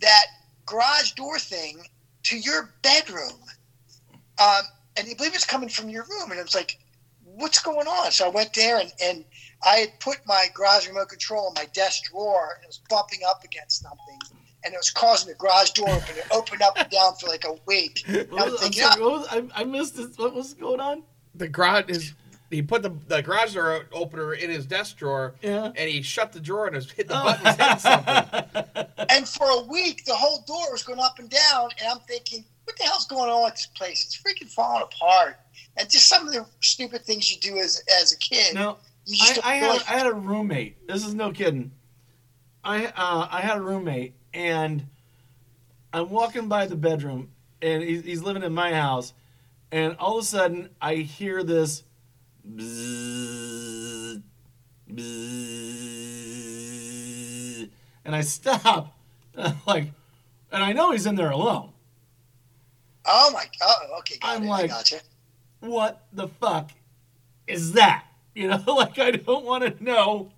[0.00, 0.26] that
[0.64, 1.82] garage door thing
[2.24, 3.38] to your bedroom.
[4.40, 4.62] Um,
[4.96, 6.30] and they believe it's coming from your room.
[6.30, 6.78] And I was like,
[7.24, 8.10] what's going on?
[8.10, 9.24] So I went there and, and
[9.64, 13.20] I had put my garage remote control in my desk drawer and it was bumping
[13.28, 14.18] up against something.
[14.64, 17.44] And it was causing the garage door open to open up and down for like
[17.44, 18.02] a week.
[18.08, 20.18] What I'm was, I'm thinking, sorry, what was, I, I missed this.
[20.18, 21.02] What was going on?
[21.34, 22.14] The garage is.
[22.50, 25.70] He put the, the garage door opener in his desk drawer, Yeah.
[25.76, 28.86] and he shut the drawer and was hit the buttons, hitting something.
[29.08, 32.44] And for a week, the whole door was going up and down, and I'm thinking,
[32.70, 34.04] what the hell's going on with this place?
[34.04, 35.36] It's freaking falling apart.
[35.76, 38.54] And just some of the stupid things you do as as a kid.
[38.54, 38.78] No,
[39.20, 40.86] I, I had I had a roommate.
[40.86, 41.72] This is no kidding.
[42.62, 44.86] I uh, I had a roommate, and
[45.92, 49.12] I'm walking by the bedroom, and he's, he's living in my house,
[49.72, 51.82] and all of a sudden I hear this.
[52.48, 54.22] Bzzz,
[54.92, 55.90] bzzz,
[58.04, 58.96] and I stop,
[59.34, 59.92] and I'm like,
[60.52, 61.72] and I know he's in there alone.
[63.12, 63.76] Oh my god.
[63.92, 64.48] Oh, okay, got I'm it.
[64.48, 65.00] like- I gotcha.
[65.60, 66.70] What the fuck
[67.46, 68.04] is that?
[68.32, 70.30] You know, like I don't want to know,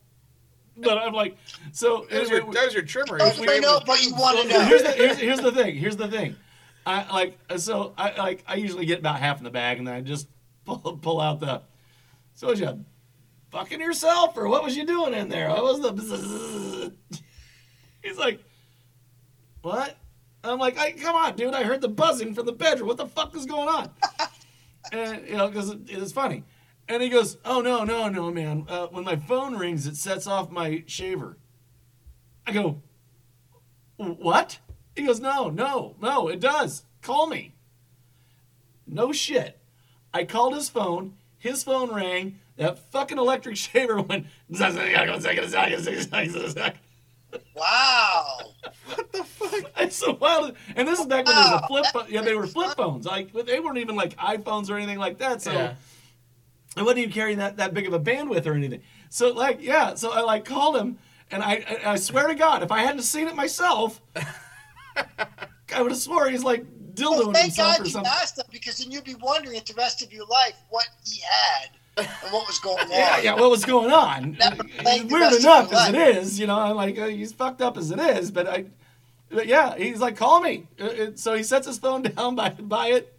[0.79, 1.37] but I'm like,
[1.73, 3.19] so That was your, that was your trimmer.
[3.19, 4.65] Don't You- worry, no, but you want to So know.
[4.69, 5.77] here's, the, here's, here's the thing.
[5.77, 6.35] Here's the thing.
[6.87, 9.95] I like so I like I usually get about half in the bag and then
[9.95, 10.27] I just
[10.65, 11.61] pull pull out the.
[12.35, 12.83] So was you
[13.51, 15.51] fucking yourself or what was you doing in there?
[15.51, 16.93] What was the?
[18.03, 18.43] He's like,
[19.61, 19.97] what?
[20.45, 21.55] I'm like, I, come on, dude.
[21.55, 22.89] I heard the buzzing from the bedroom.
[22.89, 23.91] What the fuck is going on?
[24.93, 26.45] and you know, because it, it was funny.
[26.89, 28.67] And he goes, oh no, no, no, man.
[28.69, 31.39] Uh, when my phone rings, it sets off my shaver.
[32.47, 32.83] I go,
[33.97, 34.59] what?
[34.97, 36.85] He goes, no, no, no, it does.
[37.03, 37.55] Call me.
[38.87, 39.59] No shit.
[40.13, 41.15] I called his phone.
[41.39, 42.41] His phone rang.
[42.57, 44.27] That fucking electric shaver went.
[47.57, 48.39] Wow.
[48.87, 49.71] What the fuck?
[49.79, 50.57] It's so wild.
[50.77, 52.07] And this is back when there was a flip phone.
[52.09, 53.07] Yeah, they were flip phones.
[53.07, 55.43] Like they weren't even like iPhones or anything like that.
[55.43, 55.75] So Yeah.
[56.77, 58.81] I wasn't even carrying that, that big of a bandwidth or anything.
[59.11, 59.95] So like, yeah.
[59.95, 60.99] So I like called him,
[61.31, 64.01] and I I, I swear to God, if I hadn't seen it myself,
[65.75, 66.65] I would have swore he's like
[66.95, 68.13] dildoing Well, thank himself God or you something.
[68.15, 71.21] asked him because then you'd be wondering at the rest of your life what he
[71.21, 72.91] had and what was going on.
[72.91, 73.35] Yeah, yeah.
[73.35, 74.37] What was going on?
[74.39, 76.59] That would make the Weird enough as it is, you know.
[76.59, 78.67] I'm like, uh, he's fucked up as it is, but I,
[79.31, 80.67] but yeah, he's like, call me.
[80.81, 83.19] Uh, uh, So he sets his phone down by by it.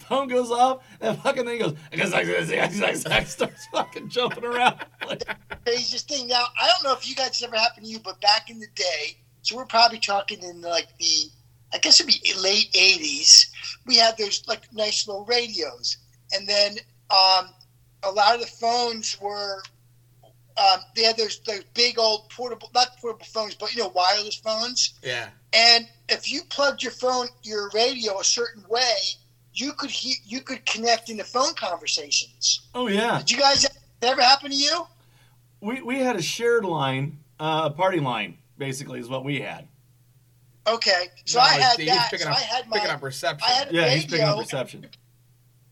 [0.00, 1.74] Phone goes off, and fucking thing goes.
[1.90, 4.76] I guess I guess I, starts fucking jumping around.
[5.08, 5.24] Like,
[5.64, 6.28] craziest thing.
[6.28, 8.66] Now, I don't know if you guys ever happened to you, but back in the
[8.74, 11.30] day, so we're probably talking in like the,
[11.72, 13.46] I guess it'd be late '80s.
[13.86, 15.96] We had those like nice little radios,
[16.32, 16.76] and then
[17.10, 17.48] um,
[18.02, 19.62] a lot of the phones were.
[20.56, 24.34] Um, they had those those big old portable, not portable phones, but you know, wireless
[24.36, 24.94] phones.
[25.02, 25.28] Yeah.
[25.54, 28.94] And if you plugged your phone, your radio a certain way,
[29.54, 32.60] you could he- you could connect into phone conversations.
[32.74, 33.70] oh yeah, Did you guys did
[34.00, 34.86] that ever happen to you?
[35.62, 39.66] we we had a shared line, uh, a party line, basically, is what we had.
[40.66, 42.10] Okay, so No, I had he's that.
[42.10, 42.76] picking So up, I had my.
[42.78, 43.48] picking up reception.
[43.48, 44.86] I had a Yeah, he's picking up reception.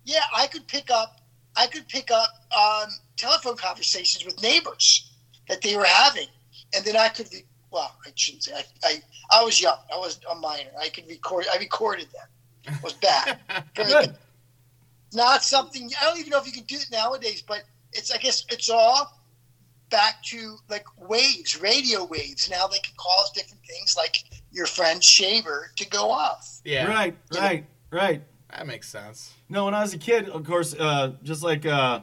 [0.04, 1.17] Yeah, I could pick up.
[1.58, 5.10] I could pick up um, telephone conversations with neighbors
[5.48, 6.28] that they were having,
[6.74, 7.28] and then I could.
[7.32, 8.52] Re- well, I shouldn't say.
[8.54, 9.02] I, I
[9.40, 9.78] I was young.
[9.92, 10.70] I was a minor.
[10.80, 11.46] I could record.
[11.52, 12.74] I recorded them.
[12.74, 13.38] It was bad.
[13.74, 14.14] Good.
[15.12, 15.90] Not something.
[16.00, 18.10] I don't even know if you can do it nowadays, but it's.
[18.10, 19.18] I guess it's all
[19.90, 22.48] back to like waves, radio waves.
[22.50, 24.18] Now they can cause different things, like
[24.50, 26.60] your friend Shaver to go off.
[26.64, 28.22] yeah, Right, right, right.
[28.50, 29.32] That makes sense.
[29.48, 32.00] No, when I was a kid, of course, uh, just like, uh,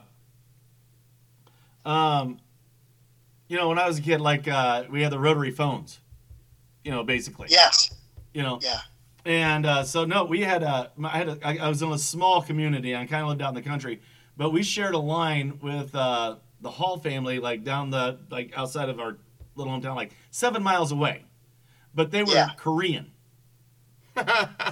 [1.86, 2.40] um,
[3.48, 6.00] you know, when I was a kid, like uh, we had the rotary phones,
[6.84, 7.94] you know, basically, Yes.
[8.34, 8.80] you know, Yeah.
[9.26, 11.98] and uh, so no, we had a, I had, a, I, I was in a
[11.98, 12.96] small community.
[12.96, 14.02] I kind of lived out in the country,
[14.38, 18.90] but we shared a line with uh, the Hall family, like down the, like outside
[18.90, 19.18] of our
[19.56, 21.26] little hometown, like seven miles away,
[21.94, 22.50] but they were Yeah.
[22.58, 23.12] Korean.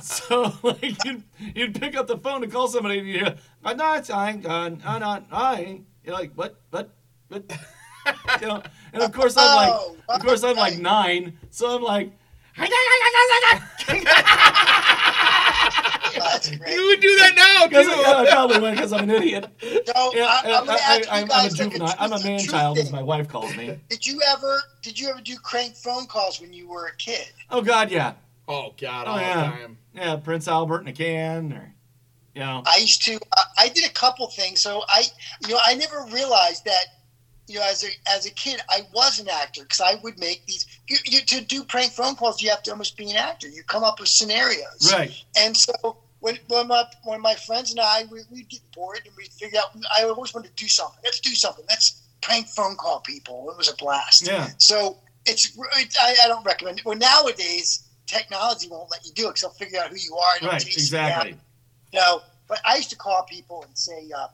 [0.01, 1.23] So like you'd,
[1.55, 3.27] you'd pick up the phone to call somebody and you
[3.63, 5.81] I'm not I uh, I'm not, I.
[6.03, 6.89] You're like, what, what,
[7.29, 7.43] what?
[8.41, 8.61] you know,
[8.91, 12.11] and of course I'm like, Oh, of course I'm like nine, so I'm like.
[16.67, 17.93] You would do that now, because too.
[17.93, 19.47] I probably went because I'm an idiot.
[19.61, 21.93] So Yeah, I, I'm I, guys a juvenile.
[21.99, 23.77] I'm a man child, as my wife calls me.
[23.89, 27.31] Did you ever did you ever do crank phone calls when you were a kid?
[27.49, 28.13] Oh God, yeah,
[28.47, 29.77] oh God, oh all yeah, the time.
[29.93, 30.15] yeah.
[30.17, 31.73] Prince Albert in a can, or
[32.35, 33.15] you know, I used to.
[33.37, 34.61] Uh, I did a couple things.
[34.61, 35.03] So I,
[35.41, 36.85] you know, I never realized that.
[37.47, 40.45] You know, as a as a kid, I was an actor because I would make
[40.45, 40.65] these.
[40.87, 43.49] You, you, to do prank phone calls, you have to almost be an actor.
[43.49, 47.81] You come up with scenarios, right, And so when when my when my friends and
[47.81, 49.75] I we we get bored and we figure out.
[49.99, 50.99] I always wanted to do something.
[51.03, 51.65] Let's do something.
[51.69, 53.49] Let's prank phone call people.
[53.51, 54.25] It was a blast.
[54.25, 56.85] yeah, So it's, it's I, I don't recommend it.
[56.85, 57.82] Well, nowadays
[58.13, 60.33] technology won't let you do it because they'll figure out who you are.
[60.39, 61.09] and right, chase you down.
[61.09, 61.37] exactly.
[61.93, 64.27] No, but I used to call people and say, uh,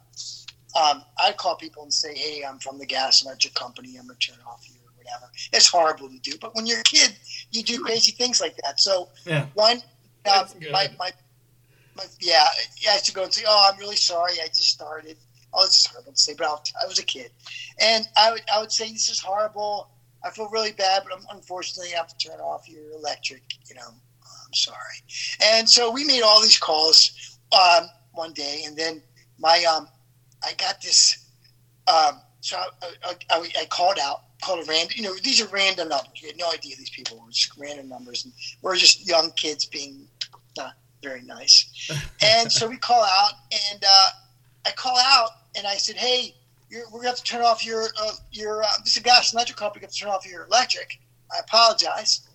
[0.79, 3.97] um, I'd call people and say, hey, I'm from the gas and electric company.
[3.97, 5.31] I'm going to turn off you or whatever.
[5.51, 7.15] It's horrible to do, but when you're a kid,
[7.51, 8.79] you do crazy things like that.
[8.79, 9.81] So Yeah, one, um,
[10.23, 10.71] That's good.
[10.71, 11.11] my, my,
[11.95, 12.45] my, yeah,
[12.87, 14.33] I used to go and say, oh, I'm really sorry.
[14.43, 15.17] I just started.
[15.53, 17.31] Oh, this is horrible to say, but I'll, I was a kid.
[17.81, 19.89] And I would, I would say, this is horrible.
[20.23, 23.43] I feel really bad, but I'm, unfortunately, I have to turn off your electric.
[23.69, 24.77] You know, I'm sorry.
[25.43, 29.01] And so we made all these calls um, one day, and then
[29.37, 29.87] my um,
[30.43, 31.25] I got this.
[31.87, 34.93] Um, so I, I, I, I called out, called a random.
[34.95, 36.19] You know, these are random numbers.
[36.21, 39.65] We had no idea these people were just random numbers, and we're just young kids
[39.65, 40.07] being
[40.57, 40.73] not
[41.03, 41.89] very nice.
[42.23, 43.33] and so we call out,
[43.71, 44.09] and uh,
[44.65, 46.35] I call out, and I said, "Hey,
[46.69, 48.63] you're, we're gonna have to turn off your uh, your.
[48.63, 49.81] Uh, this is a gas electric company.
[49.81, 50.99] We have to turn off your electric.
[51.31, 52.27] I apologize,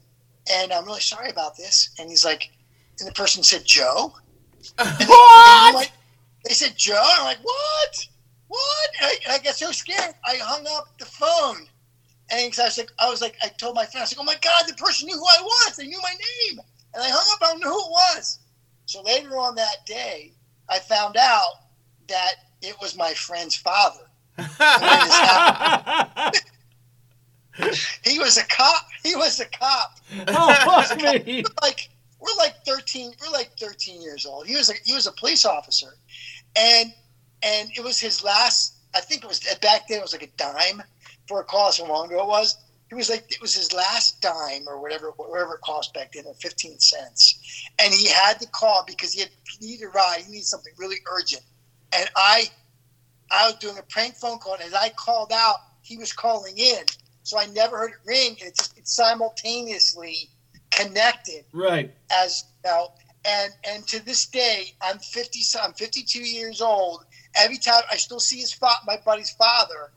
[0.52, 2.51] and I'm really sorry about this." And he's like,
[2.98, 4.15] and the person said, "Joe."
[4.77, 5.74] what?
[5.74, 5.93] Like-
[6.44, 6.94] they said Joe.
[6.94, 8.09] And I'm like, what?
[8.48, 8.90] What?
[9.01, 11.66] And I, and I got so scared, I hung up the phone.
[12.31, 14.24] And I was like, I was like, I told my friend, I was like, oh
[14.24, 15.77] my god, the person knew who I was.
[15.77, 16.61] They knew my name.
[16.94, 17.39] And I hung up.
[17.43, 18.39] I don't know who it was.
[18.86, 20.32] So later on that day,
[20.69, 21.55] I found out
[22.09, 24.06] that it was my friend's father.
[28.05, 28.89] He was a cop.
[29.05, 30.01] He was a cop.
[30.28, 31.44] oh fuck me!
[31.62, 31.89] like
[32.24, 35.44] we're like 13 we're like 13 years old he was a he was a police
[35.44, 35.94] officer
[36.56, 36.93] and
[37.43, 40.31] and it was his last i think it was back then it was like a
[40.36, 40.82] dime
[41.28, 42.56] for a call so long ago it was
[42.90, 46.24] it was like it was his last dime or whatever whatever it cost back then
[46.27, 49.31] or 15 cents and he had to call because he had
[49.61, 51.43] he needed a ride he needed something really urgent
[51.93, 52.44] and i
[53.30, 56.56] i was doing a prank phone call and as i called out he was calling
[56.56, 56.84] in.
[57.24, 60.30] So i never heard it ring and it just it simultaneously
[60.70, 62.88] connected Right, as you know,
[63.26, 67.05] and and to this day i'm 50 i'm 52 years old.
[67.36, 69.90] Every time i still see his fa- my buddy's father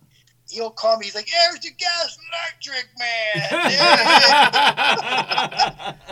[0.50, 1.06] he'll call me.
[1.06, 2.18] He's like there's the gas
[2.64, 3.50] electric man.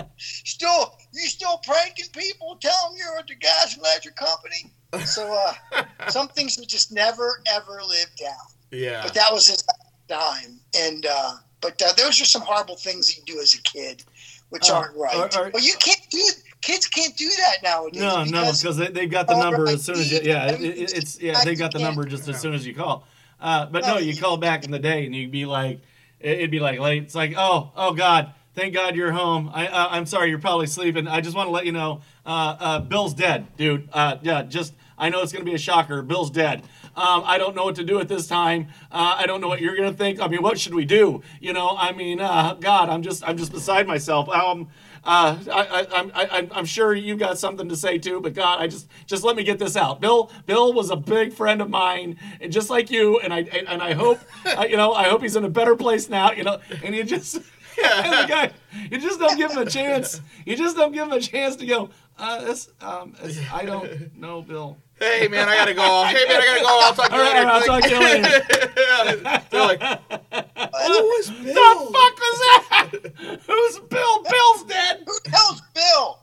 [0.18, 4.72] Still you still pranking people tell them you're at the gas electric company
[5.06, 5.34] so
[5.74, 9.02] uh some things we just never ever live down Yeah.
[9.04, 9.64] but that was his
[10.08, 13.62] dime and uh but uh, those are some horrible things that you do as a
[13.64, 14.04] kid
[14.50, 16.22] which Uh, aren't right are- are- but you can't do
[16.62, 19.84] kids can't do that nowadays no, no, because because they, they've got the number as
[19.84, 22.54] soon as you, yeah, it, it, it's yeah, they got the number just as soon
[22.54, 23.06] as you call.
[23.40, 25.80] Uh, but no, you call back in the day and you'd be like,
[26.20, 27.04] it- it'd be like late.
[27.04, 29.52] It's like, oh, oh God, thank God you're home.
[29.54, 31.08] I, uh, I'm sorry, you're probably sleeping.
[31.08, 33.90] I just want to let you know, uh, uh, Bill's dead, dude.
[33.94, 36.02] Uh, yeah, just I know it's to be a shocker.
[36.02, 36.64] Bill's dead.
[36.96, 38.68] Um, I don't know what to do at this time.
[38.90, 40.22] Uh, I don't know what you're to think.
[40.22, 41.22] I mean, what should we do?
[41.42, 44.30] You know, I mean, uh, God, I'm just, I'm just beside myself.
[44.30, 44.70] Um,
[45.04, 48.62] uh, I, I, I'm, I, I'm sure you got something to say too, but God,
[48.62, 50.00] I just, just let me get this out.
[50.00, 53.84] Bill, Bill was a big friend of mine, and just like you, and I, and
[53.84, 54.20] I hope,
[54.70, 56.32] you know, I hope he's in a better place now.
[56.32, 57.40] You know, and you just.
[57.84, 58.52] And the guy,
[58.92, 60.22] you just don't give him a chance.
[60.46, 61.90] You just don't give him a chance to go.
[62.18, 64.78] Uh, this, um, this- I don't know, Bill.
[64.98, 66.06] Hey man, I gotta go.
[66.06, 66.80] Hey man, I gotta go.
[66.82, 67.50] I'll talk to All you right, later.
[67.50, 69.42] I'll talk to you later.
[69.52, 72.92] They're like, Who is The fuck was that?
[73.46, 74.24] Who's Bill?
[74.24, 75.04] Bill's dead.
[75.06, 76.20] Who the hell's Bill?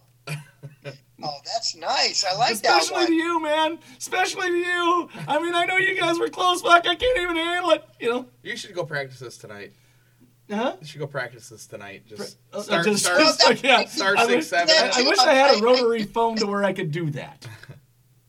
[1.23, 2.25] oh, that's nice.
[2.25, 3.79] I like that Especially to you, man.
[3.99, 5.09] Especially to you.
[5.29, 6.63] I mean, I know you guys were close.
[6.63, 7.85] Fuck, I can't even handle it.
[8.01, 8.27] You know?
[8.43, 9.73] you should go practice this tonight.
[10.51, 10.77] Huh?
[10.81, 12.03] You should go practice this tonight.
[12.07, 13.85] Just Uh, start, just- start, Well, that- yeah.
[13.87, 14.75] start I six, wish, seven.
[14.77, 17.47] I, I wish I had a rotary phone to where I could do that.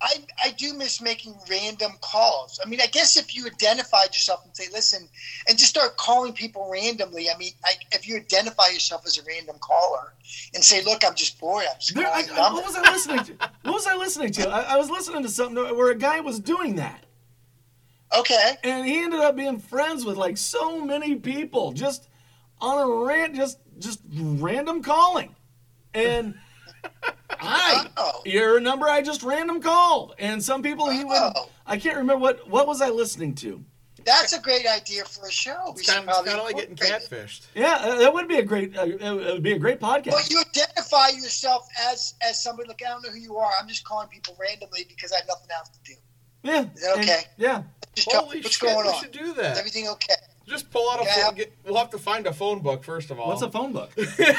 [0.06, 2.60] I, I do miss making random calls.
[2.64, 5.08] I mean, I guess if you identified yourself and say, listen,
[5.48, 7.30] and just start calling people randomly.
[7.30, 10.14] I mean, I, if you identify yourself as a random caller
[10.54, 11.64] and say, look, I'm just bored.
[11.70, 13.34] I'm just There, I, I- what was I listening to?
[13.64, 14.50] What was I listening to?
[14.50, 17.06] I, I was listening to something where a guy was doing that.
[18.18, 18.56] Okay.
[18.64, 22.10] and he ended up being friends with like so many people just
[22.62, 25.36] on a rant just just random calling
[25.94, 26.36] and
[27.32, 28.22] hi Oh.
[28.26, 31.50] your number i just random called and some people he would Oh.
[31.66, 33.64] i can't remember what what was i listening to
[34.06, 35.58] That's a great idea for a show.
[35.68, 37.48] We It's should kind of, probably like getting catfished.
[37.56, 40.30] yeah uh, that would be a great uh, it would be a great podcast But
[40.30, 43.52] you identify yourself as as somebody like I don't know who you are.
[43.60, 45.96] I'm just calling people randomly because I have nothing else to do.
[46.44, 47.22] Yeah Is that and- okay?
[47.38, 47.64] yeah
[47.96, 49.02] Just tell Holy me what's shit, going we on.
[49.02, 49.58] should do Is that.
[49.58, 50.16] everything okay?
[50.46, 51.24] Just pull out a Yeah.
[51.28, 51.36] phone.
[51.36, 53.30] Get, we'll have to find a phone book first of all.
[53.30, 54.34] what's a phone book There's no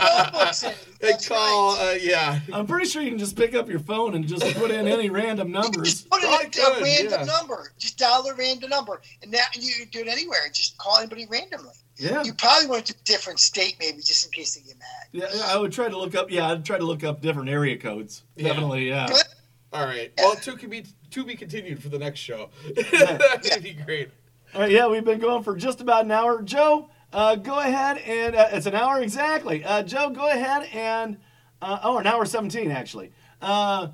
[0.00, 0.72] phone books in.
[1.00, 1.96] They call, right.
[1.96, 2.40] uh, yeah.
[2.52, 5.10] i'm pretty sure you can just pick up your phone and just put in any
[5.10, 7.24] random numbers Just put in Probably a, could, a random yeah.
[7.24, 7.72] number.
[7.78, 10.38] Just dial a random number, and now you can do it anywhere.
[10.52, 11.72] Just call anybody randomly.
[11.96, 14.78] yeah You probably want to do a different state, maybe, just in case they get
[14.78, 15.06] mad.
[15.12, 17.48] yeah yeah, i would try to look up yeah i'd try to look up different
[17.50, 18.48] area codes Yeah.
[18.48, 19.22] definitely yeah Good.
[19.72, 20.12] All right.
[20.18, 22.50] Well, two can be to be continued for the next show.
[22.92, 24.10] That'd be great.
[24.54, 26.42] All right, yeah, we've been going for just about an hour.
[26.42, 29.64] Joe, uh, go ahead and uh, it's an hour exactly.
[29.64, 31.16] Uh, Joe, go ahead and
[31.62, 33.12] uh, oh, an hour seventeen actually.
[33.40, 33.88] Uh,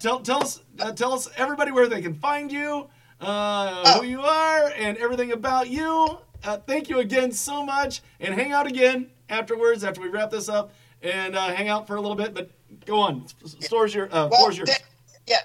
[0.00, 2.86] tell tell us uh, tell us everybody where they can find you,
[3.20, 6.18] uh, who you are, and everything about you.
[6.44, 10.48] Uh, thank you again so much, and hang out again afterwards after we wrap this
[10.48, 12.34] up, and uh, hang out for a little bit.
[12.34, 12.50] But
[12.86, 14.70] go on, S- store's your uh, Well, floor's yours.
[15.26, 15.38] Yeah.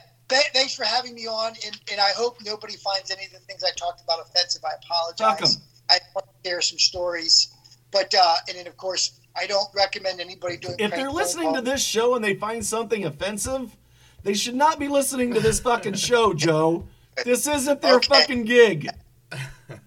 [0.54, 3.64] Thanks for having me on, and, and I hope nobody finds any of the things
[3.64, 4.62] I talked about offensive.
[4.64, 5.58] I apologize.
[5.90, 7.48] I want to share some stories,
[7.92, 10.76] but uh, and then of course I don't recommend anybody doing.
[10.78, 13.76] if they're listening to this show and they find something offensive,
[14.22, 16.86] they should not be listening to this fucking show, Joe.
[17.26, 18.08] This isn't their Okay.
[18.08, 18.88] fucking gig.
[19.32, 19.78] yeah,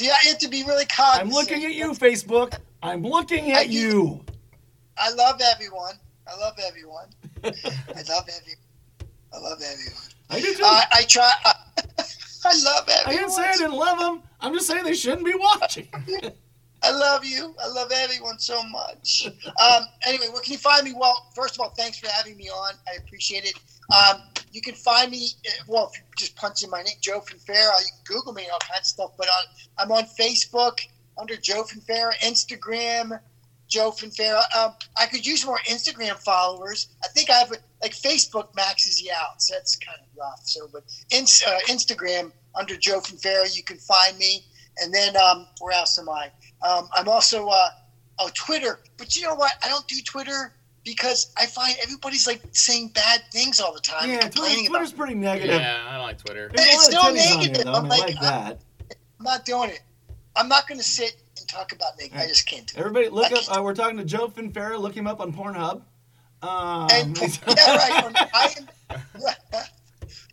[0.00, 1.28] you have to be really cognizant.
[1.28, 2.58] I'm looking at you, Facebook.
[2.82, 4.24] I'm looking at you.
[4.96, 5.94] I love everyone.
[6.26, 7.08] I love everyone.
[7.44, 8.65] I love everyone.
[9.36, 10.02] I love everyone.
[10.30, 10.64] I do too.
[10.64, 11.30] I, I try.
[11.44, 13.06] I love everyone.
[13.06, 14.22] I didn't say I didn't love them.
[14.40, 15.88] I'm just saying they shouldn't be watching.
[16.82, 17.54] I love you.
[17.62, 19.26] I love everyone so much.
[19.26, 20.94] Um, anyway, where can you find me?
[20.96, 22.74] Well, first of all, thanks for having me on.
[22.86, 23.54] I appreciate it.
[23.92, 24.22] Um,
[24.52, 27.80] you can find me, uh, well, if you just punch in my name, Joe Finfera.
[27.80, 29.10] You can Google me and all kinds of stuff.
[29.16, 29.44] But on,
[29.78, 30.80] I'm on Facebook
[31.18, 33.18] under Joe Finfera, Instagram,
[33.68, 34.42] Joe Finfera.
[34.56, 36.88] Um, I could use more Instagram followers.
[37.04, 39.42] I think I have, a, like, Facebook maxes you out.
[39.42, 40.40] So that's kind of rough.
[40.44, 44.44] So, but in, uh, Instagram under Joe Finfera, you can find me.
[44.78, 46.30] And then, um, where else am I?
[46.66, 47.68] Um, I'm also uh,
[48.18, 49.52] oh Twitter, but you know what?
[49.64, 50.52] I don't do Twitter
[50.84, 54.10] because I find everybody's like saying bad things all the time.
[54.10, 54.98] yeah, complaining Twitter's about.
[54.98, 55.60] pretty negative.
[55.60, 56.50] Yeah, I don't like Twitter.
[56.54, 57.64] There's It's still titties here, negative.
[57.64, 57.72] though.
[57.72, 58.60] I I'm mean, like, like that.
[59.18, 59.80] I'm not doing it.
[60.36, 62.14] I'm not going to sit and talk about Nick.
[62.14, 62.80] I just can't do it.
[62.80, 63.44] Everybody, look up.
[63.58, 64.78] Uh, we're talking to Joe Finfera.
[64.78, 65.80] Look him up on Pornhub.
[66.42, 68.28] Um, And yeah, right.
[68.34, 68.68] I am.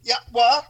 [0.06, 0.66] Yeah, well,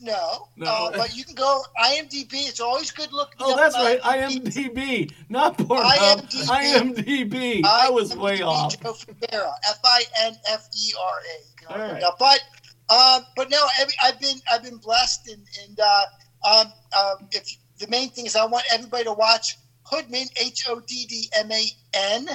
[0.00, 0.66] no, No.
[0.66, 2.30] Uh, but you can go IMDb.
[2.48, 3.36] It's always good looking.
[3.40, 4.00] oh, that's right.
[4.00, 4.52] IMDb.
[4.74, 6.20] IMDb, not Pornhub.
[6.46, 7.64] IMDb.
[7.64, 8.80] I was way off.
[8.80, 11.38] Joe Finfera, F I N F E R A.
[11.38, 12.02] You can All look it right.
[12.04, 12.18] up.
[12.18, 12.40] But
[12.88, 16.04] um, but no, every, I've been I've been blessed, and and uh,
[16.48, 17.48] um, um, if
[17.78, 19.56] the main thing is I want everybody to watch
[19.90, 21.64] Hoodman H O D D M A
[21.94, 22.28] N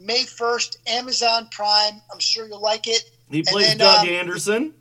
[0.00, 2.00] May first Amazon Prime.
[2.12, 3.10] I'm sure you'll like it.
[3.30, 4.74] He plays then, Doug um, Anderson.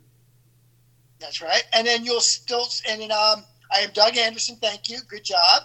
[1.19, 1.63] That's right.
[1.73, 4.55] And then you'll still and then um, I am Doug Anderson.
[4.61, 4.99] Thank you.
[5.07, 5.63] Good job.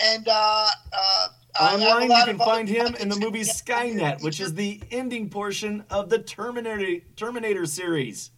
[0.00, 1.28] And uh, uh,
[1.60, 6.08] Online, you can find him in the movie Skynet, which is the ending portion of
[6.08, 8.30] the Terminator Terminator series.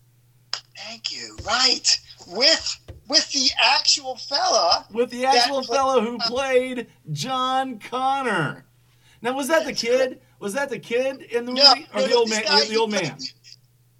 [0.76, 1.36] Thank you.
[1.44, 1.98] Right.
[2.28, 2.78] With
[3.08, 4.86] with the actual fella.
[4.92, 8.64] with the actual fellow who played John Connor.
[9.20, 10.20] Now, was that the kid?
[10.40, 12.42] Was that the kid in the movie, or no, the old man?
[12.44, 13.16] guy, the, the old man.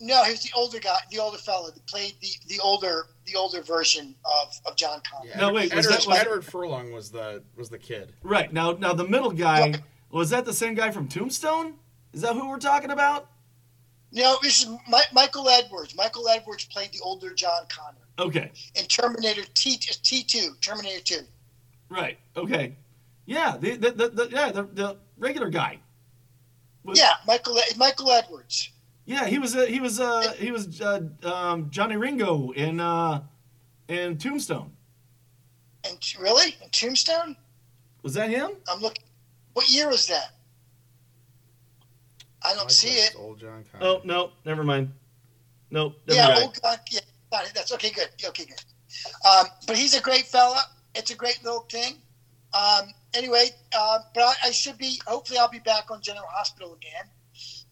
[0.00, 3.36] No, he was the older guy, the older fella that played the, the older the
[3.36, 5.28] older version of, of John Connor.
[5.30, 8.14] Yeah, No, wait, was Edward, that- was- Edward Furlong was the was the kid.
[8.22, 9.80] Right now, now the middle guy Look.
[10.10, 11.74] was that the same guy from Tombstone?
[12.14, 13.28] Is that who we're talking about?
[14.10, 15.94] No, this is Mi- Michael Edwards.
[15.94, 21.20] Michael Edwards played the older John Connor Okay, in Terminator T T two, Terminator two.
[21.90, 22.18] right.
[22.36, 22.74] Okay,
[23.26, 25.78] yeah, the, the, the, the yeah the, the regular guy.
[26.84, 28.70] Was- Yeah, Michael Michael Edwards.
[29.04, 33.22] yeah, he was uh, he was uh, he was uh, um, Johnny Ringo in uh,
[33.88, 34.72] in Tombstone.
[35.84, 37.36] And really, in Tombstone,
[38.02, 38.50] Was that him?
[38.70, 39.04] I'm looking.
[39.54, 40.32] What year was that?
[42.42, 43.14] I don't see it.
[43.18, 43.84] Old John Connor.
[43.84, 44.90] Oh no, never mind.
[45.70, 45.94] Nope.
[46.06, 46.42] Yeah, guy.
[46.42, 47.00] old God, yeah,
[47.30, 47.52] got it.
[47.54, 47.90] That's okay.
[47.90, 48.08] Good.
[48.24, 48.62] Okay, good.
[49.28, 50.62] Um, but he's a great fella.
[50.94, 51.94] It's a great little thing.
[52.54, 53.46] Um, anyway,
[53.76, 55.00] uh, but I, I should be.
[55.06, 57.04] Hopefully, I'll be back on General Hospital again.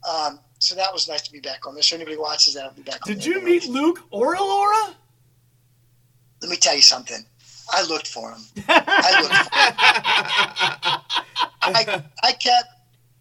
[0.08, 1.88] Um, so that was nice to be back on this.
[1.88, 3.02] So anybody watches that, I'll be back.
[3.04, 4.94] Did you meet Luke or Laura?
[6.40, 7.24] Let me tell you something.
[7.70, 8.40] I looked for him.
[8.68, 9.34] I looked.
[9.34, 9.42] For
[11.70, 11.74] him.
[11.76, 12.68] I, I kept,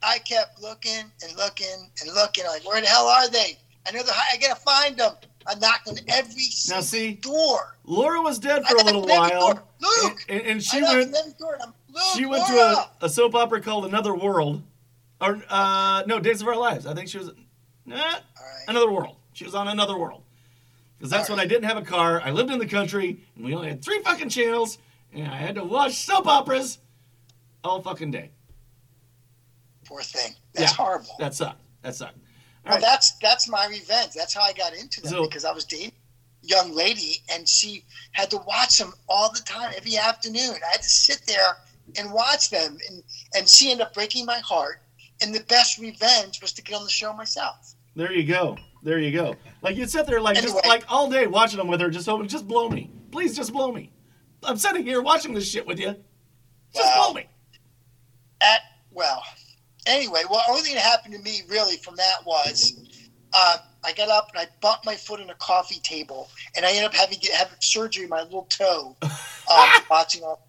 [0.04, 2.46] I kept looking and looking and looking.
[2.46, 3.58] Like, where the hell are they?
[3.88, 4.14] I know they're.
[4.16, 5.14] I gotta find them.
[5.48, 7.78] I knocked on every Now see, door.
[7.86, 9.62] Laura was dead for a little while.
[9.80, 10.26] Luke.
[10.28, 11.16] and, and, and she I went.
[11.98, 12.54] On every door and I'm, Luke, She went to
[13.02, 14.62] a, a soap opera called Another World,
[15.22, 16.86] or uh, no, Days of Our Lives.
[16.86, 17.32] I think she was,
[17.86, 18.22] nah, right.
[18.68, 19.16] Another World.
[19.34, 20.24] She was on Another World,
[20.98, 22.22] because that's when I didn't have a car.
[22.24, 24.78] I lived in the country, and we only had three fucking channels,
[25.14, 26.80] and I had to watch soap operas
[27.64, 28.32] all fucking day.
[29.86, 30.34] Poor thing.
[30.54, 30.76] That's Yeah.
[30.84, 31.16] horrible.
[31.20, 31.62] That sucked.
[31.82, 32.16] That sucked.
[32.18, 32.82] All Well, right.
[32.82, 34.12] that's that's my revenge.
[34.14, 35.94] That's how I got into them So- because I was dating
[36.44, 40.56] a young lady and she had to watch them all the time, every afternoon.
[40.66, 41.58] I had to sit there
[41.98, 43.04] and watch them, and
[43.36, 44.82] and she ended up breaking my heart.
[45.22, 47.74] And the best revenge was to get on the show myself.
[47.96, 48.56] There you go.
[48.84, 49.36] There you go.
[49.64, 52.28] Like you'd sit there like just like all day watching them with her, just hoping,
[52.28, 53.92] just blow me, please, just blow me.
[54.44, 55.96] I'm sitting here watching this shit with you.
[56.76, 57.06] Just Wow.
[57.06, 57.26] blow me.
[58.42, 58.62] At
[58.92, 59.24] well,
[59.88, 62.80] anyway, well, only thing that happened to me really from that was
[63.34, 66.70] uh, I got up and I bumped my foot on a coffee table, and I
[66.70, 70.47] ended up having to have surgery in my little toe, um, watching all.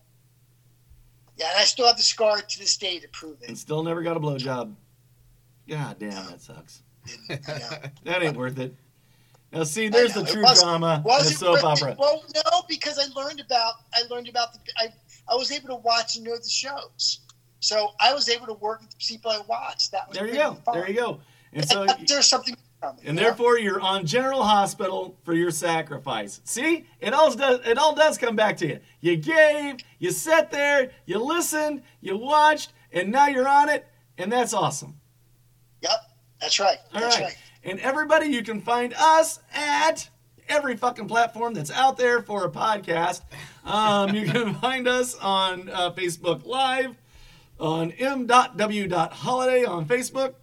[1.39, 3.48] Yeah, and I still have the scar to this day to prove it.
[3.48, 4.74] And still never got a blowjob.
[5.69, 6.82] God damn, that sucks.
[7.28, 7.89] Yeah.
[8.05, 8.74] That ain't worth it.
[9.52, 11.65] Now see, there's the true drama in a soap it?
[11.65, 11.97] opera.
[11.98, 14.93] Well, no, because I learned about I learned about the I,
[15.31, 17.20] I was able to watch and know the shows,
[17.60, 19.93] so I was able to work with the people I watched.
[19.93, 20.55] That was There you go.
[20.55, 20.74] fun.
[20.74, 21.20] There you go.
[21.55, 22.56] And so, there's something.
[23.05, 26.40] And therefore, you're on General Hospital for your sacrifice.
[26.44, 27.66] See, it all does.
[27.66, 28.78] It all does come back to you.
[29.00, 29.76] You gave.
[29.98, 30.90] You sat there.
[31.05, 31.82] You listened.
[32.00, 33.86] You watched, and now you're on it,
[34.16, 34.94] and that's awesome.
[35.82, 35.90] Yep,
[36.40, 36.78] that's right.
[36.94, 37.24] All that's right.
[37.24, 37.38] right.
[37.64, 40.09] And everybody, you can find us at
[40.48, 43.22] every fucking platform that's out there for a podcast.
[43.64, 46.96] Um, you can find us on uh, Facebook Live,
[47.59, 50.34] on m.w.holiday on Facebook.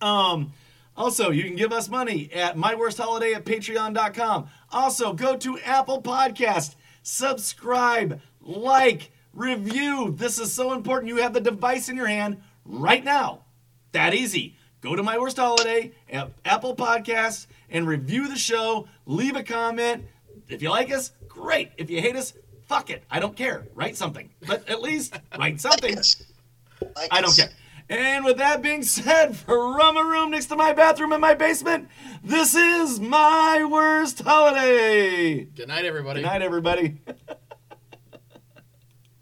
[0.00, 0.52] Um,
[0.96, 4.48] also, you can give us money at myworstholiday at patreon.com.
[4.70, 10.14] Also, go to Apple Podcast, subscribe, like, review.
[10.16, 11.08] This is so important.
[11.08, 13.44] You have the device in your hand right now.
[13.92, 14.56] That easy.
[14.80, 18.86] Go to My Worst Holiday at Apple Podcasts and review the show.
[19.06, 20.04] Leave a comment.
[20.48, 21.72] If you like us, great.
[21.76, 22.34] If you hate us,
[22.68, 23.02] fuck it.
[23.10, 23.66] I don't care.
[23.74, 24.30] Write something.
[24.46, 25.96] But at least write something.
[27.10, 27.48] I don't care.
[27.88, 31.88] And with that being said, from a room next to my bathroom in my basement,
[32.22, 35.44] this is my worst holiday.
[35.44, 36.20] Good night, everybody.
[36.20, 36.98] Good night, everybody.